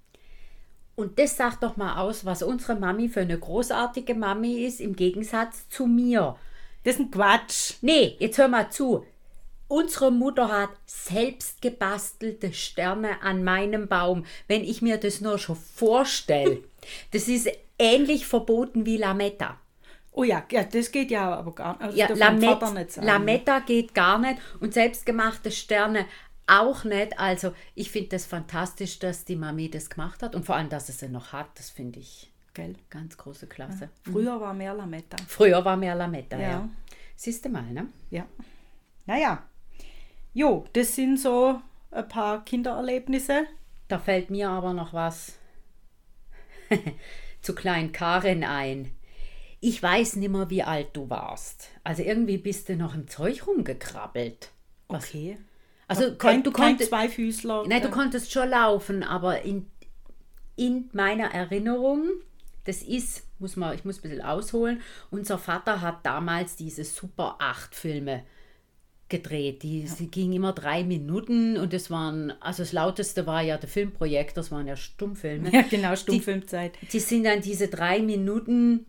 Und 0.95 1.19
das 1.19 1.37
sagt 1.37 1.63
doch 1.63 1.77
mal 1.77 2.01
aus, 2.01 2.25
was 2.25 2.43
unsere 2.43 2.75
Mami 2.75 3.09
für 3.09 3.21
eine 3.21 3.39
großartige 3.39 4.15
Mami 4.15 4.65
ist, 4.65 4.81
im 4.81 4.97
Gegensatz 4.97 5.69
zu 5.69 5.87
mir. 5.87 6.37
Das 6.85 6.95
ist 6.95 7.01
ein 7.01 7.11
Quatsch. 7.11 7.75
Nee, 7.83 8.17
jetzt 8.19 8.39
hör 8.39 8.49
mal 8.49 8.71
zu. 8.71 9.05
Unsere 9.69 10.13
Mutter 10.13 10.49
hat 10.49 10.71
selbst 10.87 11.61
gebastelte 11.61 12.53
Sterne 12.53 13.21
an 13.23 13.43
meinem 13.43 13.89
Baum. 13.89 14.25
Wenn 14.47 14.63
ich 14.63 14.81
mir 14.81 14.97
das 14.97 15.21
nur 15.21 15.39
schon 15.39 15.57
vorstelle, 15.57 16.63
das 17.11 17.29
ist 17.29 17.49
ähnlich 17.79 18.27
verboten 18.27 18.87
wie 18.87 18.97
Lametta. 18.97 19.59
Oh 20.17 20.25
ja, 20.25 20.43
ja 20.51 20.65
das 20.65 20.91
geht 20.91 21.11
ja 21.11 21.35
aber 21.35 21.55
gar 21.55 21.73
nicht. 21.75 21.83
Also 21.83 21.99
Ja, 21.99 22.09
das 22.09 22.19
darf 22.19 22.31
mein 22.31 22.41
Lamet, 22.41 22.59
Vater 22.59 22.73
nicht 22.73 22.93
sagen. 22.93 23.07
Lametta 23.07 23.59
geht 23.59 23.95
gar 23.95 24.19
nicht 24.19 24.41
und 24.61 24.73
selbstgemachte 24.73 25.51
Sterne 25.51 26.07
auch 26.47 26.85
nicht. 26.85 27.21
Also 27.21 27.53
ich 27.75 27.91
finde 27.91 28.09
das 28.09 28.25
fantastisch, 28.25 28.99
dass 28.99 29.27
die 29.27 29.37
Mami 29.37 29.71
das 29.71 29.91
gemacht 29.91 30.23
hat 30.23 30.35
und 30.35 30.47
vor 30.47 30.57
allem, 30.57 30.71
dass 30.71 30.89
es 30.89 31.01
sie 31.01 31.09
noch 31.09 31.35
hat, 31.35 31.49
das 31.57 31.69
finde 31.69 32.01
ich 32.01 32.33
Gell? 32.55 32.77
ganz 32.89 33.19
große 33.19 33.47
Klasse. 33.47 33.91
Früher 34.11 34.41
war 34.41 34.55
mehr 34.55 34.73
Lametta. 34.73 35.19
Früher 35.29 35.63
war 35.63 35.77
mehr 35.77 35.95
Lametta, 35.95 36.39
ja. 36.39 36.49
Ja. 36.49 36.69
Siehst 37.15 37.45
du 37.45 37.51
mal, 37.51 37.71
ne? 37.71 37.89
Ja. 38.09 38.25
Naja. 39.05 39.43
Jo, 40.33 40.65
das 40.73 40.95
sind 40.95 41.21
so 41.21 41.61
ein 41.91 42.09
paar 42.09 42.43
Kindererlebnisse. 42.43 43.47
Da 43.89 43.99
fällt 43.99 44.31
mir 44.31 44.49
aber 44.49 44.73
noch 44.73 44.95
was 44.95 45.39
zu 47.43 47.55
Klein 47.55 47.93
Karin 47.93 48.45
ein. 48.45 48.96
Ich 49.67 49.83
weiß 49.83 50.15
nimmer, 50.15 50.49
wie 50.49 50.63
alt 50.63 50.91
du 50.93 51.11
warst. 51.11 51.71
Also 51.83 52.05
irgendwie 52.05 52.39
bist 52.39 52.69
du 52.69 52.77
noch 52.77 52.95
im 52.95 53.09
Zeug 53.09 53.49
rumgekrabbelt. 53.49 54.51
Was? 54.87 55.09
Okay. 55.09 55.39
Also 55.89 56.15
kein, 56.15 56.45
du 56.45 56.53
konntest, 56.53 56.91
Zweifüßler. 56.91 57.65
nein, 57.67 57.83
du 57.83 57.89
äh, 57.89 57.91
konntest 57.91 58.31
schon 58.31 58.49
laufen, 58.49 59.03
aber 59.03 59.43
in, 59.43 59.67
in 60.55 60.89
meiner 60.93 61.35
Erinnerung, 61.35 62.05
das 62.63 62.83
ist, 62.83 63.25
muss 63.41 63.57
man, 63.57 63.75
ich 63.75 63.85
muss 63.85 63.99
ein 63.99 64.03
bisschen 64.03 64.23
ausholen, 64.23 64.83
unser 65.11 65.37
Vater 65.37 65.81
hat 65.81 66.07
damals 66.07 66.55
diese 66.55 66.85
Super 66.85 67.35
8 67.41 67.75
Filme 67.75 68.23
gedreht. 69.09 69.65
Die, 69.65 69.89
Sie 69.89 70.07
gingen 70.07 70.35
immer 70.35 70.53
drei 70.53 70.85
Minuten 70.85 71.57
und 71.57 71.73
das 71.73 71.91
waren, 71.91 72.33
also 72.41 72.63
das 72.63 72.73
lauteste 72.73 73.27
war 73.27 73.43
ja 73.43 73.59
der 73.59 73.69
Filmprojekt, 73.69 74.37
das 74.37 74.53
waren 74.53 74.69
ja 74.69 74.77
Stummfilme. 74.77 75.53
Ja, 75.53 75.63
genau, 75.63 75.97
Stummfilmzeit. 75.97 76.75
Die, 76.83 76.87
die 76.87 77.01
sind 77.01 77.25
dann 77.25 77.41
diese 77.41 77.67
drei 77.67 78.01
Minuten 78.01 78.87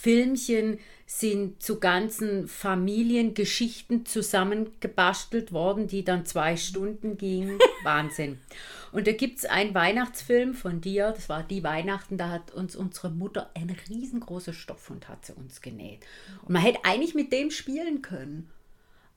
Filmchen 0.00 0.78
sind 1.06 1.60
zu 1.60 1.80
ganzen 1.80 2.46
Familiengeschichten 2.46 4.06
zusammengebastelt 4.06 5.52
worden, 5.52 5.88
die 5.88 6.04
dann 6.04 6.24
zwei 6.24 6.56
Stunden 6.56 7.16
gingen. 7.16 7.58
Wahnsinn. 7.82 8.38
Und 8.92 9.08
da 9.08 9.12
gibt 9.12 9.38
es 9.38 9.44
einen 9.44 9.74
Weihnachtsfilm 9.74 10.54
von 10.54 10.80
dir, 10.80 11.10
das 11.10 11.28
war 11.28 11.42
die 11.42 11.64
Weihnachten, 11.64 12.16
da 12.16 12.28
hat 12.28 12.54
uns 12.54 12.76
unsere 12.76 13.10
Mutter 13.10 13.50
ein 13.54 13.74
riesengroßer 13.88 14.52
Stoffhund 14.52 15.08
hat 15.08 15.26
sie 15.26 15.32
uns 15.32 15.62
genäht. 15.62 16.06
Und 16.42 16.50
man 16.50 16.62
hätte 16.62 16.84
eigentlich 16.84 17.16
mit 17.16 17.32
dem 17.32 17.50
spielen 17.50 18.00
können. 18.00 18.48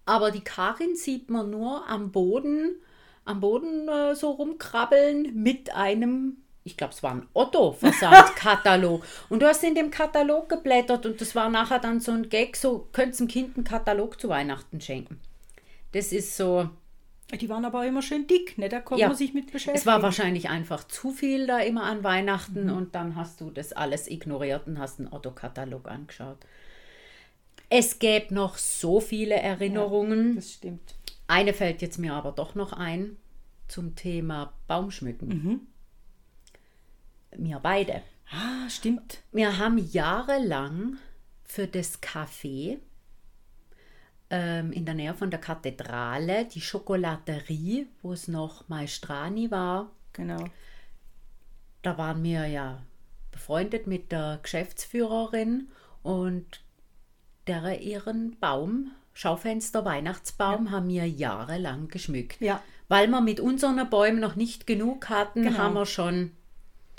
Aber 0.07 0.31
die 0.31 0.43
Karin 0.43 0.95
sieht 0.95 1.29
man 1.29 1.51
nur 1.51 1.87
am 1.87 2.11
Boden, 2.11 2.75
am 3.23 3.39
Boden 3.39 3.87
äh, 3.87 4.15
so 4.15 4.31
rumkrabbeln 4.31 5.35
mit 5.35 5.75
einem, 5.75 6.37
ich 6.63 6.77
glaube, 6.77 6.93
es 6.93 7.01
war 7.01 7.11
ein 7.15 7.27
Otto-Versandkatalog. 7.33 9.03
und 9.29 9.41
du 9.41 9.47
hast 9.47 9.63
in 9.63 9.75
dem 9.75 9.89
Katalog 9.91 10.49
geblättert 10.49 11.05
und 11.05 11.19
das 11.21 11.33
war 11.35 11.49
nachher 11.49 11.79
dann 11.79 11.99
so 11.99 12.11
ein 12.11 12.29
Gag, 12.29 12.55
so 12.55 12.87
könntest 12.91 13.19
dem 13.19 13.27
Kind 13.27 13.55
einen 13.57 13.63
Katalog 13.63 14.19
zu 14.19 14.29
Weihnachten 14.29 14.79
schenken. 14.81 15.19
Das 15.91 16.11
ist 16.11 16.37
so. 16.37 16.69
Die 17.39 17.47
waren 17.47 17.63
aber 17.63 17.85
immer 17.87 18.01
schön 18.01 18.27
dick, 18.27 18.57
ne? 18.57 18.67
Da 18.67 18.81
konnte 18.81 19.01
Ja. 19.01 19.07
man 19.07 19.15
sich 19.15 19.33
mit 19.33 19.45
beschäftigen. 19.53 19.77
Es 19.77 19.85
war 19.85 20.01
wahrscheinlich 20.01 20.49
einfach 20.49 20.83
zu 20.85 21.11
viel 21.11 21.47
da 21.47 21.59
immer 21.59 21.83
an 21.83 22.03
Weihnachten 22.03 22.69
und 22.69 22.93
dann 22.93 23.15
hast 23.15 23.39
du 23.39 23.49
das 23.51 23.71
alles 23.71 24.09
ignoriert 24.09 24.67
und 24.67 24.79
hast 24.79 24.99
einen 24.99 25.11
Otto-Katalog 25.13 25.87
angeschaut. 25.87 26.37
Es 27.69 27.99
gäbe 27.99 28.33
noch 28.33 28.57
so 28.57 28.99
viele 28.99 29.35
Erinnerungen. 29.35 30.35
das 30.35 30.51
stimmt. 30.53 30.93
Eine 31.27 31.53
fällt 31.53 31.81
jetzt 31.81 31.97
mir 31.99 32.13
aber 32.13 32.33
doch 32.33 32.53
noch 32.53 32.73
ein 32.73 33.15
zum 33.69 33.95
Thema 33.95 34.51
Baumschmücken. 34.67 35.67
Wir 37.37 37.59
beide. 37.59 38.01
Ah, 38.31 38.69
stimmt. 38.69 39.19
Wir 39.31 39.57
haben 39.57 39.77
jahrelang 39.77 40.97
für 41.43 41.67
das 41.67 42.01
Café 42.01 42.79
ähm, 44.29 44.71
in 44.71 44.85
der 44.85 44.93
Nähe 44.95 45.13
von 45.13 45.29
der 45.29 45.39
Kathedrale, 45.39 46.45
die 46.45 46.61
Schokolaterie, 46.61 47.87
wo 48.01 48.13
es 48.13 48.27
noch 48.27 48.67
Maestrani 48.69 49.51
war. 49.51 49.91
Genau. 50.13 50.45
Da 51.81 51.97
waren 51.97 52.23
wir 52.23 52.47
ja 52.47 52.81
befreundet 53.31 53.87
mit 53.87 54.11
der 54.11 54.39
Geschäftsführerin 54.41 55.69
und 56.03 56.61
der 57.47 57.81
ihren 57.81 58.37
Baum, 58.39 58.91
Schaufenster, 59.13 59.83
Weihnachtsbaum, 59.83 60.71
haben 60.71 60.87
wir 60.87 61.07
jahrelang 61.07 61.87
geschmückt. 61.87 62.39
Ja. 62.39 62.61
Weil 62.87 63.07
wir 63.07 63.19
mit 63.21 63.39
unseren 63.39 63.89
Bäumen 63.89 64.19
noch 64.19 64.35
nicht 64.35 64.67
genug 64.67 65.09
hatten, 65.09 65.43
Genau. 65.43 65.57
haben 65.57 65.73
wir 65.73 65.85
schon 65.85 66.31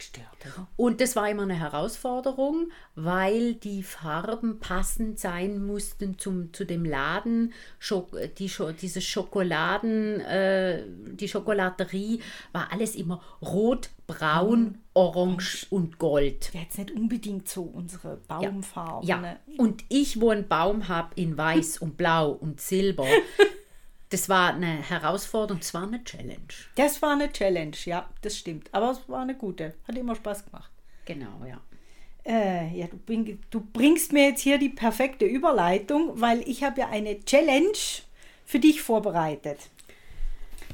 Gestört, 0.02 0.26
oder? 0.56 0.66
und 0.76 1.00
das 1.00 1.14
war 1.14 1.30
immer 1.30 1.44
eine 1.44 1.54
Herausforderung, 1.54 2.72
weil 2.96 3.54
die 3.54 3.84
Farben 3.84 4.58
passend 4.58 5.20
sein 5.20 5.64
mussten 5.64 6.18
zum, 6.18 6.52
zu 6.52 6.64
dem 6.64 6.84
Laden. 6.84 7.52
Scho 7.78 8.08
die, 8.38 8.50
diese 8.80 9.00
Schokoladen, 9.00 10.20
äh, 10.22 10.82
die 11.12 11.28
Schokolaterie 11.28 12.20
war 12.50 12.72
alles 12.72 12.96
immer 12.96 13.22
rot, 13.40 13.90
braun, 14.08 14.78
orange 14.92 15.68
und 15.70 15.98
gold. 15.98 16.52
Wäre 16.52 16.64
jetzt 16.64 16.78
nicht 16.78 16.90
unbedingt 16.90 17.48
so 17.48 17.62
unsere 17.62 18.16
Baumfarbe. 18.26 19.06
Ja, 19.06 19.18
ne? 19.18 19.38
und 19.56 19.84
ich, 19.88 20.20
wo 20.20 20.30
einen 20.30 20.48
Baum 20.48 20.88
habe 20.88 21.10
in 21.14 21.38
weiß 21.38 21.78
und 21.78 21.96
blau 21.96 22.32
und 22.32 22.60
silber, 22.60 23.06
das 24.12 24.28
war 24.28 24.52
eine 24.52 24.82
Herausforderung, 24.88 25.60
das 25.60 25.72
war 25.72 25.84
eine 25.84 26.04
Challenge. 26.04 26.36
Das 26.74 27.00
war 27.00 27.12
eine 27.12 27.32
Challenge, 27.32 27.76
ja, 27.84 28.08
das 28.20 28.36
stimmt. 28.36 28.68
Aber 28.72 28.90
es 28.90 29.08
war 29.08 29.22
eine 29.22 29.34
gute. 29.34 29.74
Hat 29.88 29.96
immer 29.96 30.14
Spaß 30.14 30.44
gemacht. 30.44 30.70
Genau, 31.06 31.40
ja. 31.48 31.60
Äh, 32.24 32.76
ja, 32.76 32.86
du, 32.86 32.98
bring, 32.98 33.38
du 33.50 33.60
bringst 33.60 34.12
mir 34.12 34.28
jetzt 34.28 34.42
hier 34.42 34.58
die 34.58 34.68
perfekte 34.68 35.24
Überleitung, 35.24 36.20
weil 36.20 36.46
ich 36.46 36.62
habe 36.62 36.82
ja 36.82 36.88
eine 36.88 37.20
Challenge 37.24 37.72
für 38.44 38.58
dich 38.58 38.82
vorbereitet. 38.82 39.58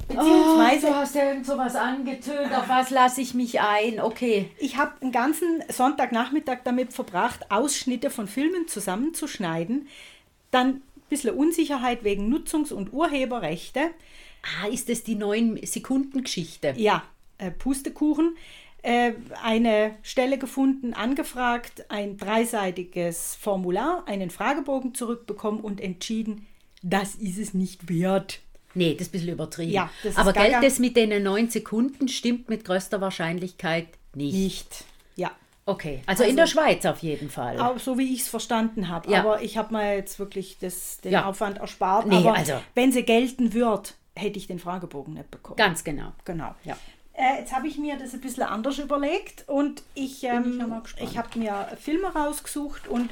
Beziehungsweise 0.08 0.86
du 0.88 0.94
hast 0.94 1.14
ja 1.14 1.28
irgend 1.28 1.46
sowas 1.46 1.76
angetönt, 1.76 2.52
auf 2.56 2.68
was 2.68 2.90
lasse 2.90 3.20
ich 3.20 3.34
mich 3.34 3.60
ein? 3.60 4.00
Okay. 4.00 4.50
Ich 4.58 4.76
habe 4.76 4.92
einen 5.00 5.12
ganzen 5.12 5.62
Sonntagnachmittag 5.68 6.58
damit 6.64 6.92
verbracht, 6.92 7.50
Ausschnitte 7.50 8.10
von 8.10 8.26
Filmen 8.26 8.68
zusammenzuschneiden. 8.68 9.88
Dann 10.50 10.82
bisschen 11.08 11.34
Unsicherheit 11.34 12.04
wegen 12.04 12.32
Nutzungs- 12.32 12.72
und 12.72 12.92
Urheberrechte. 12.92 13.90
Ah, 14.42 14.68
ist 14.68 14.88
das 14.88 15.02
die 15.02 15.14
neun 15.14 15.58
Sekunden 15.64 16.22
Geschichte? 16.22 16.74
Ja, 16.76 17.02
äh, 17.38 17.50
Pustekuchen. 17.50 18.36
Äh, 18.82 19.14
eine 19.42 19.96
Stelle 20.02 20.38
gefunden, 20.38 20.94
angefragt, 20.94 21.86
ein 21.88 22.16
dreiseitiges 22.16 23.34
Formular, 23.34 24.06
einen 24.06 24.30
Fragebogen 24.30 24.94
zurückbekommen 24.94 25.60
und 25.60 25.80
entschieden, 25.80 26.46
das 26.82 27.16
ist 27.16 27.38
es 27.38 27.54
nicht 27.54 27.88
wert. 27.88 28.40
Nee, 28.74 28.92
das 28.94 29.02
ist 29.02 29.08
ein 29.08 29.12
bisschen 29.12 29.32
übertrieben. 29.32 29.72
Ja, 29.72 29.90
Aber. 30.14 30.32
Geld, 30.32 30.56
das 30.62 30.78
mit 30.78 30.96
den 30.96 31.22
neun 31.22 31.50
Sekunden 31.50 32.06
stimmt 32.06 32.48
mit 32.48 32.64
größter 32.64 33.00
Wahrscheinlichkeit 33.00 33.88
nicht. 34.14 34.34
Nicht, 34.34 34.84
ja. 35.16 35.32
Okay, 35.68 36.00
also, 36.06 36.24
in 36.24 36.36
der 36.36 36.46
Schweiz 36.46 36.86
auf 36.86 37.00
jeden 37.00 37.28
Fall. 37.28 37.60
Auch 37.60 37.78
so 37.78 37.98
wie 37.98 38.14
ich 38.14 38.22
es 38.22 38.28
verstanden 38.28 38.88
habe. 38.88 39.10
Ja. 39.10 39.20
Aber 39.20 39.42
ich 39.42 39.58
habe 39.58 39.74
mir 39.74 39.96
jetzt 39.96 40.18
wirklich 40.18 40.58
das, 40.58 40.98
den 41.02 41.12
Ja. 41.12 41.26
Aufwand 41.26 41.58
erspart. 41.58 42.06
Nee, 42.06 42.16
aber 42.16 42.34
also- 42.34 42.54
wenn 42.74 42.90
sie 42.90 43.02
gelten 43.02 43.52
wird, 43.52 43.94
hätte 44.16 44.38
ich 44.38 44.46
den 44.46 44.58
Fragebogen 44.58 45.12
nicht 45.12 45.30
bekommen. 45.30 45.56
Ganz 45.56 45.84
genau. 45.84 46.12
Genau. 46.24 46.54
Ja. 46.64 46.76
Äh, 47.12 47.40
jetzt 47.40 47.54
habe 47.54 47.68
ich 47.68 47.76
mir 47.76 47.98
das 47.98 48.14
ein 48.14 48.20
bisschen 48.20 48.44
anders 48.44 48.78
überlegt 48.78 49.44
und 49.46 49.82
ich, 49.94 50.24
ähm, 50.24 50.72
ich, 51.00 51.18
habe 51.18 51.38
mir 51.38 51.68
Filme 51.78 52.06
rausgesucht 52.14 52.88
und 52.88 53.10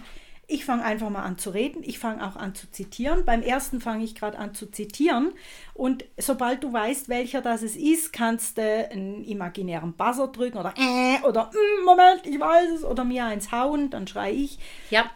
ich 0.49 0.64
fange 0.64 0.84
einfach 0.84 1.11
mal 1.11 1.22
an 1.24 1.38
zu 1.38 1.51
reden. 1.51 1.82
Ich 1.82 1.99
fange 1.99 2.24
auch 2.26 2.36
an 2.36 2.55
zu 2.55 2.70
zitieren. 2.70 3.24
Beim 3.24 3.42
ersten 3.42 3.80
fange 3.80 4.05
ich 4.05 4.14
gerade 4.14 4.38
an 4.38 4.55
zu 4.55 4.66
zitieren 4.70 5.32
und 5.74 6.05
sobald 6.18 6.62
du 6.62 6.72
weißt, 6.72 7.09
welcher 7.09 7.40
das 7.42 7.62
es 7.62 7.74
ist, 7.74 8.12
kannst 8.12 8.59
du 8.59 8.62
einen 8.62 9.24
imaginären 9.24 9.92
Buzzer 9.94 10.28
drücken 10.28 10.59
oder 10.59 10.72
äh, 10.78 11.20
oder 11.26 11.51
"Mm, 11.53 11.84
Moment, 11.84 12.26
ich 12.26 12.38
weiß 12.38 12.70
es 12.70 12.84
oder 12.84 13.03
mir 13.05 13.24
eins 13.24 13.51
hauen, 13.51 13.90
dann 13.90 14.07
schreie 14.07 14.34
ich. 14.34 14.59
Ja, 14.90 15.11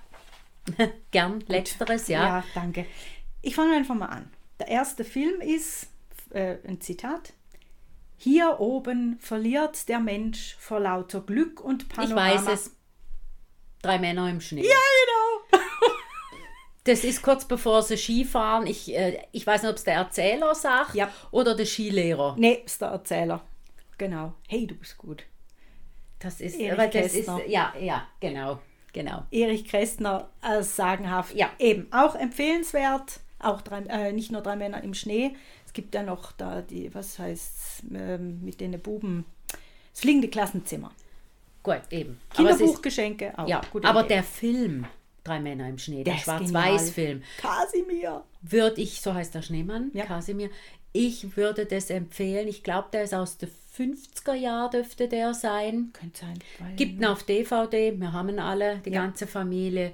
gern 1.12 1.44
letzteres, 1.46 2.08
ja. 2.08 2.22
Ja, 2.38 2.44
danke. 2.54 2.86
Ich 3.42 3.54
fange 3.54 3.76
einfach 3.76 3.94
mal 3.94 4.06
an. 4.06 4.30
Der 4.58 4.68
erste 4.68 5.04
Film 5.04 5.40
ist 5.40 5.88
äh, 6.30 6.56
ein 6.66 6.80
Zitat. 6.80 7.32
Hier 8.18 8.60
oben 8.60 9.16
verliert 9.20 9.88
der 9.88 9.98
Mensch 10.00 10.56
vor 10.58 10.80
lauter 10.80 11.20
Glück 11.22 11.60
und 11.60 11.84
Ich 11.84 11.88
Panorama. 11.88 12.34
weiß 12.34 12.48
es. 12.52 12.76
Drei 13.80 13.98
Männer 13.98 14.28
im 14.28 14.42
Schnee. 14.42 14.60
Ja, 14.60 14.68
genau. 14.68 15.09
Das 16.90 17.04
ist 17.04 17.22
kurz 17.22 17.44
bevor 17.44 17.84
sie 17.84 17.96
Skifahren. 17.96 18.66
Ich, 18.66 18.92
äh, 18.92 19.22
ich 19.30 19.46
weiß 19.46 19.62
nicht, 19.62 19.70
ob 19.70 19.76
es 19.76 19.84
der 19.84 19.94
Erzähler 19.94 20.56
sagt 20.56 20.96
oder 21.30 21.54
der 21.54 21.64
Skilehrer. 21.64 22.34
Nee, 22.36 22.62
ist 22.66 22.80
der 22.80 22.88
Erzähler. 22.88 23.42
Genau. 23.96 24.34
Hey, 24.48 24.66
du 24.66 24.74
bist 24.74 24.98
gut. 24.98 25.22
Das 26.18 26.40
ist, 26.40 26.58
Erich 26.58 26.72
aber 26.72 26.88
das 26.88 27.14
ist, 27.14 27.30
ja, 27.46 27.72
ja, 27.80 28.08
genau, 28.18 28.58
genau. 28.92 29.24
Erich 29.30 29.66
Kästner 29.66 30.30
als 30.40 30.74
sagenhaft. 30.74 31.32
Ja. 31.36 31.50
Eben, 31.60 31.86
auch 31.92 32.16
empfehlenswert. 32.16 33.20
Auch 33.38 33.62
drei, 33.62 33.82
äh, 33.82 34.12
nicht 34.12 34.32
nur 34.32 34.40
drei 34.40 34.56
Männer 34.56 34.82
im 34.82 34.92
Schnee. 34.92 35.36
Es 35.64 35.72
gibt 35.72 35.94
ja 35.94 36.02
noch 36.02 36.32
da 36.32 36.60
die, 36.60 36.92
was 36.92 37.20
heißt 37.20 37.84
ähm, 37.94 38.44
mit 38.44 38.60
den 38.60 38.72
Buben, 38.80 39.26
das 39.92 40.00
fliegende 40.00 40.26
Klassenzimmer. 40.26 40.90
Gut, 41.62 41.82
eben. 41.90 42.20
Es 42.30 42.36
Kinderbuchgeschenke 42.36 43.38
auch. 43.38 43.46
Ja, 43.46 43.60
aber 43.84 44.00
Idee. 44.00 44.08
der 44.08 44.24
Film, 44.24 44.86
Drei 45.24 45.40
Männer 45.40 45.68
im 45.68 45.78
Schnee, 45.78 46.04
der 46.04 46.16
Schwarz-Weiß-Film, 46.16 47.22
Kasimir. 47.38 48.24
würde 48.42 48.80
ich, 48.80 49.00
so 49.00 49.14
heißt 49.14 49.34
der 49.34 49.42
Schneemann, 49.42 49.92
Kasimir, 49.92 50.50
ich 50.92 51.36
würde 51.36 51.66
das 51.66 51.90
empfehlen. 51.90 52.48
Ich 52.48 52.62
glaube, 52.62 52.88
der 52.92 53.04
ist 53.04 53.14
aus 53.14 53.38
den 53.38 53.50
50er 53.76 54.34
Jahren, 54.34 54.70
dürfte 54.72 55.08
der 55.08 55.34
sein. 55.34 55.90
Könnte 55.92 56.20
sein. 56.20 56.76
Gibt 56.76 56.98
ihn 56.98 57.04
auf 57.04 57.22
DVD, 57.22 57.98
wir 57.98 58.12
haben 58.12 58.28
ihn 58.30 58.40
alle, 58.40 58.78
die 58.78 58.90
ganze 58.90 59.26
Familie. 59.26 59.92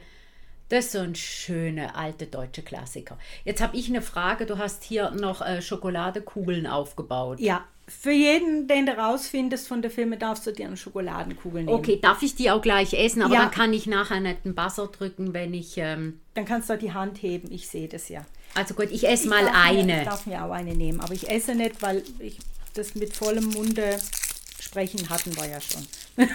Das 0.69 0.87
ist 0.87 0.93
so 0.93 0.99
ein 0.99 1.15
schöner 1.15 1.97
alte 1.97 2.27
deutsche 2.27 2.63
Klassiker. 2.63 3.19
Jetzt 3.45 3.63
habe 3.63 3.77
ich 3.77 3.89
eine 3.89 4.03
Frage. 4.03 4.47
Du 4.47 4.59
hast 4.59 4.83
hier 4.83 5.13
noch 5.13 5.41
äh, 5.41 5.63
Schokoladekugeln 5.63 6.67
aufgebaut. 6.67 7.39
Ja, 7.39 7.65
für 7.89 8.11
jeden, 8.11 8.67
den 8.67 8.87
du 8.87 8.93
rausfindest 8.97 9.69
von 9.69 9.81
der 9.81 9.91
Filme, 9.91 10.17
darfst 10.17 10.47
du 10.47 10.51
dir 10.53 10.67
eine 10.67 10.77
Schokoladenkugel 10.77 11.63
nehmen. 11.65 11.79
Okay, 11.79 11.99
darf 12.03 12.23
ich 12.23 12.35
die 12.35 12.51
auch 12.51 12.61
gleich 12.61 12.95
essen? 12.95 13.23
Aber 13.23 13.35
Ja. 13.35 13.43
dann 13.43 13.51
kann 13.53 13.73
ich 13.73 13.87
nachher 13.87 14.21
nicht 14.21 14.39
einen 14.45 14.55
Buzzer 14.57 14.89
drücken, 14.89 15.33
wenn 15.35 15.55
ich. 15.55 15.75
Ähm, 15.79 16.21
Dann 16.35 16.45
kannst 16.45 16.69
du 16.69 16.77
die 16.77 16.93
Hand 16.93 17.23
heben, 17.23 17.51
ich 17.53 17.69
sehe 17.69 17.87
das 17.89 18.09
ja. 18.09 18.25
also 18.55 18.75
gut, 18.75 18.91
ich 18.91 19.07
esse 19.09 19.29
mal 19.29 19.45
darf 19.45 19.53
Mir, 19.53 19.81
eine. 19.81 19.99
ich 20.01 20.05
darf 20.09 20.27
mir 20.27 20.45
auch 20.45 20.51
eine 20.51 20.75
nehmen, 20.75 21.01
aber 21.01 21.15
ich 21.15 21.29
esse 21.31 21.55
nicht, 21.55 21.81
weil 21.83 22.03
ich 22.19 22.39
das 22.75 22.95
mit 22.97 23.15
vollem 23.15 23.47
Munde 23.51 23.99
sprechen 24.61 25.09
hatten 25.09 25.37
wir 25.37 25.47
ja 25.47 25.61
schon. 25.61 25.87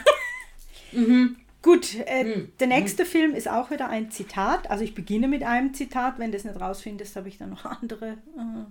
Mhm. 0.93 1.38
Gut, 1.62 1.95
äh, 1.95 2.47
der 2.60 2.68
nächste 2.68 3.06
Film 3.06 3.36
ist 3.36 3.47
auch 3.47 3.70
wieder 3.72 3.88
ein 3.89 4.10
Zitat. 4.12 4.70
Also 4.70 4.84
ich 4.84 4.95
beginne 4.95 5.28
mit 5.28 5.43
einem 5.43 5.74
Zitat. 5.74 6.18
Wenn 6.18 6.32
du 6.32 6.38
es 6.38 6.43
nicht 6.43 6.60
rausfindest, 6.60 7.16
habe 7.16 7.30
ich 7.30 7.38
dann 7.38 7.52
noch 7.52 7.66
andere 7.82 8.10
äh, 8.38 8.66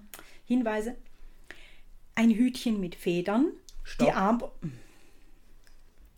Hinweise. 0.47 0.97
Ein 2.15 2.31
Hütchen 2.31 2.81
mit 2.81 2.95
Federn. 2.95 3.49
Die 4.01 4.11
Arm 4.13 4.43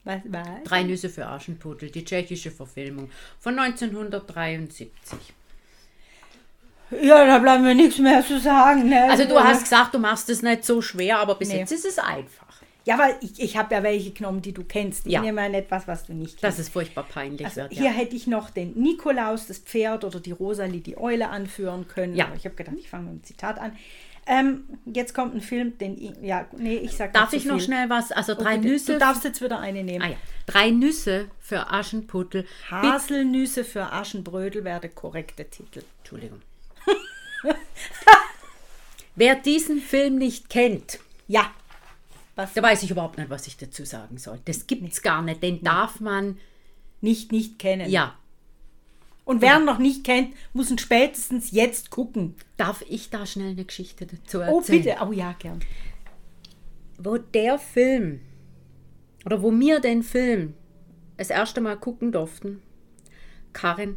Was, 0.05 0.21
was? 0.25 0.47
Drei 0.65 0.83
Nüsse 0.83 1.09
für 1.09 1.27
Aschenputtel, 1.27 1.91
die 1.91 2.05
tschechische 2.05 2.51
Verfilmung 2.51 3.09
von 3.39 3.59
1973. 3.59 4.89
Ja, 7.03 7.25
da 7.25 7.39
bleibt 7.39 7.63
mir 7.63 7.75
nichts 7.75 7.99
mehr 7.99 8.23
zu 8.27 8.39
sagen. 8.39 8.89
Ne? 8.89 9.11
Also 9.11 9.25
du 9.25 9.39
hast 9.39 9.63
gesagt, 9.63 9.95
du 9.95 9.99
machst 9.99 10.29
es 10.29 10.43
nicht 10.43 10.65
so 10.65 10.83
schwer, 10.83 11.19
aber 11.21 11.37
bis 11.37 11.49
Nee. 11.49 11.59
jetzt 11.61 11.73
ist 11.73 11.87
es 11.87 11.99
einfach. 11.99 12.47
Ja, 12.85 12.99
weil 12.99 13.15
ich, 13.21 13.41
ich 13.41 13.57
habe 13.57 13.73
ja 13.77 13.83
welche 13.85 14.11
genommen, 14.11 14.43
die 14.43 14.53
du 14.53 14.65
kennst. 14.65 15.07
Ich 15.07 15.13
Ja. 15.13 15.21
nehme 15.21 15.41
ja 15.41 15.49
nicht 15.49 15.71
was, 15.71 15.87
was 15.87 16.05
du 16.05 16.15
nicht 16.15 16.33
kennst. 16.33 16.43
Dass 16.45 16.59
es 16.59 16.69
furchtbar 16.69 17.05
peinlich 17.05 17.47
Also 17.47 17.63
wird. 17.63 17.73
hier 17.73 17.85
Ja. 17.85 17.91
hätte 17.93 18.17
ich 18.17 18.27
noch 18.27 18.51
den 18.51 18.75
Nikolaus, 18.75 19.47
das 19.47 19.59
Pferd 19.59 20.05
oder 20.05 20.19
die 20.21 20.33
Rosalie, 20.33 20.81
die 20.81 20.99
Eule 20.99 21.29
anführen 21.31 21.87
können. 21.87 22.17
Ja. 22.17 22.27
Aber 22.27 22.35
ich 22.35 22.45
habe 22.45 22.57
gedacht, 22.57 22.75
ich 22.79 22.91
fange 22.91 23.05
mit 23.11 23.23
dem 23.23 23.25
Zitat 23.25 23.59
an. 23.61 23.77
Ähm, 24.27 24.65
jetzt 24.87 25.15
kommt 25.15 25.35
ein 25.35 25.41
Film, 25.41 25.77
den 25.79 25.99
ich, 26.01 26.13
ja, 26.23 26.47
nee, 26.57 26.77
ich 26.77 26.97
sag 26.97 27.13
Darf 27.13 27.33
ich 27.33 27.45
noch 27.45 27.57
viel. 27.57 27.65
schnell 27.65 27.91
was? 27.91 28.13
Also 28.13 28.35
drei 28.35 28.57
bitte. 28.57 28.69
Nüsse. 28.69 28.93
Du 28.93 28.99
darfst 28.99 29.25
jetzt 29.25 29.43
wieder 29.43 29.59
eine 29.59 29.83
nehmen. 29.83 30.03
Ah 30.03 30.11
ja. 30.11 30.17
Drei 30.47 30.71
Nüsse 30.71 31.29
für 31.41 31.71
Aschenputtel. 31.71 32.47
Haselnüsse 32.71 33.65
für 33.65 33.93
Aschenbrödel 33.93 34.65
wäre 34.65 34.81
der 34.81 34.91
korrekte 34.91 35.45
Titel. 35.45 35.83
Entschuldigung. 35.99 36.41
Wer 39.17 39.35
diesen 39.37 39.81
Film 39.81 40.17
nicht 40.17 40.49
kennt, 40.49 41.01
ja, 41.27 41.51
da 42.35 42.49
weiß 42.63 42.83
ich 42.83 42.91
überhaupt 42.91 43.19
nicht, 43.19 43.29
was 43.31 43.47
ich 43.47 43.57
dazu 43.57 43.85
sagen 43.85 44.19
soll. 44.19 44.41
Das 44.47 44.67
gibt's 44.67 45.03
gar 45.03 45.21
nicht. 45.23 45.43
Den 45.43 45.63
darf 45.63 46.01
man 46.01 46.39
nicht 47.01 47.33
nicht 47.33 47.59
kennen. 47.59 47.91
Ja. 47.91 48.17
Und 49.25 49.41
wer 49.41 49.59
ihn 49.59 49.65
noch 49.65 49.79
nicht 49.79 50.05
kennt, 50.05 50.35
muss 50.53 50.71
ihn 50.71 50.79
spätestens 50.79 51.53
jetzt 51.53 51.91
gucken. 51.91 52.35
Darf 52.57 52.85
ich 52.89 53.11
da 53.11 53.25
schnell 53.25 53.51
eine 53.51 53.65
Geschichte 53.65 54.07
dazu 54.07 54.41
erzählen? 54.41 54.55
Oh, 54.55 54.61
bitte. 54.61 54.97
Oh 55.09 55.13
ja, 55.13 55.35
gern. 55.39 55.61
Wo 56.99 57.19
der 57.19 57.59
Film 57.59 58.21
oder 59.25 59.43
wo 59.43 59.53
wir 59.53 59.81
den 59.81 60.03
Film 60.03 60.55
das 61.17 61.31
erste 61.31 61.61
Mal 61.61 61.77
gucken 61.77 62.11
durften, 62.11 62.63
Karin, 63.53 63.97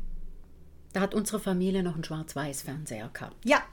da 0.94 1.02
hat 1.02 1.16
unsere 1.16 1.40
Familie 1.40 1.82
noch 1.82 1.96
einen 1.96 2.04
Schwarz-Weiß-Fernseher 2.04 3.10
gehabt. 3.12 3.36
Ja. 3.44 3.64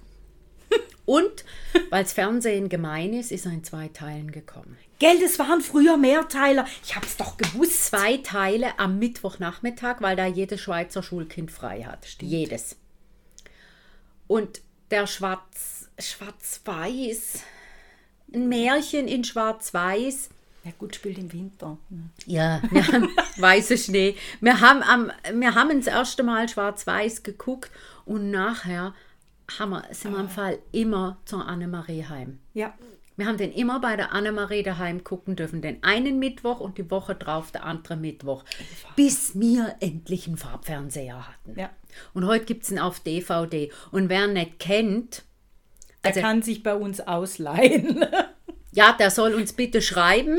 Und 1.04 1.44
weil 1.90 2.04
das 2.04 2.12
Fernsehen 2.12 2.68
gemein 2.68 3.12
ist, 3.12 3.32
ist 3.32 3.46
er 3.46 3.52
in 3.52 3.64
zwei 3.64 3.88
Teilen 3.88 4.30
gekommen. 4.30 4.76
Gell, 4.98 5.18
das 5.20 5.38
waren 5.38 5.60
früher 5.60 5.96
Mehrteiler. 5.96 6.64
Ich 6.84 6.94
hab's 6.94 7.16
doch 7.16 7.36
gewusst. 7.36 7.86
Zwei 7.86 8.18
Teile 8.18 8.78
am 8.78 9.00
Mittwochnachmittag, 9.00 9.96
weil 10.00 10.14
da 10.14 10.26
jedes 10.26 10.60
Schweizer 10.60 11.02
Schulkind 11.02 11.50
frei 11.50 11.82
hat. 11.82 12.06
Jedes. 12.20 12.76
Und 14.28 14.60
der 14.92 15.08
Schwarz, 15.08 15.88
Schwarz-Weiß, 15.98 17.40
ein 18.32 18.48
Märchen 18.48 19.08
in 19.08 19.24
Schwarz-Weiß. 19.24 20.30
Ja 20.64 20.70
gut, 20.78 20.94
spielt 20.94 21.18
im 21.18 21.32
Winter. 21.32 21.78
Ja, 22.24 22.62
wir 22.70 22.86
haben 22.86 23.08
weiße 23.38 23.76
Schnee. 23.76 24.14
Wir 24.40 24.60
haben, 24.60 24.82
am, 24.82 25.10
wir 25.34 25.56
haben 25.56 25.76
das 25.78 25.88
erste 25.88 26.22
Mal 26.22 26.48
schwarz-weiß 26.48 27.24
geguckt 27.24 27.72
und 28.04 28.30
nachher 28.30 28.94
wir, 29.70 29.84
sind 29.90 30.12
wir 30.12 30.20
im 30.20 30.28
Fall 30.28 30.58
immer 30.72 31.18
zur 31.24 31.46
Annemarie 31.46 32.04
heim. 32.04 32.38
Ja. 32.54 32.74
Wir 33.16 33.26
haben 33.26 33.36
den 33.36 33.52
immer 33.52 33.78
bei 33.80 33.96
der 33.96 34.12
Annemarie 34.12 34.62
daheim 34.62 35.04
gucken 35.04 35.36
dürfen. 35.36 35.60
Den 35.60 35.82
einen 35.82 36.18
Mittwoch 36.18 36.60
und 36.60 36.78
die 36.78 36.90
Woche 36.90 37.14
drauf 37.14 37.52
der 37.52 37.64
andere 37.64 37.96
Mittwoch. 37.96 38.44
Bis 38.96 39.38
wir 39.38 39.76
endlich 39.80 40.26
einen 40.26 40.38
Farbfernseher 40.38 41.28
hatten. 41.28 41.58
Ja. 41.58 41.70
Und 42.14 42.26
heute 42.26 42.46
gibt 42.46 42.64
es 42.64 42.70
ihn 42.70 42.78
auf 42.78 43.00
DVD. 43.00 43.70
Und 43.90 44.08
wer 44.08 44.24
ihn 44.24 44.32
nicht 44.32 44.58
kennt, 44.58 45.24
Der 46.02 46.12
kann 46.12 46.42
sich 46.42 46.62
bei 46.62 46.74
uns 46.74 47.00
ausleihen. 47.00 48.04
ja, 48.72 48.92
der 48.92 49.10
soll 49.10 49.34
uns 49.34 49.52
bitte 49.52 49.82
schreiben. 49.82 50.38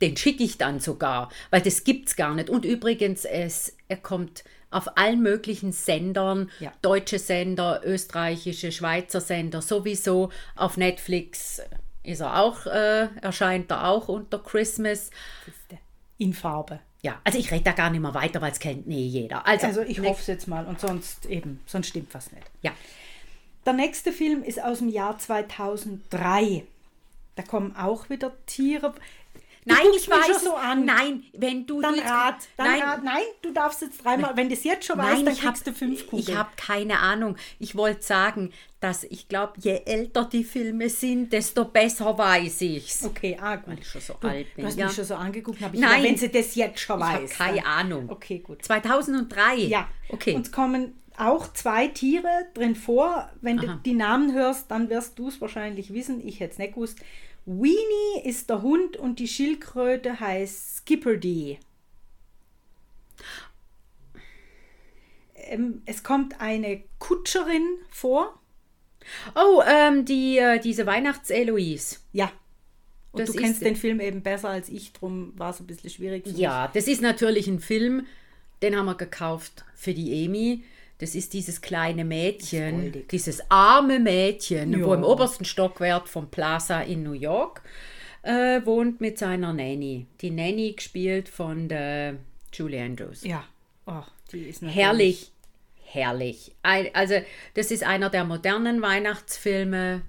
Den 0.00 0.16
schicke 0.16 0.42
ich 0.42 0.56
dann 0.56 0.80
sogar, 0.80 1.30
weil 1.50 1.60
das 1.60 1.84
gibt's 1.84 2.16
gar 2.16 2.34
nicht. 2.34 2.48
Und 2.48 2.64
übrigens, 2.64 3.26
es, 3.26 3.76
er 3.88 3.98
kommt 3.98 4.44
auf 4.70 4.96
allen 4.96 5.20
möglichen 5.22 5.72
Sendern, 5.72 6.50
Ja. 6.60 6.72
deutsche 6.82 7.18
Sender, 7.18 7.80
österreichische, 7.84 8.70
Schweizer 8.72 9.20
Sender, 9.20 9.62
sowieso. 9.62 10.30
Auf 10.56 10.76
Netflix 10.76 11.60
ist 12.04 12.20
er 12.20 12.40
auch, 12.42 12.66
äh, 12.66 13.08
erscheint 13.20 13.70
er 13.70 13.88
auch 13.88 14.08
unter 14.08 14.38
Christmas. 14.38 15.10
In 16.18 16.34
Farbe. 16.34 16.80
Ja, 17.02 17.18
also 17.24 17.38
ich 17.38 17.50
rede 17.50 17.64
da 17.64 17.72
gar 17.72 17.88
nicht 17.90 18.00
mehr 18.00 18.12
weiter, 18.14 18.40
weil 18.42 18.52
es 18.52 18.58
kennt 18.60 18.86
nie 18.86 19.06
jeder. 19.06 19.46
Also, 19.46 19.66
Also, 19.66 19.80
ich 19.80 20.00
hoffe 20.00 20.20
es 20.20 20.26
jetzt 20.26 20.46
mal 20.48 20.66
und 20.66 20.78
sonst 20.80 21.24
eben, 21.26 21.60
sonst 21.66 21.86
stimmt 21.88 22.12
was 22.14 22.30
nicht. 22.32 22.46
Ja. 22.62 22.72
Der 23.64 23.72
nächste 23.72 24.12
Film 24.12 24.42
ist 24.42 24.62
aus 24.62 24.78
dem 24.78 24.88
Jahr 24.88 25.18
2003. 25.18 26.64
Da 27.36 27.42
kommen 27.42 27.74
auch 27.76 28.10
wieder 28.10 28.32
Tiere. 28.46 28.94
Du 29.70 29.76
Nein, 29.76 29.86
ich 29.96 30.08
mich 30.08 30.10
weiß 30.18 30.26
schon 30.26 30.38
so 30.44 30.54
an. 30.54 30.84
Nein, 30.84 31.22
wenn 31.32 31.66
du 31.66 31.80
Dann 31.80 31.92
du 31.94 32.00
jetzt- 32.00 32.10
rat, 32.10 32.36
dann 32.56 32.66
nein. 32.66 32.82
rat. 32.82 33.04
Nein, 33.04 33.22
du 33.42 33.52
darfst 33.52 33.82
jetzt 33.82 34.04
dreimal. 34.04 34.36
Wenn 34.36 34.48
du 34.48 34.54
es 34.54 34.64
jetzt 34.64 34.84
schon 34.86 34.98
weißt, 34.98 35.16
Nein, 35.16 35.24
dann 35.26 35.34
ich 35.34 35.42
hab- 35.44 35.54
kriegst 35.54 35.66
du 35.66 35.72
fünf 35.72 36.06
Kugeln. 36.06 36.28
Ich 36.28 36.36
habe 36.36 36.50
keine 36.56 36.98
Ahnung. 36.98 37.36
Ich 37.58 37.76
wollte 37.76 38.02
sagen, 38.02 38.52
dass 38.80 39.04
ich 39.04 39.28
glaube, 39.28 39.52
je 39.58 39.82
älter 39.84 40.24
die 40.24 40.44
Filme 40.44 40.88
sind, 40.88 41.32
desto 41.32 41.64
besser 41.66 42.16
weiß 42.16 42.62
ich's. 42.62 43.04
Okay, 43.04 43.36
ah 43.40 43.56
gut. 43.56 43.68
Weil 43.68 43.78
ich 43.80 43.88
schon 43.88 44.00
so 44.00 44.14
Du, 44.20 44.28
alt 44.28 44.54
bin. 44.54 44.62
du 44.64 44.68
hast 44.68 44.78
ja. 44.78 44.86
mich 44.86 44.94
schon 44.94 45.04
so 45.04 45.14
angeguckt, 45.14 45.60
habe 45.60 45.74
ich 45.76 45.80
Nein. 45.80 45.90
gedacht, 46.02 46.04
wenn 46.08 46.16
sie 46.18 46.28
das 46.30 46.54
jetzt 46.54 46.80
schon 46.80 46.98
Ich 46.98 47.04
habe 47.06 47.22
weiß. 47.24 47.30
keine 47.30 47.56
dann- 47.58 47.66
Ahnung. 47.66 48.10
Okay, 48.10 48.38
gut. 48.38 48.64
2003? 48.64 49.56
Ja. 49.56 49.88
Okay. 50.08 50.34
Und 50.34 50.46
es 50.46 50.52
kommen 50.52 50.94
auch 51.16 51.52
zwei 51.52 51.88
Tiere 51.88 52.46
drin 52.54 52.74
vor. 52.74 53.30
Wenn 53.42 53.58
du 53.58 53.66
Aha. 53.68 53.80
die 53.84 53.92
Namen 53.92 54.32
hörst, 54.32 54.70
dann 54.70 54.88
wirst 54.88 55.18
du 55.18 55.28
es 55.28 55.38
wahrscheinlich 55.40 55.92
wissen. 55.92 56.26
Ich 56.26 56.40
hätte 56.40 56.52
es 56.52 56.58
nicht 56.58 56.72
gewusst. 56.74 56.98
Weenie 57.58 58.22
ist 58.24 58.48
der 58.48 58.62
Hund 58.62 58.96
und 58.96 59.18
die 59.18 59.26
Schildkröte 59.26 60.20
heißt 60.20 60.78
Skipperdy. 60.78 61.58
Ähm, 65.34 65.82
es 65.84 66.02
kommt 66.04 66.40
eine 66.40 66.82
Kutscherin 67.00 67.78
vor. 67.88 68.38
Oh, 69.34 69.62
ähm, 69.66 70.04
die, 70.04 70.38
äh, 70.38 70.60
diese 70.60 70.86
Weihnachts-Eloise. 70.86 71.96
Ja. 72.12 72.30
Und 73.10 73.22
Das 73.22 73.32
du 73.32 73.38
kennst 73.38 73.62
den 73.62 73.74
Film 73.74 73.98
eben 73.98 74.22
besser 74.22 74.50
als 74.50 74.68
ich, 74.68 74.92
drum 74.92 75.32
war 75.36 75.50
es 75.50 75.58
ein 75.58 75.66
bisschen 75.66 75.90
schwierig 75.90 76.24
Ja, 76.36 76.70
das 76.72 76.86
ist 76.86 77.02
natürlich 77.02 77.48
ein 77.48 77.58
Film, 77.58 78.06
den 78.62 78.76
haben 78.76 78.86
wir 78.86 78.94
gekauft 78.94 79.64
für 79.74 79.92
die 79.92 80.24
Emi. 80.24 80.62
Das 81.00 81.14
ist 81.14 81.32
dieses 81.32 81.60
kleine 81.60 82.04
Mädchen, 82.04 83.06
dieses 83.10 83.40
arme 83.50 83.98
Mädchen, 83.98 84.72
Ja. 84.78 84.84
wo 84.86 84.94
im 84.94 85.02
obersten 85.02 85.44
Stockwerk 85.44 86.06
vom 86.08 86.30
Plaza 86.30 86.82
in 86.82 87.02
New 87.02 87.12
York 87.12 87.62
äh, 88.22 88.60
wohnt 88.66 89.00
mit 89.00 89.18
seiner 89.18 89.52
Nanny. 89.54 90.06
Die 90.20 90.30
Nanny 90.30 90.72
gespielt 90.74 91.28
von 91.28 91.68
der 91.68 92.16
Julie 92.52 92.82
Andrews. 92.82 93.24
Ja. 93.24 93.44
Oh, 93.86 94.02
die 94.32 94.40
ist 94.42 94.60
natürlich- 94.62 95.32
Herrlich, 95.82 96.52
herrlich. 96.62 96.92
Also 96.92 97.14
das 97.54 97.70
ist 97.70 97.82
einer 97.82 98.10
der 98.10 98.24
modernen 98.24 98.82
Weihnachtsfilme. 98.82 100.02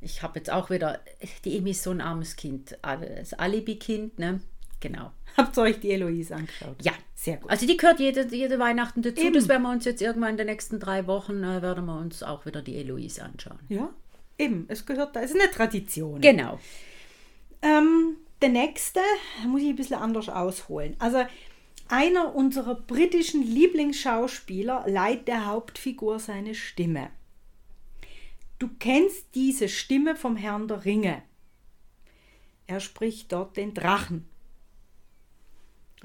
Ich 0.00 0.22
habe 0.22 0.38
jetzt 0.38 0.50
auch 0.50 0.70
wieder, 0.70 1.00
die 1.44 1.56
Emi 1.58 1.70
ist 1.70 1.82
so 1.82 1.90
ein 1.90 2.00
armes 2.00 2.36
Kind, 2.36 2.78
das 2.82 3.34
Alibi-Kind, 3.34 4.20
ne? 4.20 4.40
Genau. 4.78 5.10
Habt 5.36 5.56
ihr 5.58 5.62
euch 5.62 5.80
die 5.80 5.90
Eloise 5.90 6.36
angeschaut? 6.36 6.76
Ja. 6.82 6.92
Sehr 7.18 7.38
gut. 7.38 7.50
Also 7.50 7.66
die 7.66 7.76
gehört 7.76 7.98
jede, 7.98 8.32
jede 8.32 8.60
Weihnachten 8.60 9.02
dazu. 9.02 9.20
Eben. 9.20 9.34
Das 9.34 9.48
werden 9.48 9.64
wir 9.64 9.72
uns 9.72 9.84
jetzt 9.84 10.00
irgendwann 10.00 10.30
in 10.30 10.36
den 10.36 10.46
nächsten 10.46 10.78
drei 10.78 11.08
Wochen, 11.08 11.42
äh, 11.42 11.62
werden 11.62 11.84
wir 11.86 11.98
uns 11.98 12.22
auch 12.22 12.46
wieder 12.46 12.62
die 12.62 12.76
Eloise 12.76 13.24
anschauen. 13.24 13.58
Ja, 13.68 13.90
eben. 14.38 14.66
Es 14.68 14.86
gehört 14.86 15.16
da. 15.16 15.20
Es 15.20 15.32
ist 15.32 15.40
eine 15.40 15.50
Tradition. 15.50 16.20
Genau. 16.20 16.60
Ähm, 17.60 18.18
der 18.40 18.50
nächste 18.50 19.00
muss 19.48 19.62
ich 19.62 19.70
ein 19.70 19.74
bisschen 19.74 19.98
anders 19.98 20.28
ausholen. 20.28 20.94
Also 21.00 21.24
einer 21.88 22.36
unserer 22.36 22.76
britischen 22.76 23.42
Lieblingsschauspieler 23.42 24.84
leiht 24.86 25.26
der 25.26 25.46
Hauptfigur 25.46 26.20
seine 26.20 26.54
Stimme. 26.54 27.10
Du 28.60 28.68
kennst 28.78 29.34
diese 29.34 29.68
Stimme 29.68 30.14
vom 30.14 30.36
Herrn 30.36 30.68
der 30.68 30.84
Ringe. 30.84 31.22
Er 32.68 32.78
spricht 32.78 33.32
dort 33.32 33.56
den 33.56 33.74
Drachen. 33.74 34.27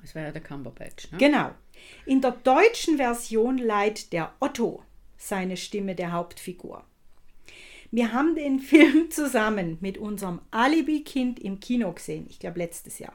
Das 0.03 0.13
wäre 0.15 0.27
ja 0.27 0.31
der 0.31 0.43
Cumberbatch, 0.43 1.11
ne? 1.11 1.17
Genau. 1.17 1.51
In 2.05 2.21
der 2.21 2.31
deutschen 2.31 2.97
Version 2.97 3.57
leiht 3.57 4.13
der 4.13 4.33
Otto 4.39 4.83
seine 5.17 5.57
Stimme 5.57 5.95
der 5.95 6.11
Hauptfigur. 6.11 6.83
Wir 7.89 8.11
haben 8.11 8.35
den 8.35 8.59
Film 8.59 9.09
zusammen 9.09 9.77
mit 9.79 9.97
unserem 9.97 10.41
Alibi-Kind 10.51 11.39
im 11.39 11.59
Kino 11.59 11.91
gesehen, 11.93 12.27
ich 12.29 12.39
glaube 12.39 12.59
letztes 12.59 12.99
Jahr. 12.99 13.13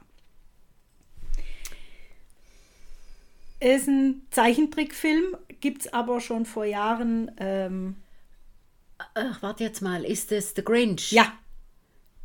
Es 3.61 3.83
ist 3.83 3.89
ein 3.89 4.23
Zeichentrickfilm, 4.31 5.37
gibt 5.61 5.83
es 5.83 5.93
aber 5.93 6.21
schon 6.21 6.47
vor 6.47 6.65
Jahren. 6.65 7.31
Ähm, 7.39 7.97
Ach, 9.15 9.43
warte 9.43 9.65
jetzt 9.65 9.83
mal, 9.83 10.05
ist 10.05 10.31
das 10.31 10.55
The 10.55 10.63
Grinch? 10.63 11.13
Ja. 11.13 11.33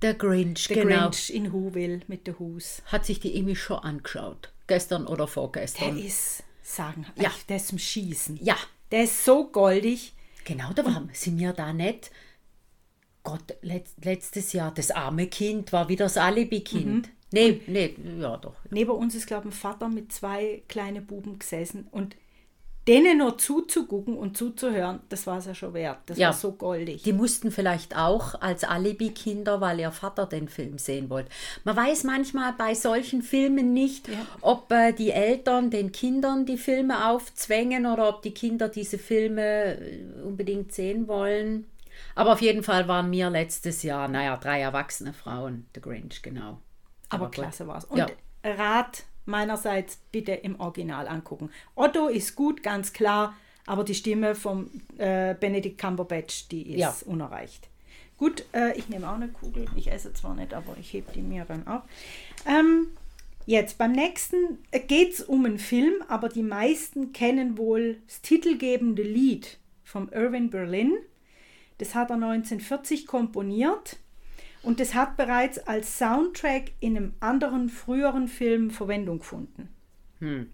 Der 0.01 0.13
Grinch, 0.13 0.67
The 0.67 0.75
genau. 0.75 1.09
Grinch 1.09 1.31
in 1.31 1.51
Whoville 1.51 2.01
mit 2.07 2.27
der 2.27 2.37
Hus. 2.39 2.81
Hat 2.85 3.05
sich 3.05 3.19
die 3.19 3.35
Emi 3.35 3.55
schon 3.55 3.79
angeschaut. 3.79 4.52
Gestern 4.67 5.05
oder 5.07 5.17
Der 5.25 5.27
vorgestern. 5.27 5.97
ist, 5.97 6.43
sagen, 6.61 7.05
Ja. 7.15 7.29
ich, 7.35 7.45
der 7.45 7.57
ist 7.57 7.67
zum 7.67 7.79
Schießen. 7.79 8.39
Ja. 8.41 8.55
Der 8.91 9.03
ist 9.03 9.25
so 9.25 9.47
goldig. 9.47 10.13
Genau, 10.45 10.71
da 10.73 10.85
waren 10.85 11.09
sind 11.13 11.39
wir 11.39 11.53
da 11.53 11.73
nicht. 11.73 12.11
Gott, 13.23 13.55
letzt, 13.61 14.03
letztes 14.03 14.53
Jahr, 14.53 14.73
das 14.73 14.91
arme 14.91 15.27
Kind 15.27 15.71
war 15.71 15.87
wieder 15.89 16.05
das 16.05 16.17
Alibi-Kind. 16.17 17.07
Mhm. 17.07 17.13
Nee, 17.31 17.61
nee, 17.67 17.95
ja 18.19 18.37
doch. 18.37 18.55
Neben 18.69 18.91
uns 18.91 19.15
ist, 19.15 19.25
glaube 19.25 19.47
ich, 19.47 19.55
ein 19.55 19.57
Vater 19.57 19.87
mit 19.89 20.11
zwei 20.11 20.61
kleinen 20.67 21.05
Buben 21.05 21.39
gesessen 21.39 21.87
und 21.89 22.15
denen 22.87 23.19
nur 23.19 23.37
zuzugucken 23.37 24.17
und 24.17 24.35
zuzuhören, 24.37 24.99
das 25.09 25.25
war 25.25 25.37
es 25.37 25.45
ja 25.45 25.55
schon 25.55 25.73
wert. 25.73 25.99
Das 26.07 26.17
Ja. 26.17 26.27
war 26.27 26.33
so 26.33 26.51
goldig. 26.51 27.03
Die 27.03 27.13
mussten 27.13 27.49
vielleicht 27.51 27.95
auch 27.95 28.41
als 28.41 28.63
Alibi-Kinder, 28.65 29.61
weil 29.61 29.79
ihr 29.79 29.91
Vater 29.91 30.25
den 30.25 30.49
Film 30.49 30.77
sehen 30.77 31.09
wollte. 31.09 31.29
Man 31.63 31.75
weiß 31.77 32.03
manchmal 32.03 32.53
bei 32.57 32.73
solchen 32.75 33.21
Filmen 33.21 33.71
nicht, 33.73 34.09
ob 34.41 34.71
äh, 34.71 34.91
die 34.91 35.11
Eltern 35.11 35.69
den 35.69 35.91
Kindern 35.93 36.45
die 36.45 36.57
Filme 36.57 37.07
aufzwängen 37.09 37.85
oder 37.85 38.09
ob 38.09 38.21
die 38.21 38.33
Kinder 38.33 38.67
diese 38.67 38.97
Filme 38.97 39.75
äh, 39.79 40.03
unbedingt 40.23 40.73
sehen 40.73 41.07
wollen. 41.07 41.65
Aber 42.15 42.33
auf 42.33 42.41
jeden 42.41 42.63
Fall 42.63 42.87
waren 42.87 43.09
mir 43.09 43.29
letztes 43.29 43.81
Jahr, 43.83 44.07
naja, 44.07 44.35
drei 44.37 44.59
erwachsene 44.59 45.13
Frauen, 45.13 45.65
The 45.73 45.81
Grinch, 45.81 46.21
genau. 46.21 46.59
Aber 47.09 47.25
gut. 47.25 47.35
klasse 47.35 47.65
war 47.67 47.77
es. 47.77 47.85
Und 47.85 47.97
Ja. 47.99 48.07
Rat 48.43 49.03
meinerseits 49.25 49.97
bitte 50.11 50.31
im 50.33 50.59
Original 50.59 51.07
angucken. 51.07 51.49
Otto 51.75 52.07
ist 52.07 52.35
gut, 52.35 52.63
ganz 52.63 52.93
klar, 52.93 53.35
aber 53.65 53.83
die 53.83 53.95
Stimme 53.95 54.35
vom 54.35 54.69
äh, 54.97 55.35
Benedict 55.35 55.79
Cumberbatch, 55.79 56.47
die 56.49 56.71
ist 56.73 56.79
Ja. 56.79 56.95
unerreicht. 57.05 57.69
Gut, 58.17 58.45
äh, 58.53 58.77
ich 58.77 58.89
nehme 58.89 59.09
auch 59.09 59.15
eine 59.15 59.27
Kugel. 59.29 59.65
Ich 59.75 59.91
esse 59.91 60.13
zwar 60.13 60.35
nicht, 60.35 60.53
aber 60.53 60.77
ich 60.79 60.93
hebe 60.93 61.11
die 61.13 61.21
mir 61.21 61.45
dann 61.45 61.67
auf. 61.67 61.81
Ähm, 62.47 62.87
jetzt 63.45 63.77
beim 63.77 63.91
nächsten 63.91 64.59
geht 64.87 65.13
es 65.13 65.21
um 65.21 65.45
einen 65.45 65.59
Film, 65.59 65.93
aber 66.07 66.29
die 66.29 66.43
meisten 66.43 67.11
kennen 67.11 67.57
wohl 67.57 67.97
das 68.07 68.21
titelgebende 68.21 69.01
Lied 69.03 69.57
von 69.83 70.09
Irving 70.11 70.49
Berlin. 70.49 70.93
Das 71.79 71.95
hat 71.95 72.11
er 72.11 72.15
1940 72.15 73.07
komponiert. 73.07 73.97
Und 74.63 74.79
das 74.79 74.93
hat 74.95 75.17
bereits 75.17 75.59
als 75.59 75.97
Soundtrack 75.99 76.71
in 76.79 76.95
einem 76.97 77.13
anderen 77.19 77.69
früheren 77.69 78.27
Film 78.27 78.71
Verwendung 78.71 79.19
gefunden. 79.19 79.69
Hm. 80.19 80.47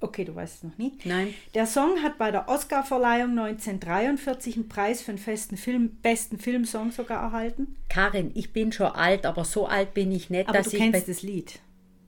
Okay, 0.00 0.24
du 0.24 0.32
weißt 0.36 0.58
es 0.58 0.62
noch 0.62 0.78
nicht. 0.78 1.04
Nein. 1.06 1.34
Der 1.54 1.66
Song 1.66 2.00
hat 2.04 2.18
bei 2.18 2.30
der 2.30 2.48
Oscarverleihung 2.48 3.30
1943 3.36 4.54
einen 4.56 4.68
Preis 4.68 5.02
für 5.02 5.10
den 5.10 5.18
festen 5.18 5.56
Film, 5.56 5.96
besten 6.02 6.38
Filmsong 6.38 6.92
sogar 6.92 7.20
erhalten. 7.20 7.74
Karin, 7.88 8.30
ich 8.34 8.52
bin 8.52 8.70
schon 8.70 8.86
alt, 8.92 9.26
aber 9.26 9.44
so 9.44 9.66
alt 9.66 9.94
bin 9.94 10.12
ich 10.12 10.30
nicht, 10.30 10.48
Aber 10.48 10.58
dass 10.58 10.68
du 10.68 10.76
ich. 10.76 10.82
kennst 10.82 10.92
bei- 11.06 11.12
das 11.12 11.22
Lied. 11.22 11.58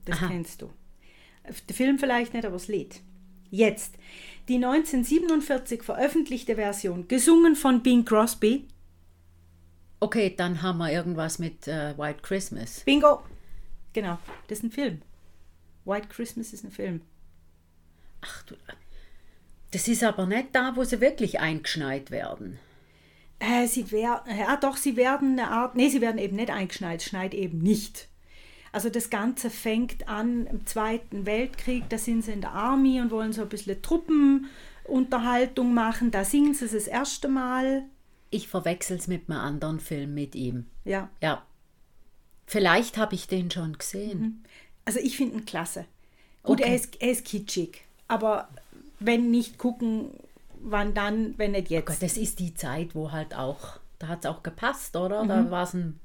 Das 0.05 0.19
Aha. 0.19 0.27
kennst 0.29 0.61
du. 0.61 0.69
Der 1.67 1.75
Film 1.75 1.99
vielleicht 1.99 2.33
nicht, 2.33 2.45
aber 2.45 2.53
das 2.55 2.69
Lied. 2.69 3.01
Jetzt. 3.49 3.95
Die 4.47 4.55
1947 4.57 5.83
veröffentlichte 5.83 6.55
Version, 6.55 7.09
gesungen 7.09 7.57
von 7.57 7.83
Bing 7.83 8.05
Crosby. 8.05 8.67
Okay, 10.03 10.33
dann 10.35 10.63
haben 10.63 10.79
wir 10.79 10.91
irgendwas 10.91 11.37
mit 11.37 11.67
äh, 11.67 11.95
White 11.95 12.21
Christmas. 12.23 12.79
Bingo! 12.81 13.21
Genau, 13.93 14.17
das 14.47 14.57
ist 14.57 14.63
ein 14.63 14.71
Film. 14.71 15.01
White 15.85 16.07
Christmas 16.07 16.53
ist 16.53 16.63
ein 16.63 16.71
Film. 16.71 17.01
Das 19.69 19.87
ist 19.87 20.03
aber 20.03 20.25
nicht 20.25 20.47
da, 20.53 20.75
wo 20.75 20.83
sie 20.83 21.01
wirklich 21.01 21.39
eingeschneit 21.39 22.09
werden. 22.09 22.57
Äh, 23.37 23.67
sie 23.67 23.91
werden, 23.91 24.35
ja 24.35 24.57
doch, 24.57 24.75
sie 24.75 24.95
werden 24.95 25.39
eine 25.39 25.51
Art, 25.51 25.75
nee, 25.75 25.89
sie 25.89 26.01
werden 26.01 26.17
eben 26.17 26.35
nicht 26.35 26.49
eingeschneit, 26.49 27.03
schneit 27.03 27.35
eben 27.35 27.59
nicht. 27.59 28.07
Also 28.71 28.89
das 28.89 29.11
Ganze 29.11 29.51
fängt 29.51 30.07
an 30.07 30.47
im 30.47 30.65
Zweiten 30.65 31.27
Weltkrieg, 31.27 31.89
da 31.89 31.99
sind 31.99 32.23
sie 32.23 32.31
in 32.31 32.41
der 32.41 32.53
Army 32.53 33.01
und 33.01 33.11
wollen 33.11 33.33
so 33.33 33.43
ein 33.43 33.49
bisschen 33.49 33.81
Truppenunterhaltung 33.83 35.75
machen, 35.75 36.09
da 36.09 36.23
singen 36.23 36.55
sie 36.55 36.67
das 36.67 36.87
erste 36.87 37.27
Mal. 37.27 37.83
Ich 38.31 38.47
verwechsel 38.47 38.97
es 38.97 39.07
mit 39.07 39.29
einem 39.29 39.39
anderen 39.39 39.79
Film 39.79 40.13
mit 40.15 40.33
ihm. 40.33 40.65
Ja. 40.85 41.09
Ja. 41.21 41.45
Vielleicht 42.47 42.97
habe 42.97 43.13
ich 43.13 43.27
den 43.27 43.51
schon 43.51 43.77
gesehen. 43.77 44.43
Also 44.85 44.99
ich 44.99 45.15
finde 45.17 45.35
ihn 45.37 45.45
klasse. 45.45 45.85
Gut, 46.43 46.59
Okay. 46.59 46.69
er, 46.69 46.75
ist, 46.75 47.01
er 47.01 47.11
ist 47.11 47.25
kitschig, 47.25 47.83
aber 48.07 48.49
wenn 48.99 49.29
nicht 49.29 49.57
gucken, 49.59 50.09
wann 50.59 50.93
dann, 50.93 51.37
wenn 51.37 51.51
nicht 51.51 51.69
jetzt. 51.69 51.85
Gott, 51.87 52.01
das 52.01 52.17
ist 52.17 52.39
die 52.39 52.55
Zeit, 52.55 52.95
wo 52.95 53.11
halt 53.11 53.35
auch, 53.35 53.79
da 53.99 54.07
hat 54.07 54.19
es 54.19 54.25
auch 54.25 54.41
gepasst, 54.43 54.95
oder? 54.95 55.23
Mhm. 55.23 55.27
Da 55.27 55.51
war 55.51 55.63
es 55.63 55.73
ein, 55.73 55.99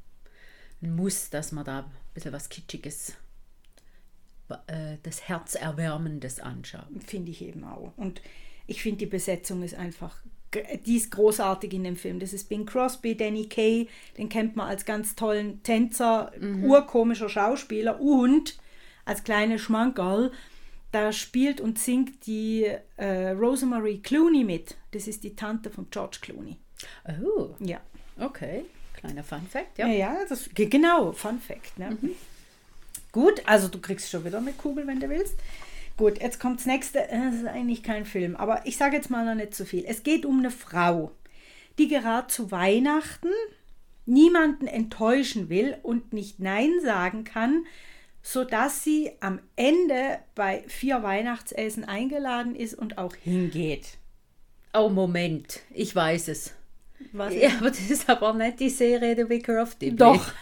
ein 0.82 0.94
Muss, 0.94 1.30
dass 1.30 1.52
man 1.52 1.64
da 1.64 1.80
ein 1.80 1.90
bisschen 2.12 2.32
was 2.32 2.48
Kitschiges, 2.50 3.14
äh, 4.66 4.96
das 5.02 5.26
Herzerwärmendes 5.28 6.40
anschaut. 6.40 6.86
Finde 7.06 7.30
ich 7.30 7.42
eben 7.42 7.64
auch. 7.64 7.92
Und 7.96 8.20
ich 8.66 8.82
finde, 8.82 8.98
die 8.98 9.06
Besetzung 9.06 9.62
ist 9.62 9.74
einfach, 9.74 10.18
die 10.86 10.96
ist 10.96 11.10
großartig 11.10 11.72
in 11.74 11.84
dem 11.84 11.96
Film. 11.96 12.18
Das 12.20 12.32
ist 12.32 12.48
Bing 12.48 12.64
Crosby, 12.66 13.16
Danny 13.16 13.46
Kaye, 13.48 13.88
den 14.16 14.28
kennt 14.28 14.56
man 14.56 14.68
als 14.68 14.84
ganz 14.84 15.14
tollen 15.14 15.62
Tänzer, 15.62 16.32
Mhm. 16.38 16.64
urkomischer 16.64 17.28
Schauspieler 17.28 18.00
und 18.00 18.56
als 19.04 19.22
kleine 19.24 19.58
Schmankerl, 19.58 20.32
da 20.92 21.12
spielt 21.12 21.60
und 21.60 21.78
singt 21.78 22.26
die 22.26 22.66
äh, 22.96 23.28
Rosemary 23.30 23.98
Clooney 23.98 24.44
mit. 24.44 24.76
Das 24.92 25.06
ist 25.08 25.24
die 25.24 25.36
Tante 25.36 25.68
von 25.70 25.88
George 25.90 26.18
Clooney. 26.22 26.56
Oh. 27.22 27.50
Ja. 27.58 27.80
Okay, 28.18 28.64
kleiner 28.94 29.22
Fun 29.24 29.46
Fact, 29.50 29.76
Ja, 29.78 29.86
ja. 29.88 29.94
ja, 30.14 30.16
das, 30.28 30.48
ge- 30.54 30.66
genau, 30.66 31.12
Fun 31.12 31.38
Fact. 31.38 31.78
Ne? 31.78 31.98
Gut, 33.12 33.42
also 33.46 33.68
du 33.68 33.78
kriegst 33.80 34.10
schon 34.10 34.24
wieder 34.24 34.38
eine 34.38 34.52
Kugel, 34.52 34.86
wenn 34.86 35.00
du 35.00 35.08
willst. 35.08 35.34
Gut, 35.96 36.20
jetzt 36.20 36.40
kommt 36.40 36.60
das 36.60 36.66
nächste. 36.66 37.08
Äh, 37.08 37.18
Das 37.30 37.34
ist 37.36 37.46
eigentlich 37.46 37.82
kein 37.82 38.04
Film, 38.04 38.36
aber 38.36 38.66
ich 38.66 38.76
sage 38.76 38.96
jetzt 38.96 39.10
mal 39.10 39.24
noch 39.24 39.34
nicht 39.34 39.54
so 39.54 39.64
viel. 39.64 39.84
Es 39.86 40.02
geht 40.02 40.26
um 40.26 40.38
eine 40.38 40.50
Frau, 40.50 41.12
die 41.78 41.88
gerade 41.88 42.26
zu 42.28 42.50
Weihnachten 42.50 43.28
niemanden 44.04 44.66
enttäuschen 44.66 45.48
will 45.48 45.76
und 45.82 46.12
nicht 46.12 46.38
Nein 46.38 46.70
sagen 46.82 47.24
kann, 47.24 47.64
sodass 48.22 48.84
sie 48.84 49.12
am 49.20 49.40
Ende 49.56 50.18
bei 50.34 50.64
vier 50.68 51.02
Weihnachtsessen 51.02 51.84
eingeladen 51.84 52.54
ist 52.54 52.74
und 52.74 52.98
auch 52.98 53.14
hingeht. 53.14 53.98
Oh, 54.74 54.88
Moment, 54.88 55.60
ich 55.70 55.94
weiß 55.94 56.28
es. 56.28 56.54
Was 57.12 57.34
ja, 57.34 57.50
aber 57.58 57.70
das 57.70 57.90
ist 57.90 58.08
aber 58.08 58.32
nicht 58.32 58.60
die 58.60 58.70
Serie 58.70 59.16
The 59.16 59.28
Vicar 59.28 59.62
of 59.62 59.74
Dibley. 59.76 59.96
Doch. 59.96 60.32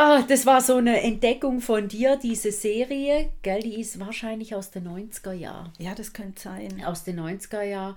Ah, 0.00 0.22
das 0.22 0.46
war 0.46 0.60
so 0.60 0.76
eine 0.76 1.02
Entdeckung 1.02 1.60
von 1.60 1.88
dir, 1.88 2.16
diese 2.22 2.52
Serie. 2.52 3.32
Gell, 3.42 3.62
die 3.62 3.80
ist 3.80 3.98
wahrscheinlich 3.98 4.54
aus 4.54 4.70
den 4.70 4.86
90er 4.86 5.32
Jahren. 5.32 5.72
Ja, 5.78 5.92
das 5.96 6.12
könnte 6.12 6.40
sein. 6.40 6.84
Aus 6.84 7.02
den 7.02 7.18
90er 7.18 7.62
Jahren. 7.62 7.96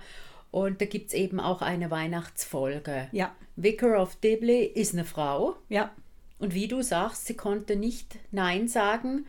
Und 0.50 0.80
da 0.80 0.86
gibt 0.86 1.10
es 1.10 1.14
eben 1.14 1.38
auch 1.38 1.62
eine 1.62 1.92
Weihnachtsfolge. 1.92 3.06
Ja. 3.12 3.32
Vicar 3.54 4.02
of 4.02 4.16
Dibley 4.16 4.64
ist 4.64 4.94
eine 4.94 5.04
Frau. 5.04 5.54
Ja. 5.68 5.92
Und 6.40 6.54
wie 6.54 6.66
du 6.66 6.82
sagst, 6.82 7.26
sie 7.26 7.34
konnte 7.34 7.76
nicht 7.76 8.18
Nein 8.32 8.66
sagen. 8.66 9.24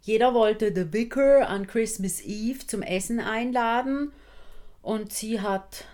Jeder 0.00 0.32
wollte 0.32 0.74
The 0.74 0.94
Vicar 0.94 1.46
an 1.46 1.66
Christmas 1.66 2.22
Eve 2.22 2.66
zum 2.66 2.80
Essen 2.80 3.20
einladen. 3.20 4.10
Und 4.80 5.12
sie 5.12 5.42
hat 5.42 5.84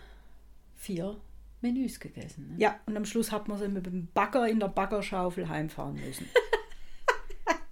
vier 0.76 1.16
Menüs 1.62 2.00
gegessen. 2.00 2.48
Ne? 2.50 2.54
Ja, 2.58 2.80
und 2.86 2.96
am 2.96 3.04
Schluss 3.04 3.32
hat 3.32 3.48
man 3.48 3.58
sie 3.58 3.68
mit 3.68 3.86
dem 3.86 4.08
Bagger 4.12 4.48
in 4.48 4.60
der 4.60 4.68
Baggerschaufel 4.68 5.48
heimfahren 5.48 6.00
müssen. 6.04 6.28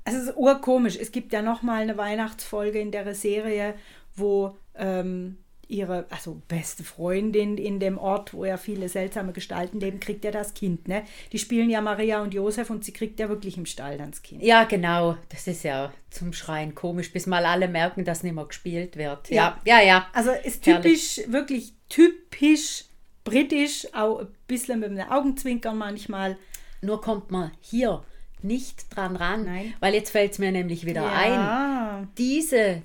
Also 0.02 0.18
es 0.18 0.28
ist 0.28 0.36
urkomisch. 0.36 0.96
Es 0.96 1.12
gibt 1.12 1.32
ja 1.32 1.40
noch 1.40 1.62
mal 1.62 1.82
eine 1.82 1.96
Weihnachtsfolge 1.96 2.80
in 2.80 2.90
der 2.90 3.14
Serie, 3.14 3.74
wo 4.16 4.56
ähm, 4.74 5.36
ihre 5.70 6.06
also 6.10 6.42
beste 6.48 6.82
Freundin 6.82 7.56
in 7.56 7.78
dem 7.78 7.96
Ort, 7.96 8.34
wo 8.34 8.44
ja 8.44 8.56
viele 8.56 8.88
seltsame 8.88 9.32
Gestalten 9.32 9.80
leben, 9.80 10.00
kriegt 10.00 10.24
ja 10.24 10.30
das 10.30 10.54
Kind. 10.54 10.88
Ne? 10.88 11.04
Die 11.32 11.38
spielen 11.38 11.70
ja 11.70 11.80
Maria 11.80 12.22
und 12.22 12.34
Josef 12.34 12.70
und 12.70 12.84
sie 12.84 12.92
kriegt 12.92 13.20
ja 13.20 13.28
wirklich 13.28 13.56
im 13.56 13.66
Stall 13.66 13.98
dann 13.98 14.10
das 14.10 14.22
Kind. 14.22 14.42
Ja, 14.42 14.64
genau. 14.64 15.16
Das 15.28 15.46
ist 15.46 15.62
ja 15.62 15.92
zum 16.10 16.32
Schreien 16.32 16.74
komisch, 16.74 17.12
bis 17.12 17.26
mal 17.26 17.46
alle 17.46 17.68
merken, 17.68 18.04
dass 18.04 18.22
nicht 18.22 18.34
mehr 18.34 18.46
gespielt 18.46 18.96
wird. 18.96 19.30
Ja, 19.30 19.60
ja, 19.64 19.80
ja. 19.80 20.08
Also 20.12 20.32
ist 20.32 20.66
Herrlich. 20.66 21.14
typisch, 21.14 21.32
wirklich 21.32 21.74
typisch 21.88 22.86
britisch, 23.24 23.86
auch 23.94 24.20
ein 24.20 24.28
bisschen 24.46 24.80
mit 24.80 24.90
einem 24.90 25.10
Augenzwinkern 25.10 25.76
manchmal. 25.76 26.36
Nur 26.82 27.00
kommt 27.00 27.30
man 27.30 27.50
hier 27.60 28.02
nicht 28.42 28.94
dran 28.94 29.16
ran, 29.16 29.46
weil 29.80 29.94
jetzt 29.94 30.10
fällt 30.10 30.32
es 30.32 30.38
mir 30.38 30.50
nämlich 30.52 30.86
wieder 30.86 31.02
Ja. 31.02 31.98
ein. 31.98 32.08
Diese 32.16 32.82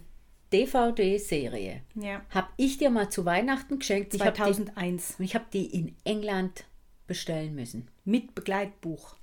DVD-Serie 0.52 1.82
Ja. 1.96 2.22
habe 2.30 2.48
ich 2.58 2.78
dir 2.78 2.90
mal 2.90 3.10
zu 3.10 3.26
Weihnachten 3.26 3.80
geschenkt. 3.80 4.14
Ich 4.14 4.22
hab 4.22 4.36
2001. 4.36 5.18
Die, 5.18 5.24
ich 5.24 5.36
habe 5.36 5.46
die 5.54 5.66
in 5.66 5.96
England 6.04 6.66
bestellen 7.08 7.56
müssen. 7.56 7.88
Mit 8.04 8.36
Begleitbuch. 8.36 9.16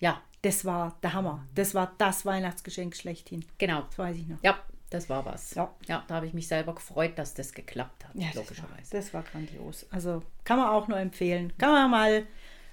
Ja. 0.00 0.20
Das 0.42 0.64
war 0.64 0.98
der 1.04 1.12
Hammer. 1.12 1.46
Das 1.54 1.72
war 1.74 1.94
das 1.98 2.26
Weihnachtsgeschenk 2.26 2.96
schlechthin. 2.96 3.44
Genau. 3.58 3.82
Das 3.82 3.98
weiß 3.98 4.16
ich 4.16 4.26
noch. 4.26 4.38
Ja, 4.42 4.58
das 4.94 5.08
war 5.08 5.24
was. 5.26 5.54
Ja. 5.54 5.70
ja 5.86 6.04
da 6.08 6.16
habe 6.16 6.26
ich 6.26 6.34
mich 6.34 6.48
selber 6.48 6.74
gefreut, 6.74 7.12
dass 7.16 7.34
das 7.34 7.52
geklappt 7.52 8.04
hat, 8.04 8.14
Ja, 8.14 8.26
das 8.28 8.36
war, 8.36 8.42
logischerweise. 8.44 8.90
das 8.96 9.14
war 9.14 9.22
grandios. 9.22 9.86
Also 9.90 10.22
kann 10.44 10.58
man 10.58 10.68
auch 10.68 10.88
nur 10.88 10.98
empfehlen. 10.98 11.52
Kann 11.58 11.72
man 11.72 11.90
mal 11.90 12.26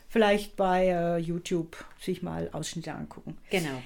vielleicht 0.07 0.55
bei 0.55 0.87
äh, 0.87 1.17
YouTube 1.17 1.77
sich 1.99 2.21
mal 2.23 2.49
Ausschnitte 2.51 2.93
angucken. 2.93 3.37
Genau. 3.49 3.81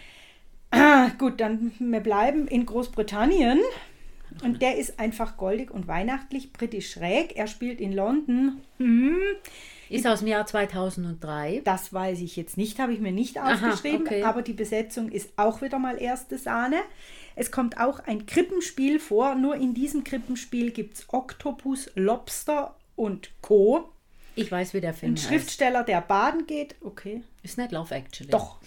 Ah, 0.71 1.09
gut, 1.17 1.39
dann 1.39 1.71
wir 1.79 1.99
bleiben 1.99 2.47
in 2.47 2.65
Großbritannien. 2.65 3.59
Und 4.43 4.63
der 4.63 4.77
ist 4.77 4.99
einfach 4.99 5.37
goldig 5.37 5.69
und 5.69 5.87
weihnachtlich, 5.87 6.53
britisch 6.53 6.91
schräg. 6.93 7.35
Er 7.35 7.45
spielt 7.45 7.79
in 7.79 7.93
London. 7.93 8.61
Hm, 8.77 9.15
Ist 9.89 10.07
aus 10.07 10.19
dem 10.19 10.27
Jahr 10.27 10.47
2003. 10.47 11.61
das 11.63 11.93
weiß 11.93 12.19
ich 12.21 12.35
jetzt 12.35 12.57
nicht, 12.57 12.79
habe 12.79 12.93
ich 12.93 12.99
mir 12.99 13.11
nicht 13.11 13.37
Aha, 13.37 13.53
aufgeschrieben, 13.53 14.07
okay. 14.07 14.23
aber 14.23 14.41
die 14.41 14.53
Besetzung 14.53 15.09
ist 15.11 15.33
auch 15.37 15.61
wieder 15.61 15.77
mal 15.77 16.01
erste 16.01 16.39
Sahne. 16.39 16.77
Es 17.35 17.51
kommt 17.51 17.79
auch 17.79 17.99
ein 17.99 18.25
Krippenspiel 18.25 18.99
vor, 18.99 19.35
nur 19.35 19.55
in 19.55 19.73
diesem 19.73 20.03
Krippenspiel 20.03 20.71
gibt 20.71 20.97
es 20.97 21.05
Oktopus, 21.09 21.89
Lobster 21.95 22.75
und 22.95 23.29
Co. 23.41 23.89
Ich 24.35 24.51
weiß, 24.51 24.73
wie 24.73 24.81
der 24.81 24.93
Film 24.93 25.13
Ein 25.13 25.17
heißt. 25.17 25.27
Schriftsteller, 25.27 25.83
der 25.83 26.01
baden 26.01 26.45
geht. 26.47 26.75
Okay. 26.81 27.21
Ist 27.43 27.57
nicht 27.57 27.71
Love 27.71 27.93
Actually. 27.93 28.31
Doch. 28.31 28.57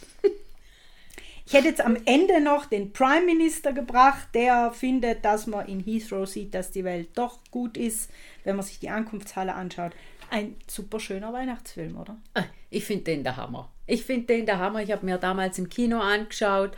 Ich 1.49 1.53
hätte 1.53 1.69
jetzt 1.69 1.81
am 1.81 1.97
Ende 2.07 2.41
noch 2.41 2.67
den 2.67 2.93
Prime 2.93 3.25
Minister 3.25 3.73
gebracht, 3.73 4.27
der 4.35 4.73
findet, 4.73 5.25
dass 5.25 5.47
man 5.47 5.67
in 5.69 5.79
Heathrow 5.79 6.29
sieht, 6.29 6.55
dass 6.55 6.73
die 6.73 6.83
Welt 6.83 7.11
doch 7.15 7.39
gut 7.53 7.77
ist, 7.77 8.11
wenn 8.43 8.57
man 8.57 8.65
sich 8.65 8.81
die 8.81 8.91
Ankunftshalle 8.91 9.55
anschaut. 9.55 9.93
Ein 10.29 10.57
super 10.67 10.99
schöner 10.99 11.33
Weihnachtsfilm, 11.33 11.97
oder? 11.99 12.17
Ah, 12.35 12.43
Ich 12.69 12.85
finde 12.85 13.05
den 13.05 13.23
der 13.23 13.37
Hammer. 13.37 13.71
Ich 13.87 14.05
finde 14.05 14.27
den 14.27 14.45
der 14.47 14.59
Hammer. 14.59 14.83
Ich 14.83 14.91
habe 14.91 15.07
mir 15.07 15.19
damals 15.19 15.57
im 15.61 15.69
Kino 15.69 16.01
angeschaut. 16.01 16.77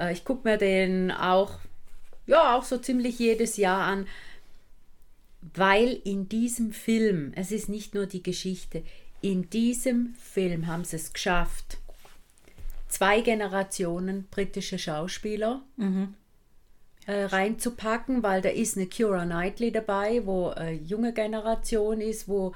Äh, 0.00 0.12
Ich 0.12 0.24
gucke 0.24 0.48
mir 0.48 0.56
den 0.56 1.10
auch, 1.12 1.58
ja, 2.26 2.56
auch 2.56 2.64
so 2.64 2.78
ziemlich 2.78 3.18
jedes 3.18 3.56
Jahr 3.56 3.82
an, 3.82 4.06
weil 5.54 6.00
in 6.04 6.28
diesem 6.28 6.72
Film, 6.72 7.32
es 7.36 7.52
ist 7.52 7.68
nicht 7.68 7.94
nur 7.94 8.06
die 8.06 8.22
Geschichte, 8.22 8.82
in 9.22 9.48
diesem 9.50 10.14
Film 10.18 10.66
haben 10.66 10.84
sie 10.84 10.96
es 10.96 11.12
geschafft, 11.12 11.78
zwei 12.88 13.20
Generationen 13.20 14.26
britische 14.30 14.78
Schauspieler 14.78 15.62
Mhm. 15.76 16.14
Äh, 17.10 17.24
reinzupacken, 17.24 18.22
weil 18.22 18.40
da 18.42 18.48
ist 18.50 18.76
eine 18.76 18.86
Kira 18.86 19.24
Knightley 19.24 19.72
dabei, 19.72 20.22
wo 20.24 20.48
eine 20.48 20.72
junge 20.72 21.12
Generation 21.12 22.00
ist, 22.00 22.28
wo 22.28 22.54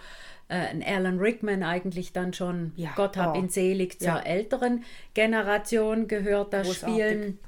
äh, 0.49 0.55
ein 0.55 0.83
Alan 0.83 1.19
Rickman 1.19 1.63
eigentlich 1.63 2.13
dann 2.13 2.33
schon, 2.33 2.73
Gott 2.97 3.17
hab 3.17 3.35
oh. 3.35 3.39
ihn 3.39 3.49
selig, 3.49 3.99
zur 3.99 4.09
Ja. 4.09 4.21
älteren 4.21 4.85
Generation 5.15 6.07
gehört. 6.07 6.53
Da 6.53 6.63
Großartig. 6.63 6.95
spielen 6.95 7.39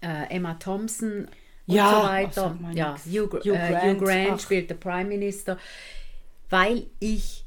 äh, 0.00 0.34
Emma 0.34 0.54
Thompson 0.54 1.28
und 1.66 1.74
Ja, 1.74 1.90
so 1.90 1.96
ach, 1.96 2.08
weiter. 2.10 2.56
mal 2.60 2.76
ja. 2.76 2.96
Hugh, 3.06 3.28
Hugh 3.44 3.54
äh, 3.54 3.70
Grant, 3.70 3.84
Hugh 4.00 4.04
Grant 4.06 4.30
ach. 4.32 4.40
spielt 4.40 4.70
der 4.70 4.76
Prime 4.76 5.04
Minister, 5.08 5.58
weil 6.48 6.86
ich 7.00 7.44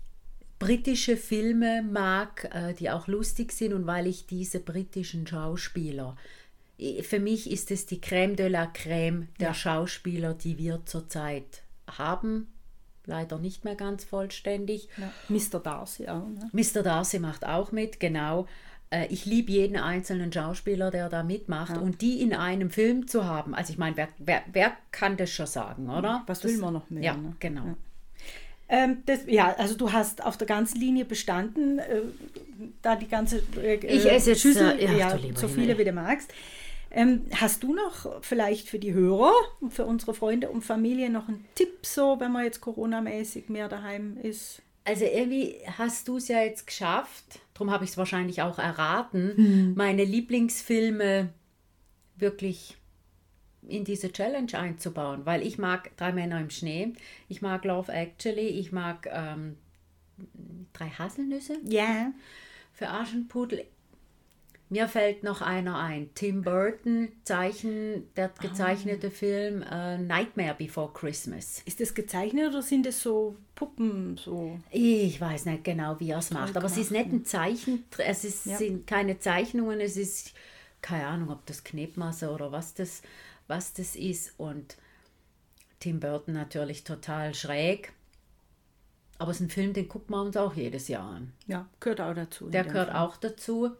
britische 0.60 1.18
Filme 1.18 1.82
mag, 1.84 2.50
äh, 2.54 2.74
die 2.74 2.90
auch 2.90 3.08
lustig 3.08 3.52
sind 3.52 3.74
und 3.74 3.88
weil 3.88 4.08
ich 4.08 4.26
diese 4.26 4.60
britischen 4.60 5.28
Schauspieler, 5.28 6.16
für 7.02 7.20
mich 7.20 7.50
ist 7.52 7.72
es 7.72 7.86
die 7.86 8.00
Crème 8.02 8.36
de 8.36 8.48
la 8.48 8.66
Crème 8.66 9.28
der 9.40 9.50
Ja. 9.50 9.54
Schauspieler, 9.54 10.34
die 10.34 10.58
wir 10.58 10.82
zurzeit 10.86 11.64
haben. 11.88 12.48
Leider 13.06 13.38
nicht 13.38 13.64
mehr 13.64 13.76
ganz 13.76 14.04
vollständig. 14.04 14.90
Ja. 14.98 15.12
Mr. 15.30 15.60
Darcy 15.60 16.08
auch. 16.08 16.28
Ne? 16.28 16.50
Mr. 16.52 16.82
Darcy 16.84 17.20
macht 17.20 17.46
auch 17.46 17.72
mit, 17.72 18.00
genau. 18.00 18.48
Äh, 18.90 19.06
Ich 19.10 19.26
liebe 19.26 19.52
jeden 19.52 19.78
einzelnen 19.78 20.34
Schauspieler, 20.34 20.90
der 20.92 21.08
da 21.10 21.22
mitmacht. 21.24 21.76
Ja. 21.76 21.82
Und 21.82 22.02
die 22.02 22.20
in 22.22 22.34
einem 22.34 22.72
Film 22.72 23.08
zu 23.08 23.26
haben, 23.26 23.54
also 23.54 23.72
ich 23.72 23.78
meine, 23.78 23.96
wer, 23.96 24.08
wer, 24.18 24.42
wer 24.52 24.74
kann 24.92 25.18
das 25.18 25.30
schon 25.30 25.46
sagen, 25.46 25.88
oder? 25.90 26.24
Was 26.28 26.40
das, 26.42 26.52
will 26.52 26.58
man 26.60 26.74
noch 26.74 26.90
mehr? 26.90 27.04
Ja, 27.04 27.14
ne? 27.16 27.36
genau. 27.40 27.66
Ja. 27.66 27.76
Ähm, 28.68 29.04
das, 29.06 29.20
ja, 29.28 29.54
also 29.60 29.76
du 29.78 29.92
hast 29.94 30.24
auf 30.26 30.38
der 30.38 30.48
ganzen 30.48 30.80
Linie 30.80 31.06
bestanden, 31.06 31.78
äh, 31.78 32.02
da 32.82 32.96
die 32.96 33.08
ganze 33.08 33.44
äh, 33.62 33.76
Ich 33.76 34.10
esse 34.10 34.32
jetzt, 34.32 34.42
Schüssel, 34.42 34.80
äh, 34.80 34.86
ja, 34.86 34.94
ja, 34.94 35.10
so 35.12 35.18
Himmel. 35.48 35.50
viele 35.50 35.78
wie 35.78 35.84
du 35.84 35.92
magst. 35.92 36.34
Ähm, 36.96 37.26
hast 37.36 37.62
du 37.64 37.74
noch 37.74 38.24
vielleicht 38.24 38.70
für 38.70 38.80
die 38.80 38.94
Hörer 38.94 39.34
und 39.60 39.74
für 39.74 39.86
unsere 39.86 40.14
Freunde 40.14 40.50
und 40.50 40.62
Familie 40.64 41.10
noch 41.10 41.28
einen 41.28 41.46
Tipp, 41.56 41.86
so 41.86 42.20
wenn 42.20 42.32
man 42.32 42.46
jetzt 42.46 42.62
Corona-mäßig 42.62 43.50
mehr 43.50 43.68
daheim 43.68 44.18
ist? 44.24 44.62
Also 44.86 45.04
irgendwie 45.06 45.58
hast 45.78 46.08
du 46.08 46.18
es 46.18 46.28
ja 46.30 46.42
jetzt 46.42 46.68
geschafft, 46.68 47.40
darum 47.54 47.72
habe 47.72 47.84
ich 47.84 47.90
es 47.92 47.98
wahrscheinlich 47.98 48.42
auch 48.42 48.60
erraten, 48.60 49.34
Hm. 49.36 49.74
meine 49.76 50.06
Lieblingsfilme 50.06 51.30
wirklich 52.16 52.78
in 53.68 53.84
diese 53.84 54.12
Challenge 54.12 54.54
einzubauen, 54.58 55.26
weil 55.26 55.46
ich 55.46 55.58
mag 55.58 55.96
Drei 55.98 56.14
Männer 56.14 56.40
im 56.40 56.50
Schnee, 56.52 56.94
ich 57.28 57.42
mag 57.42 57.66
Love 57.66 57.92
Actually, 57.92 58.48
ich 58.48 58.72
mag 58.72 59.10
ähm, 59.12 59.58
Drei 60.72 60.90
Haselnüsse. 60.90 61.58
Ja. 61.66 62.12
Für 62.74 62.90
Aschenputtel. 62.90 63.66
Mir 64.70 64.88
fällt 64.88 65.24
noch 65.24 65.42
einer 65.42 65.78
ein. 65.78 66.10
Tim 66.16 66.42
Burton, 66.42 67.10
Zeichen, 67.24 68.12
der 68.16 68.32
Ah. 68.32 68.42
gezeichnete 68.42 69.12
Film 69.12 69.62
äh, 69.62 69.98
Nightmare 70.00 70.56
Before 70.58 70.92
Christmas. 70.92 71.62
Ist 71.66 71.80
das 71.80 71.94
gezeichnet 71.94 72.50
oder 72.50 72.64
sind 72.64 72.88
es 72.88 73.02
so 73.02 73.36
Puppen? 73.54 74.18
So? 74.18 74.60
Ich 74.72 75.22
weiß 75.22 75.46
nicht 75.46 75.64
genau, 75.64 76.00
wie 76.00 76.10
er 76.10 76.18
es 76.18 76.32
macht, 76.32 76.58
aber 76.58 76.66
es 76.66 76.78
ist 76.78 76.92
nicht 76.92 77.12
ein 77.12 77.26
Zeichen, 77.26 77.84
es 78.00 78.26
ist, 78.26 78.48
Ja. 78.48 78.58
sind 78.58 78.88
keine 78.88 79.20
Zeichnungen, 79.20 79.80
es 79.80 79.98
ist 79.98 80.34
keine 80.82 81.08
Ahnung, 81.08 81.30
ob 81.30 81.46
das 81.46 81.64
Knetmasse 81.64 82.32
oder 82.32 82.52
was 82.52 82.74
das, 82.74 83.04
was 83.48 83.74
das 83.74 83.96
ist. 83.96 84.34
Und 84.38 84.78
Tim 85.80 86.00
Burton 86.00 86.34
natürlich 86.34 86.84
total 86.84 87.36
schräg. 87.36 87.94
Aber 89.20 89.32
es 89.32 89.38
ist 89.40 89.48
ein 89.48 89.50
Film, 89.50 89.74
den 89.74 89.88
gucken 89.88 90.14
wir 90.16 90.22
uns 90.22 90.36
auch 90.36 90.56
jedes 90.56 90.88
Jahr 90.88 91.10
an. 91.10 91.32
Ja, 91.48 91.68
gehört 91.80 92.02
auch 92.02 92.14
dazu. 92.14 92.50
Der 92.50 92.64
gehört 92.66 92.90
Fall. 92.90 92.98
auch 93.00 93.16
dazu. 93.18 93.72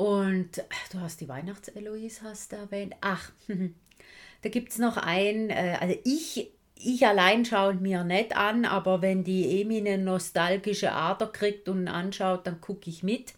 Und 0.00 0.64
ach, 0.72 0.88
du 0.88 1.00
hast 1.00 1.20
die 1.20 1.28
Weihnachts-Eloise 1.28 2.22
hast 2.22 2.52
du 2.52 2.56
erwähnt. 2.56 2.94
Ach, 3.02 3.32
da 4.42 4.48
gibt 4.48 4.70
es 4.70 4.78
noch 4.78 4.96
einen, 4.96 5.50
äh, 5.50 5.76
also 5.78 5.94
ich, 6.04 6.50
ich 6.74 7.06
allein 7.06 7.44
schaue 7.44 7.74
mir 7.74 8.02
nicht 8.02 8.34
an, 8.34 8.64
aber 8.64 9.02
wenn 9.02 9.24
die 9.24 9.60
Emi 9.60 9.76
eine 9.76 9.98
nostalgische 9.98 10.92
Ader 10.92 11.26
kriegt 11.26 11.68
und 11.68 11.86
anschaut, 11.86 12.46
dann 12.46 12.62
gucke 12.62 12.88
ich 12.88 13.02
mit. 13.02 13.34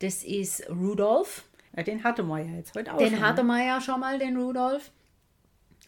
Das 0.00 0.24
ist 0.24 0.68
Rudolf. 0.68 1.44
Ja, 1.74 1.84
den 1.84 2.04
hatte 2.04 2.22
man 2.22 2.46
ja 2.46 2.56
jetzt 2.58 2.74
heute 2.74 2.92
auch. 2.92 2.98
Den 2.98 3.14
schon, 3.14 3.20
hatte 3.20 3.40
ne? 3.40 3.48
man 3.48 3.66
ja 3.66 3.80
schon 3.80 4.00
mal, 4.00 4.18
den 4.18 4.36
Rudolf. 4.36 4.90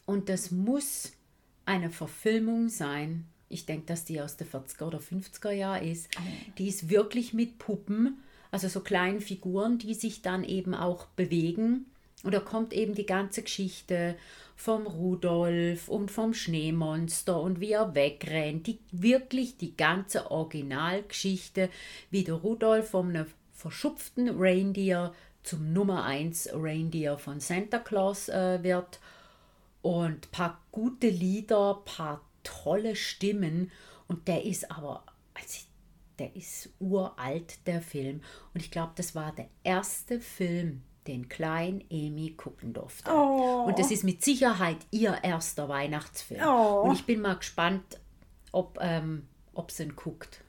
Und 0.07 0.30
das 0.30 0.51
muss 0.51 1.12
eine 1.66 1.90
Verfilmung 1.90 2.70
sein. 2.70 3.26
Ich 3.51 3.66
denke, 3.66 3.84
dass 3.84 4.07
die 4.07 4.18
aus 4.22 4.38
den 4.38 4.48
40er 4.48 4.84
oder 4.84 4.98
50er 4.98 5.51
Jahren 5.51 5.84
ist. 5.84 6.09
Die 6.57 6.68
ist 6.68 6.88
wirklich 6.88 7.34
mit 7.34 7.59
Puppen, 7.59 8.22
also 8.51 8.68
so 8.68 8.80
kleinen 8.80 9.20
Figuren, 9.20 9.78
die 9.78 9.94
sich 9.94 10.22
dann 10.22 10.44
eben 10.44 10.74
auch 10.74 11.07
bewegen. 11.07 11.86
Und 12.22 12.34
da 12.34 12.40
kommt 12.40 12.72
eben 12.72 12.94
die 12.94 13.07
ganze 13.07 13.42
Geschichte 13.42 14.16
vom 14.57 14.86
Rudolf 14.86 15.88
und 15.88 16.11
vom 16.11 16.34
Schneemonster 16.34 17.40
und 17.40 17.61
wie 17.61 17.72
er 17.72 17.94
wegrennt. 17.94 18.66
Die, 18.66 18.78
wirklich 18.92 19.57
die 19.57 19.74
ganze 19.76 20.30
Originalgeschichte, 20.30 21.70
wie 22.11 22.24
der 22.24 22.34
Rudolf 22.34 22.90
von 22.90 23.09
einem 23.09 23.26
verschupften 23.55 24.28
Reindeer 24.38 25.14
zum 25.42 25.72
Nummer 25.72 26.05
1 26.05 26.51
Reindeer 26.53 27.16
von 27.16 27.40
Santa 27.40 27.78
Claus 27.78 28.28
äh, 28.28 28.62
wird. 28.62 29.01
Und 29.80 30.30
paar 30.30 30.61
gute 30.72 31.09
Lieder, 31.09 31.80
paar 31.86 32.20
tolle 32.42 32.96
Stimmen. 32.96 33.70
Und 34.09 34.28
der 34.28 34.44
ist 34.44 34.70
aber, 34.70 35.05
also 35.32 35.61
der 36.21 36.37
ist 36.37 36.68
uralt, 36.79 37.66
der 37.66 37.81
Film. 37.81 38.21
Und 38.55 38.61
ich 38.62 38.71
glaube, 38.71 38.93
das 38.95 39.14
war 39.14 39.33
der 39.33 39.49
erste 39.64 40.21
Film, 40.21 40.83
den 41.07 41.29
Klein 41.29 41.83
Emi 41.91 42.35
gucken 42.37 42.75
durfte. 42.75 43.11
Oh. 43.11 43.64
Und 43.66 43.79
das 43.79 43.91
ist 43.91 44.05
mit 44.05 44.23
Sicherheit 44.23 44.77
ihr 44.91 45.18
erster 45.23 45.68
Weihnachtsfilm. 45.68 46.43
Oh. 46.47 46.83
Und 46.83 46.93
ich 46.93 47.07
bin 47.07 47.23
mal 47.23 47.37
gespannt, 47.37 47.99
ob, 48.53 48.79
ähm, 48.81 49.27
ob 49.55 49.71
sie 49.71 49.85
ihn 49.85 49.97
guckt. 49.97 50.45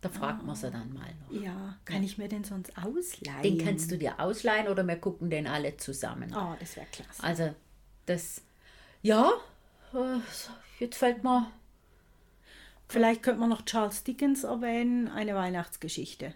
Da 0.00 0.08
fragt 0.08 0.44
man 0.44 0.56
sie 0.56 0.70
dann 0.70 0.94
mal 0.94 1.12
noch. 1.20 1.42
Ja, 1.42 1.76
kann 1.84 2.02
ich 2.02 2.16
mir 2.16 2.28
den 2.28 2.44
sonst 2.44 2.72
ausleihen? 2.78 3.42
Den 3.42 3.58
kannst 3.58 3.90
du 3.90 3.98
dir 3.98 4.18
ausleihen 4.18 4.68
oder 4.68 4.82
wir 4.84 4.96
gucken 4.96 5.28
den 5.28 5.46
alle 5.46 5.76
zusammen. 5.76 6.32
Oh, 6.34 6.54
das 6.58 6.76
wäre 6.76 6.86
klasse. 6.90 7.22
Also, 7.22 7.54
das, 8.06 8.40
ja, 9.02 9.30
äh, 9.92 10.20
jetzt 10.78 10.96
fällt 10.96 11.22
mir, 11.22 11.52
Vielleicht 12.90 13.22
könnte 13.22 13.40
man 13.40 13.48
noch 13.50 13.64
Charles 13.64 14.04
Dickens 14.04 14.44
erwähnen, 14.44 15.08
eine 15.08 15.34
Weihnachtsgeschichte. 15.34 16.34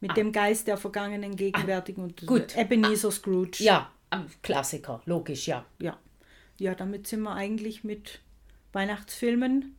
Mit 0.00 0.10
Ah. 0.12 0.14
dem 0.14 0.32
Geist 0.32 0.66
der 0.66 0.76
vergangenen, 0.76 1.34
gegenwärtigen 1.36 2.02
und 2.04 2.26
gut. 2.26 2.56
Ebenezer 2.56 3.10
Scrooge. 3.10 3.62
ja, 3.64 3.90
Klassiker, 4.42 5.00
logisch, 5.06 5.46
ja. 5.48 5.64
Ja. 5.80 5.98
Ja, 6.58 6.74
damit 6.74 7.06
sind 7.06 7.22
wir 7.22 7.32
eigentlich 7.34 7.82
mit 7.84 8.20
Weihnachtsfilmen 8.72 9.74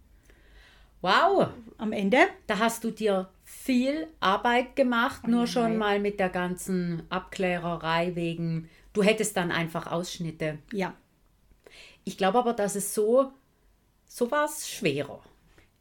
Wow, 1.01 1.49
am 1.77 1.91
Ende. 1.91 2.17
da 2.47 2.57
hast 2.57 2.83
du 2.83 2.89
dir 2.91 3.29
viel 3.43 4.07
Arbeit 4.19 4.75
gemacht, 4.75 5.27
nur 5.27 5.45
schon 5.45 5.63
nein. 5.71 5.77
mal 5.77 5.99
mit 5.99 6.19
der 6.19 6.29
ganzen 6.29 7.03
Abklärerei 7.09 8.15
wegen, 8.15 8.67
du 8.93 9.03
hättest 9.03 9.37
dann 9.37 9.51
einfach 9.51 9.91
Ausschnitte. 9.91 10.57
Ja. 10.73 10.95
Ich 12.05 12.17
glaube 12.17 12.39
aber, 12.39 12.53
dass 12.53 12.75
es 12.75 12.93
so, 12.95 13.31
so 14.07 14.31
war 14.31 14.45
es 14.45 14.67
schwerer. 14.67 15.21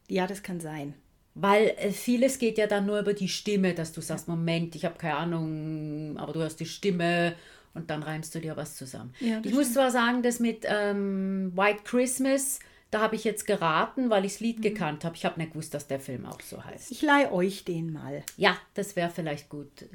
Ja, 0.07 0.27
das 0.27 0.43
kann 0.43 0.59
sein. 0.59 0.93
Weil 1.33 1.67
äh, 1.77 1.91
vieles 1.91 2.39
geht 2.39 2.57
ja 2.57 2.67
dann 2.67 2.85
nur 2.85 2.99
über 2.99 3.13
die 3.13 3.27
Stimme, 3.27 3.73
dass 3.73 3.91
du 3.91 4.01
sagst, 4.01 4.27
Moment, 4.27 4.75
ich 4.75 4.85
habe 4.85 4.97
keine 4.97 5.15
Ahnung, 5.17 6.17
aber 6.17 6.33
du 6.33 6.39
hörst 6.39 6.59
die 6.59 6.65
Stimme 6.65 7.35
Und 7.73 7.89
dann 7.89 8.03
reimst 8.03 8.33
du 8.33 8.39
dir 8.39 8.55
was 8.55 8.75
zusammen. 8.77 9.13
Ja, 9.19 9.39
ich 9.43 9.51
muss 9.53 9.63
stimmt. 9.65 9.73
zwar 9.73 9.91
sagen, 9.91 10.23
das 10.23 10.39
mit 10.39 10.65
ähm, 10.65 11.51
White 11.55 11.81
Christmas, 11.83 12.59
da 12.89 13.01
habe 13.01 13.15
ich 13.17 13.25
jetzt 13.25 13.45
geraten, 13.45 14.09
weil 14.09 14.23
ich 14.25 14.33
das 14.33 14.41
Mhm. 14.41 14.45
Lied 14.45 14.61
gekannt 14.61 15.03
habe. 15.03 15.15
Ich 15.17 15.25
habe 15.25 15.39
nicht 15.39 15.51
gewusst, 15.51 15.73
dass 15.73 15.87
der 15.87 15.99
Film 15.99 16.25
auch 16.25 16.39
so 16.41 16.63
heißt. 16.63 16.91
Ich 16.91 17.01
leihe 17.01 17.31
euch 17.33 17.65
den 17.65 17.91
mal. 17.91 18.23
Ja, 18.37 18.57
das 18.75 18.95
wäre 18.95 19.09
vielleicht 19.09 19.49
gut 19.49 19.85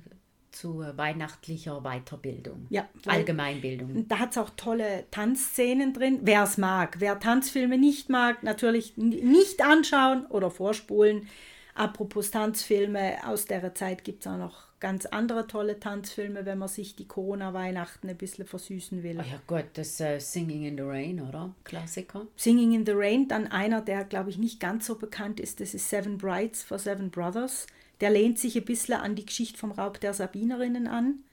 zu 0.52 0.84
weihnachtlicher 0.96 1.82
Weiterbildung. 1.82 2.66
Ja, 2.70 2.88
Allgemeinbildung. 3.06 4.08
Da 4.08 4.18
hat 4.18 4.32
es 4.32 4.38
auch 4.38 4.50
tolle 4.50 5.04
Tanzszenen 5.10 5.92
drin. 5.92 6.20
Wer 6.22 6.44
es 6.44 6.58
mag, 6.58 6.96
wer 7.00 7.18
Tanzfilme 7.18 7.78
nicht 7.78 8.08
mag, 8.08 8.42
natürlich 8.42 8.96
nicht 8.96 9.62
anschauen 9.62 10.26
oder 10.26 10.50
vorspulen. 10.50 11.28
Apropos 11.74 12.30
Tanzfilme, 12.30 13.18
aus 13.26 13.46
der 13.46 13.74
Zeit 13.74 14.04
gibt 14.04 14.26
es 14.26 14.32
auch 14.32 14.36
noch 14.36 14.70
ganz 14.80 15.06
andere 15.06 15.46
tolle 15.46 15.78
Tanzfilme, 15.78 16.46
wenn 16.46 16.58
man 16.58 16.68
sich 16.68 16.96
die 16.96 17.06
Corona-Weihnachten 17.06 18.08
ein 18.08 18.16
bisschen 18.16 18.46
versüßen 18.46 19.02
will. 19.02 19.18
Oh 19.20 19.30
ja 19.30 19.40
Gott, 19.46 19.66
das 19.74 20.00
äh, 20.00 20.18
Singing 20.18 20.64
in 20.64 20.76
the 20.76 20.82
Rain, 20.82 21.20
oder? 21.20 21.54
Klassiker. 21.64 22.26
Singing 22.36 22.72
in 22.72 22.86
the 22.86 22.92
Rain, 22.94 23.28
dann 23.28 23.46
einer, 23.46 23.82
der 23.82 24.04
glaube 24.04 24.30
ich 24.30 24.38
nicht 24.38 24.58
ganz 24.58 24.86
so 24.86 24.96
bekannt 24.96 25.38
ist, 25.38 25.60
das 25.60 25.74
ist 25.74 25.88
Seven 25.88 26.18
Brides 26.18 26.62
for 26.62 26.78
Seven 26.78 27.10
Brothers. 27.10 27.66
Der 28.00 28.10
lehnt 28.10 28.38
sich 28.38 28.56
ein 28.56 28.64
bisschen 28.64 28.94
an 28.94 29.14
die 29.14 29.26
Geschichte 29.26 29.58
vom 29.58 29.72
Raub 29.72 30.00
der 30.00 30.14
Sabinerinnen 30.14 30.86
an. 30.86 31.24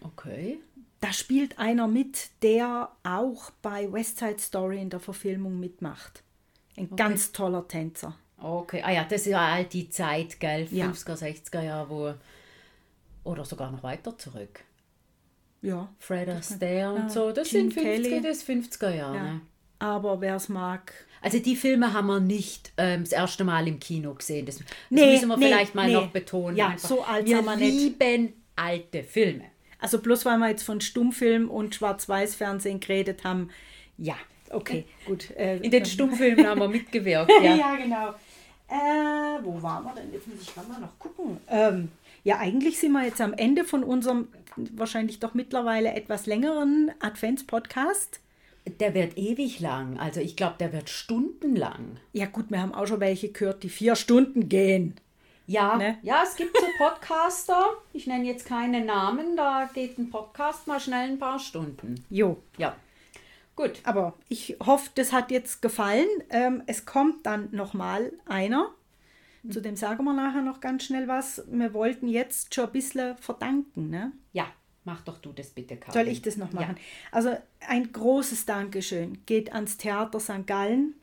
Okay. 0.00 0.58
Da 1.00 1.12
spielt 1.12 1.58
einer 1.58 1.86
mit, 1.86 2.30
der 2.42 2.90
auch 3.02 3.50
bei 3.62 3.92
West 3.92 4.18
Side 4.18 4.38
Story 4.38 4.80
in 4.80 4.90
der 4.90 5.00
Verfilmung 5.00 5.60
mitmacht. 5.60 6.22
Ein 6.76 6.86
Okay. 6.86 6.96
ganz 6.96 7.32
toller 7.32 7.68
Tänzer. 7.68 8.16
Okay, 8.38 8.82
ah 8.82 8.90
ja, 8.90 9.04
das 9.04 9.22
ist 9.22 9.26
ja 9.28 9.52
halt 9.52 9.72
die 9.72 9.88
Zeit, 9.90 10.40
gell? 10.40 10.66
Ja. 10.70 10.86
50er, 10.90 11.16
60er 11.16 11.62
Jahre, 11.62 11.88
wo. 11.90 12.14
Oder 13.30 13.44
sogar 13.44 13.70
noch 13.70 13.82
weiter 13.82 14.16
zurück. 14.18 14.64
Ja. 15.62 15.88
Fred 15.98 16.28
Astaire 16.28 16.92
und 16.92 17.10
so. 17.10 17.32
Das 17.32 17.48
Gene 17.48 17.70
sind 17.70 17.74
50er, 17.80 17.82
Kelly. 18.02 18.20
das 18.22 18.44
50er 18.46 18.90
Jahre. 18.94 19.16
Ja. 19.16 19.22
Ne? 19.34 19.40
Aber 19.78 20.20
wer 20.20 20.36
es 20.36 20.48
mag. 20.48 20.92
Also 21.24 21.38
die 21.38 21.56
Filme 21.56 21.92
haben 21.94 22.06
wir 22.06 22.20
nicht 22.20 22.72
ähm, 22.76 23.02
das 23.02 23.12
erste 23.12 23.44
Mal 23.44 23.66
im 23.66 23.80
Kino 23.80 24.12
gesehen. 24.14 24.44
Das, 24.44 24.58
das 24.58 24.66
Nee, 24.90 25.12
müssen 25.12 25.28
wir 25.28 25.36
nee, 25.38 25.46
vielleicht 25.46 25.74
mal 25.74 25.86
nee. 25.86 25.94
noch 25.94 26.08
betonen. 26.10 26.56
Ja, 26.56 26.68
einfach. 26.68 26.88
so 26.88 27.02
alt 27.02 27.26
wir 27.26 27.36
sind 27.38 27.46
wir 27.46 27.56
nicht. 27.56 27.98
lieben 27.98 28.32
alte 28.56 29.02
Filme. 29.02 29.44
Also 29.78 30.00
bloß 30.00 30.24
weil 30.26 30.36
wir 30.38 30.50
jetzt 30.50 30.62
von 30.64 30.80
Stummfilm 30.82 31.48
und 31.48 31.74
Schwarz-Weiß-Fernsehen 31.74 32.78
geredet 32.80 33.24
haben. 33.24 33.48
Ja, 33.96 34.16
okay, 34.50 34.84
gut. 35.06 35.30
Äh, 35.36 35.56
In 35.58 35.70
den 35.70 35.86
Stummfilmen 35.86 36.46
haben 36.46 36.60
wir 36.60 36.68
mitgewirkt. 36.68 37.30
ja. 37.42 37.54
Ja. 37.54 37.76
genau. 37.76 38.08
Äh, 38.68 39.42
wo 39.42 39.62
waren 39.62 39.84
wir 39.84 39.94
denn? 39.94 40.12
Jetzt 40.12 40.26
muss 40.28 40.42
ich 40.42 40.56
mal 40.56 40.78
noch 40.80 40.98
gucken. 40.98 41.38
Ähm, 41.48 41.88
ja, 42.22 42.38
eigentlich 42.38 42.78
sind 42.78 42.92
wir 42.92 43.04
jetzt 43.04 43.20
am 43.20 43.32
Ende 43.32 43.64
von 43.64 43.82
unserem 43.82 44.28
wahrscheinlich 44.56 45.20
doch 45.20 45.34
mittlerweile 45.34 45.92
etwas 45.94 46.26
längeren 46.26 46.90
Advents-Podcast. 47.00 48.20
Der 48.80 48.94
wird 48.94 49.18
ewig 49.18 49.60
lang. 49.60 49.98
Also 49.98 50.20
ich 50.20 50.36
glaube, 50.36 50.56
der 50.58 50.72
wird 50.72 50.88
stundenlang. 50.88 51.98
Ja 52.12 52.26
gut, 52.26 52.50
wir 52.50 52.60
haben 52.62 52.74
auch 52.74 52.86
schon 52.86 53.00
welche 53.00 53.30
gehört, 53.30 53.62
die 53.62 53.68
vier 53.68 53.94
Stunden 53.96 54.48
gehen. 54.48 54.94
Ja, 55.46 55.76
Ne? 55.76 55.98
ja, 56.02 56.22
es 56.26 56.36
gibt 56.36 56.56
so 56.56 56.64
Podcaster. 56.78 57.62
Ich 57.92 58.06
nenne 58.06 58.24
jetzt 58.24 58.46
keine 58.46 58.82
Namen. 58.82 59.36
Da 59.36 59.68
geht 59.74 59.98
ein 59.98 60.08
Podcast 60.08 60.66
mal 60.66 60.80
schnell 60.80 61.10
ein 61.10 61.18
paar 61.18 61.38
Stunden. 61.38 62.02
Jo. 62.08 62.38
Ja. 62.56 62.74
Gut. 63.54 63.80
Aber 63.84 64.14
ich 64.28 64.56
hoffe, 64.64 64.88
das 64.94 65.12
hat 65.12 65.30
jetzt 65.30 65.60
gefallen. 65.60 66.08
Ähm, 66.30 66.62
es 66.66 66.86
kommt 66.86 67.26
dann 67.26 67.48
nochmal 67.52 68.12
einer. 68.26 68.70
Zu 69.50 69.60
dem 69.60 69.76
sagen 69.76 70.04
wir 70.04 70.14
nachher 70.14 70.40
noch 70.40 70.60
ganz 70.60 70.84
schnell 70.84 71.06
was. 71.06 71.42
Wir 71.50 71.74
wollten 71.74 72.08
jetzt 72.08 72.54
schon 72.54 72.64
ein 72.64 72.72
bisschen 72.72 73.14
verdanken. 73.18 73.90
Ne? 73.90 74.12
Ja, 74.32 74.46
mach 74.84 75.00
doch 75.02 75.18
du 75.18 75.32
das 75.32 75.50
bitte, 75.50 75.76
Karin. 75.76 75.92
Soll 75.92 76.08
ich 76.12 76.22
das 76.22 76.36
noch 76.36 76.52
machen? 76.52 76.76
Also 77.10 77.36
ein 77.66 77.92
großes 77.92 78.46
Dankeschön 78.46 79.18
geht 79.26 79.52
ans 79.52 79.76
Theater 79.76 80.20
St. 80.20 80.46
Gallen 80.46 80.94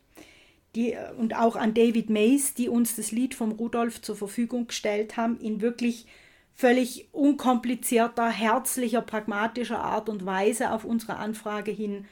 die, 0.76 0.96
und 1.18 1.36
auch 1.36 1.56
an 1.56 1.74
David 1.74 2.10
Mays, 2.10 2.54
die 2.54 2.70
uns 2.70 2.96
das 2.96 3.12
Lied 3.12 3.36
vom 3.36 3.52
Rudolf 3.52 4.02
zur 4.02 4.16
Verfügung 4.16 4.68
gestellt 4.68 5.18
haben, 5.18 5.40
in 5.40 5.62
wirklich 5.62 6.06
völlig 6.54 7.10
unkomplizierter, 7.12 8.30
herzlicher, 8.30 9.02
pragmatischer 9.02 9.80
Art 9.80 10.10
und 10.10 10.26
Weise 10.26 10.72
auf 10.72 10.86
unsere 10.86 11.18
Anfrage 11.18 11.72
hin. 11.72 12.06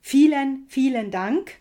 Vielen, 0.00 0.64
vielen 0.68 1.10
Dank. 1.10 1.58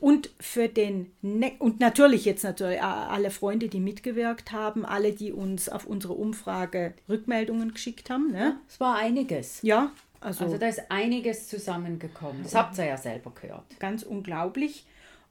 Und 0.00 0.30
für 0.40 0.68
den 0.68 1.12
ne 1.20 1.52
und 1.58 1.78
natürlich 1.78 2.24
jetzt 2.24 2.42
natürlich 2.42 2.82
alle 2.82 3.30
Freunde, 3.30 3.68
die 3.68 3.80
mitgewirkt 3.80 4.50
haben, 4.50 4.86
alle, 4.86 5.12
die 5.12 5.30
uns 5.32 5.68
auf 5.68 5.86
unsere 5.86 6.14
Umfrage 6.14 6.94
Rückmeldungen 7.08 7.74
geschickt 7.74 8.08
haben. 8.08 8.32
Ne? 8.32 8.58
Es 8.66 8.80
war 8.80 8.96
einiges. 8.96 9.60
Ja, 9.62 9.92
also, 10.20 10.44
Also 10.44 10.58
da 10.58 10.68
ist 10.68 10.90
einiges 10.90 11.48
zusammengekommen. 11.48 12.42
Das 12.42 12.54
habt 12.54 12.78
ihr 12.78 12.86
ja 12.86 12.96
selber 12.96 13.32
gehört. 13.32 13.64
ganz 13.78 14.02
unglaublich. 14.02 14.86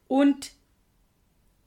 Und 0.07 0.51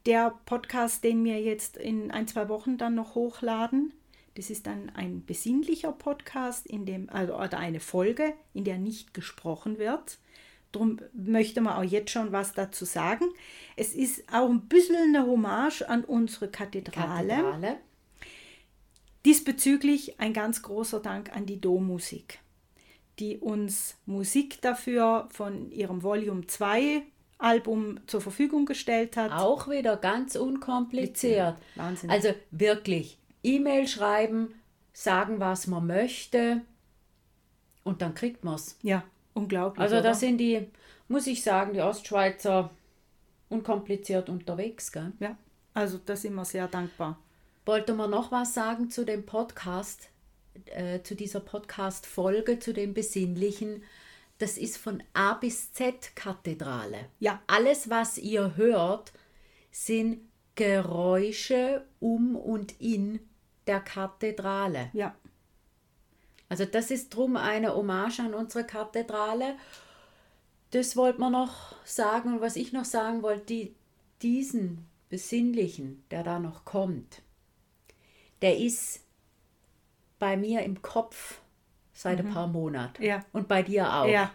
der 0.07 0.35
Podcast, 0.47 1.05
den 1.05 1.25
wir 1.25 1.41
jetzt 1.41 1.77
in 1.77 2.11
ein, 2.11 2.27
zwei 2.27 2.49
Wochen 2.49 2.79
dann 2.79 2.95
noch 2.95 3.15
hochladen, 3.15 3.93
das 4.35 4.51
ist 4.51 4.67
dann 4.67 4.91
ein 4.95 5.25
besinnlicher 5.25 5.93
Podcast, 5.93 6.67
in 6.67 6.87
dem, 6.87 7.11
also, 7.11 7.37
oder 7.37 7.59
eine 7.59 7.81
Folge, 7.81 8.33
in 8.55 8.65
der 8.65 8.79
nicht 8.79 9.13
gesprochen 9.15 9.79
wird. 9.79 10.19
Darum 10.73 10.99
möchte 11.13 11.61
man 11.61 11.75
auch 11.75 11.85
jetzt 11.85 12.11
schon 12.11 12.33
was 12.33 12.55
dazu 12.55 12.85
sagen. 12.85 13.27
Es 13.77 13.95
ist 13.95 14.25
auch 14.33 14.49
ein 14.49 14.63
bisschen 14.69 14.97
eine 14.97 15.27
Hommage 15.27 15.83
an 15.83 16.05
unsere 16.05 16.49
Kathedrale. 16.49 17.29
Kathedrale. 17.29 17.77
Diesbezüglich 19.25 20.19
ein 20.19 20.33
ganz 20.33 20.63
großer 20.63 21.01
Dank 21.01 21.35
an 21.37 21.47
die 21.47 21.61
Dommusik, 21.61 22.41
die 23.19 23.39
uns 23.39 23.97
Musik 24.07 24.61
dafür 24.63 25.29
von 25.31 25.71
ihrem 25.71 26.03
Volume 26.03 26.47
2 26.47 27.03
Album 27.39 28.01
zur 28.07 28.21
Verfügung 28.21 28.67
gestellt 28.67 29.17
hat. 29.17 29.33
Auch 29.33 29.69
wieder 29.69 29.97
ganz 29.97 30.37
unkompliziert. 30.37 31.57
Wahnsinn. 31.75 32.11
Also 32.11 32.35
wirklich 32.51 33.19
E-Mail 33.43 33.87
schreiben, 33.87 34.55
sagen, 34.93 35.41
was 35.41 35.67
man 35.67 35.87
möchte 35.87 36.63
und 37.85 38.03
dann 38.03 38.15
kriegt 38.15 38.45
man 38.45 38.55
es. 38.55 38.77
Ja, 38.83 39.05
unglaublich. 39.35 39.83
Also 39.83 40.01
da 40.01 40.15
sind 40.15 40.39
die, 40.39 40.69
muss 41.09 41.27
ich 41.27 41.43
sagen, 41.43 41.73
die 41.73 41.81
Ostschweizer 41.81 42.71
unkompliziert 43.49 44.29
unterwegs. 44.29 44.91
Gell? 44.93 45.13
Ja, 45.21 45.37
also 45.75 45.99
da 46.05 46.17
sind 46.17 46.35
wir 46.35 46.45
sehr 46.45 46.69
dankbar. 46.69 47.19
Wollte 47.65 47.95
man 47.95 48.11
noch 48.11 48.33
was 48.33 48.55
sagen 48.55 48.91
zu 48.91 49.05
dem 49.05 49.25
Podcast, 49.25 50.09
äh, 50.67 51.01
zu 51.03 51.15
dieser 51.15 51.41
Podcast-Folge, 51.41 52.59
zu 52.59 52.73
dem 52.73 52.95
Besinnlichen? 52.95 53.85
Das 54.39 54.59
ist 54.59 54.77
von 54.77 55.03
A 55.15 55.35
bis 55.35 55.73
Z 55.73 56.17
Kathedrale. 56.17 57.07
Ja. 57.21 57.41
Alles, 57.47 57.89
was 57.89 58.19
ihr 58.19 58.57
hört, 58.57 59.13
sind 59.71 60.21
Geräusche 60.57 61.85
um 62.01 62.35
und 62.35 62.81
in 62.81 63.21
der 63.67 63.81
Kathedrale. 63.81 64.91
Ja. 64.93 65.15
Also 66.53 66.67
das 66.67 66.91
ist 66.91 67.09
drum 67.17 67.39
eine 67.39 67.75
Hommage 67.75 68.21
an 68.21 68.35
unsere 68.35 68.67
Kathedrale. 68.67 69.55
Das 70.71 70.97
wollte 70.99 71.19
man 71.19 71.33
noch 71.33 71.75
sagen. 71.87 72.35
Und 72.35 72.41
was 72.43 72.57
ich 72.57 72.75
noch 72.75 72.85
sagen 72.85 73.23
wollte, 73.23 73.47
die, 73.47 73.75
diesen 74.21 74.85
Besinnlichen, 75.09 76.05
der 76.11 76.23
da 76.23 76.39
noch 76.39 76.67
kommt, 76.67 77.23
der 78.43 78.59
ist 78.59 79.01
bei 80.19 80.37
mir 80.37 80.61
im 80.61 80.83
Kopf 80.83 81.41
seit 81.95 82.19
ein 82.19 82.27
Mhm. 82.27 82.35
paar 82.35 82.49
Monaten. 82.49 83.03
Ja. 83.03 83.25
Und 83.33 83.49
bei 83.49 83.63
dir 83.63 83.91
auch. 83.91 84.07
Ja. 84.07 84.31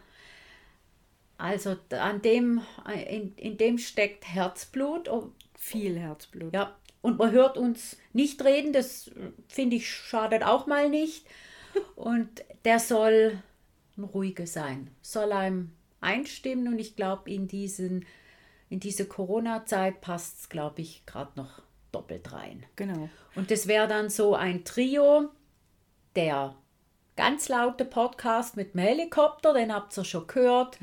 Also 1.38 1.76
an 1.92 2.24
dem, 2.24 2.64
in, 3.12 3.36
in 3.36 3.58
dem 3.60 3.78
steckt 3.78 4.28
Herzblut. 4.28 5.08
Viel 5.54 6.00
Herzblut. 6.00 6.52
Ja. 6.52 6.76
Und 7.04 7.20
man 7.20 7.30
hört 7.30 7.58
uns 7.60 7.96
nicht 8.12 8.44
reden, 8.44 8.74
das 8.74 9.10
äh, 9.10 9.32
finde 9.48 9.76
ich 9.76 9.88
schadet 9.88 10.42
auch 10.42 10.66
mal 10.66 10.90
nicht. 10.90 11.28
Und 11.96 12.44
der 12.66 12.80
soll 12.80 13.42
ein 13.98 14.04
ruhiger 14.04 14.48
sein, 14.48 14.90
soll 15.02 15.32
einem 15.32 15.72
einstimmen 16.02 16.68
und 16.68 16.80
ich 16.80 16.96
glaube, 16.96 17.32
in, 17.32 17.48
diesen, 17.48 18.06
in 18.70 18.80
diese 18.80 19.06
Corona-Zeit 19.06 20.02
passt 20.02 20.40
es, 20.40 20.50
glaube 20.50 20.82
ich, 20.82 21.06
gerade 21.06 21.32
noch 21.36 21.62
doppelt 21.92 22.32
rein. 22.34 22.66
Genau. 22.76 23.10
Und 23.36 23.52
das 23.52 23.68
wäre 23.68 23.88
dann 23.88 24.10
so 24.10 24.36
ein 24.36 24.64
Trio, 24.64 25.30
der 26.16 26.56
ganz 27.16 27.50
laute 27.50 27.86
Podcast 27.86 28.56
mit 28.56 28.74
dem 28.74 28.82
Helikopter, 28.82 29.54
den 29.54 29.74
habt 29.74 29.98
ihr 29.98 30.06
schon 30.06 30.28
gehört, 30.28 30.78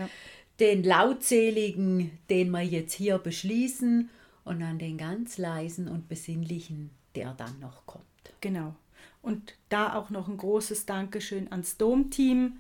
den 0.61 0.83
lautseligen, 0.83 2.19
den 2.31 2.51
wir 2.51 2.63
jetzt 2.63 2.95
hier 2.95 3.19
beschließen 3.19 4.11
und 4.45 4.61
dann 4.61 4.79
den 4.79 4.99
ganz 4.99 5.39
leisen 5.39 5.89
und 5.89 6.09
besinnlichen, 6.09 6.91
der 7.15 7.35
dann 7.35 7.59
noch 7.61 7.87
kommt. 7.87 8.05
Genau. 8.41 8.75
Und 9.23 9.55
da 9.69 9.95
auch 9.95 10.11
noch 10.11 10.29
ein 10.29 10.37
großes 10.37 10.87
Dankeschön 10.87 11.51
ans 11.51 11.77
Dom-Team, 11.79 12.59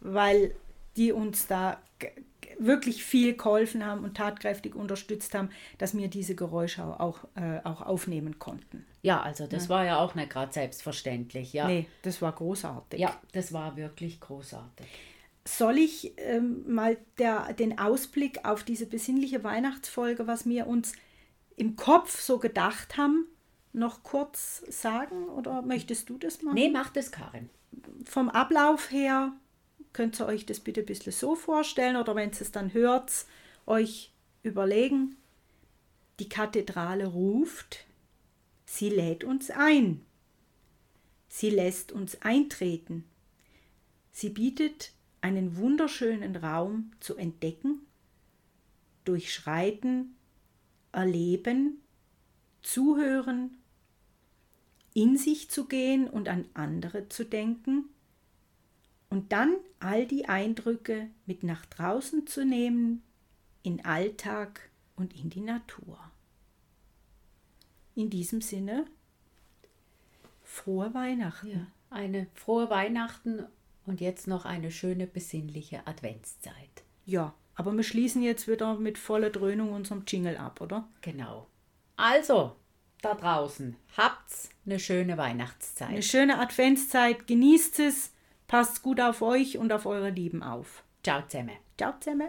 weil 0.00 0.54
die 0.96 1.12
uns 1.12 1.46
da 1.46 1.80
wirklich 2.58 3.04
viel 3.04 3.36
geholfen 3.36 3.84
haben 3.86 4.04
und 4.04 4.16
tatkräftig 4.16 4.74
unterstützt 4.74 5.34
haben, 5.34 5.50
dass 5.78 5.96
wir 5.96 6.08
diese 6.08 6.34
Geräusche 6.34 6.82
auch, 6.82 7.20
äh, 7.34 7.60
auch 7.64 7.82
aufnehmen 7.82 8.38
konnten. 8.38 8.84
Ja, 9.02 9.20
also 9.20 9.46
das 9.46 9.64
Ja. 9.64 9.68
war 9.68 9.84
ja 9.84 9.98
auch 9.98 10.14
nicht 10.14 10.30
gerade 10.30 10.52
selbstverständlich. 10.52 11.52
Ja. 11.52 11.68
Nee, 11.68 11.86
das 12.02 12.20
war 12.20 12.32
großartig. 12.32 12.98
Ja, 12.98 13.20
das 13.32 13.52
war 13.52 13.76
wirklich 13.76 14.20
großartig. 14.20 14.86
Soll 15.44 15.78
ich 15.78 16.14
ähm, 16.18 16.64
mal 16.66 16.96
der, 17.18 17.52
den 17.54 17.78
Ausblick 17.78 18.44
auf 18.44 18.64
diese 18.64 18.86
besinnliche 18.86 19.44
Weihnachtsfolge, 19.44 20.26
was 20.26 20.46
wir 20.46 20.66
uns 20.66 20.92
im 21.56 21.76
Kopf 21.76 22.20
so 22.20 22.38
gedacht 22.38 22.96
haben, 22.96 23.26
noch 23.72 24.02
kurz 24.02 24.62
sagen? 24.68 25.28
Oder 25.28 25.62
möchtest 25.62 26.08
du 26.08 26.18
das 26.18 26.42
machen? 26.42 26.54
Nee, 26.54 26.70
mach 26.70 26.90
das, 26.90 27.10
Karin. 27.10 27.50
Vom 28.04 28.28
Ablauf 28.28 28.90
her 28.90 29.32
könnt 29.92 30.20
ihr 30.20 30.26
euch 30.26 30.46
das 30.46 30.60
bitte 30.60 30.80
ein 30.80 30.86
bisschen 30.86 31.12
so 31.12 31.34
vorstellen 31.34 31.96
oder 31.96 32.14
wenn 32.14 32.30
ihr 32.30 32.40
es 32.40 32.52
dann 32.52 32.72
hört, 32.72 33.26
euch 33.66 34.12
überlegen. 34.42 35.16
Die 36.18 36.28
Kathedrale 36.28 37.06
ruft, 37.06 37.84
sie 38.66 38.90
lädt 38.90 39.24
uns 39.24 39.50
ein. 39.50 40.04
Sie 41.28 41.50
lässt 41.50 41.92
uns 41.92 42.20
eintreten. 42.22 43.04
Sie 44.10 44.30
bietet 44.30 44.92
einen 45.20 45.56
wunderschönen 45.56 46.36
Raum 46.36 46.92
zu 47.00 47.16
entdecken, 47.16 47.86
durchschreiten, 49.04 50.16
erleben, 50.92 51.82
zuhören, 52.62 53.58
in 54.94 55.16
sich 55.16 55.50
zu 55.50 55.66
gehen 55.66 56.08
und 56.08 56.28
an 56.28 56.46
andere 56.54 57.08
zu 57.08 57.24
denken 57.24 57.84
und 59.10 59.32
dann 59.32 59.56
all 59.80 60.06
die 60.06 60.26
Eindrücke 60.26 61.08
mit 61.26 61.42
nach 61.42 61.64
draußen 61.66 62.26
zu 62.26 62.44
nehmen, 62.44 63.02
in 63.62 63.84
Alltag 63.84 64.70
und 64.96 65.14
in 65.14 65.30
die 65.30 65.40
Natur. 65.40 65.98
In 67.94 68.10
diesem 68.10 68.40
Sinne, 68.40 68.86
frohe 70.42 70.94
Weihnachten. 70.94 71.66
Eine 71.90 72.26
frohe 72.34 72.70
Weihnachten 72.70 73.46
und 73.86 74.00
jetzt 74.00 74.26
noch 74.26 74.44
eine 74.44 74.70
schöne 74.70 75.06
besinnliche 75.06 75.86
Adventszeit. 75.86 76.84
Ja, 77.06 77.34
aber 77.54 77.74
wir 77.74 77.82
schließen 77.82 78.22
jetzt 78.22 78.46
wieder 78.46 78.78
mit 78.78 78.98
voller 78.98 79.30
Dröhnung 79.30 79.72
unserem 79.72 80.04
Jingle 80.06 80.36
ab, 80.36 80.60
oder? 80.60 80.88
Genau. 81.00 81.48
Also, 81.98 82.54
da 83.02 83.14
draußen, 83.14 83.76
habt's 83.96 84.50
eine 84.64 84.78
schöne 84.78 85.18
Weihnachtszeit. 85.18 85.88
Eine 85.88 86.02
schöne 86.02 86.38
Adventszeit, 86.38 87.26
genießt 87.26 87.80
es, 87.80 88.12
passt 88.46 88.82
gut 88.82 89.00
auf 89.00 89.20
euch 89.20 89.58
und 89.58 89.72
auf 89.72 89.84
eure 89.84 90.10
Lieben 90.10 90.44
auf. 90.44 90.84
Ciao 91.02 91.26
zusammen. 91.26 91.56
Ciao 91.76 91.94
zusammen. 91.98 92.28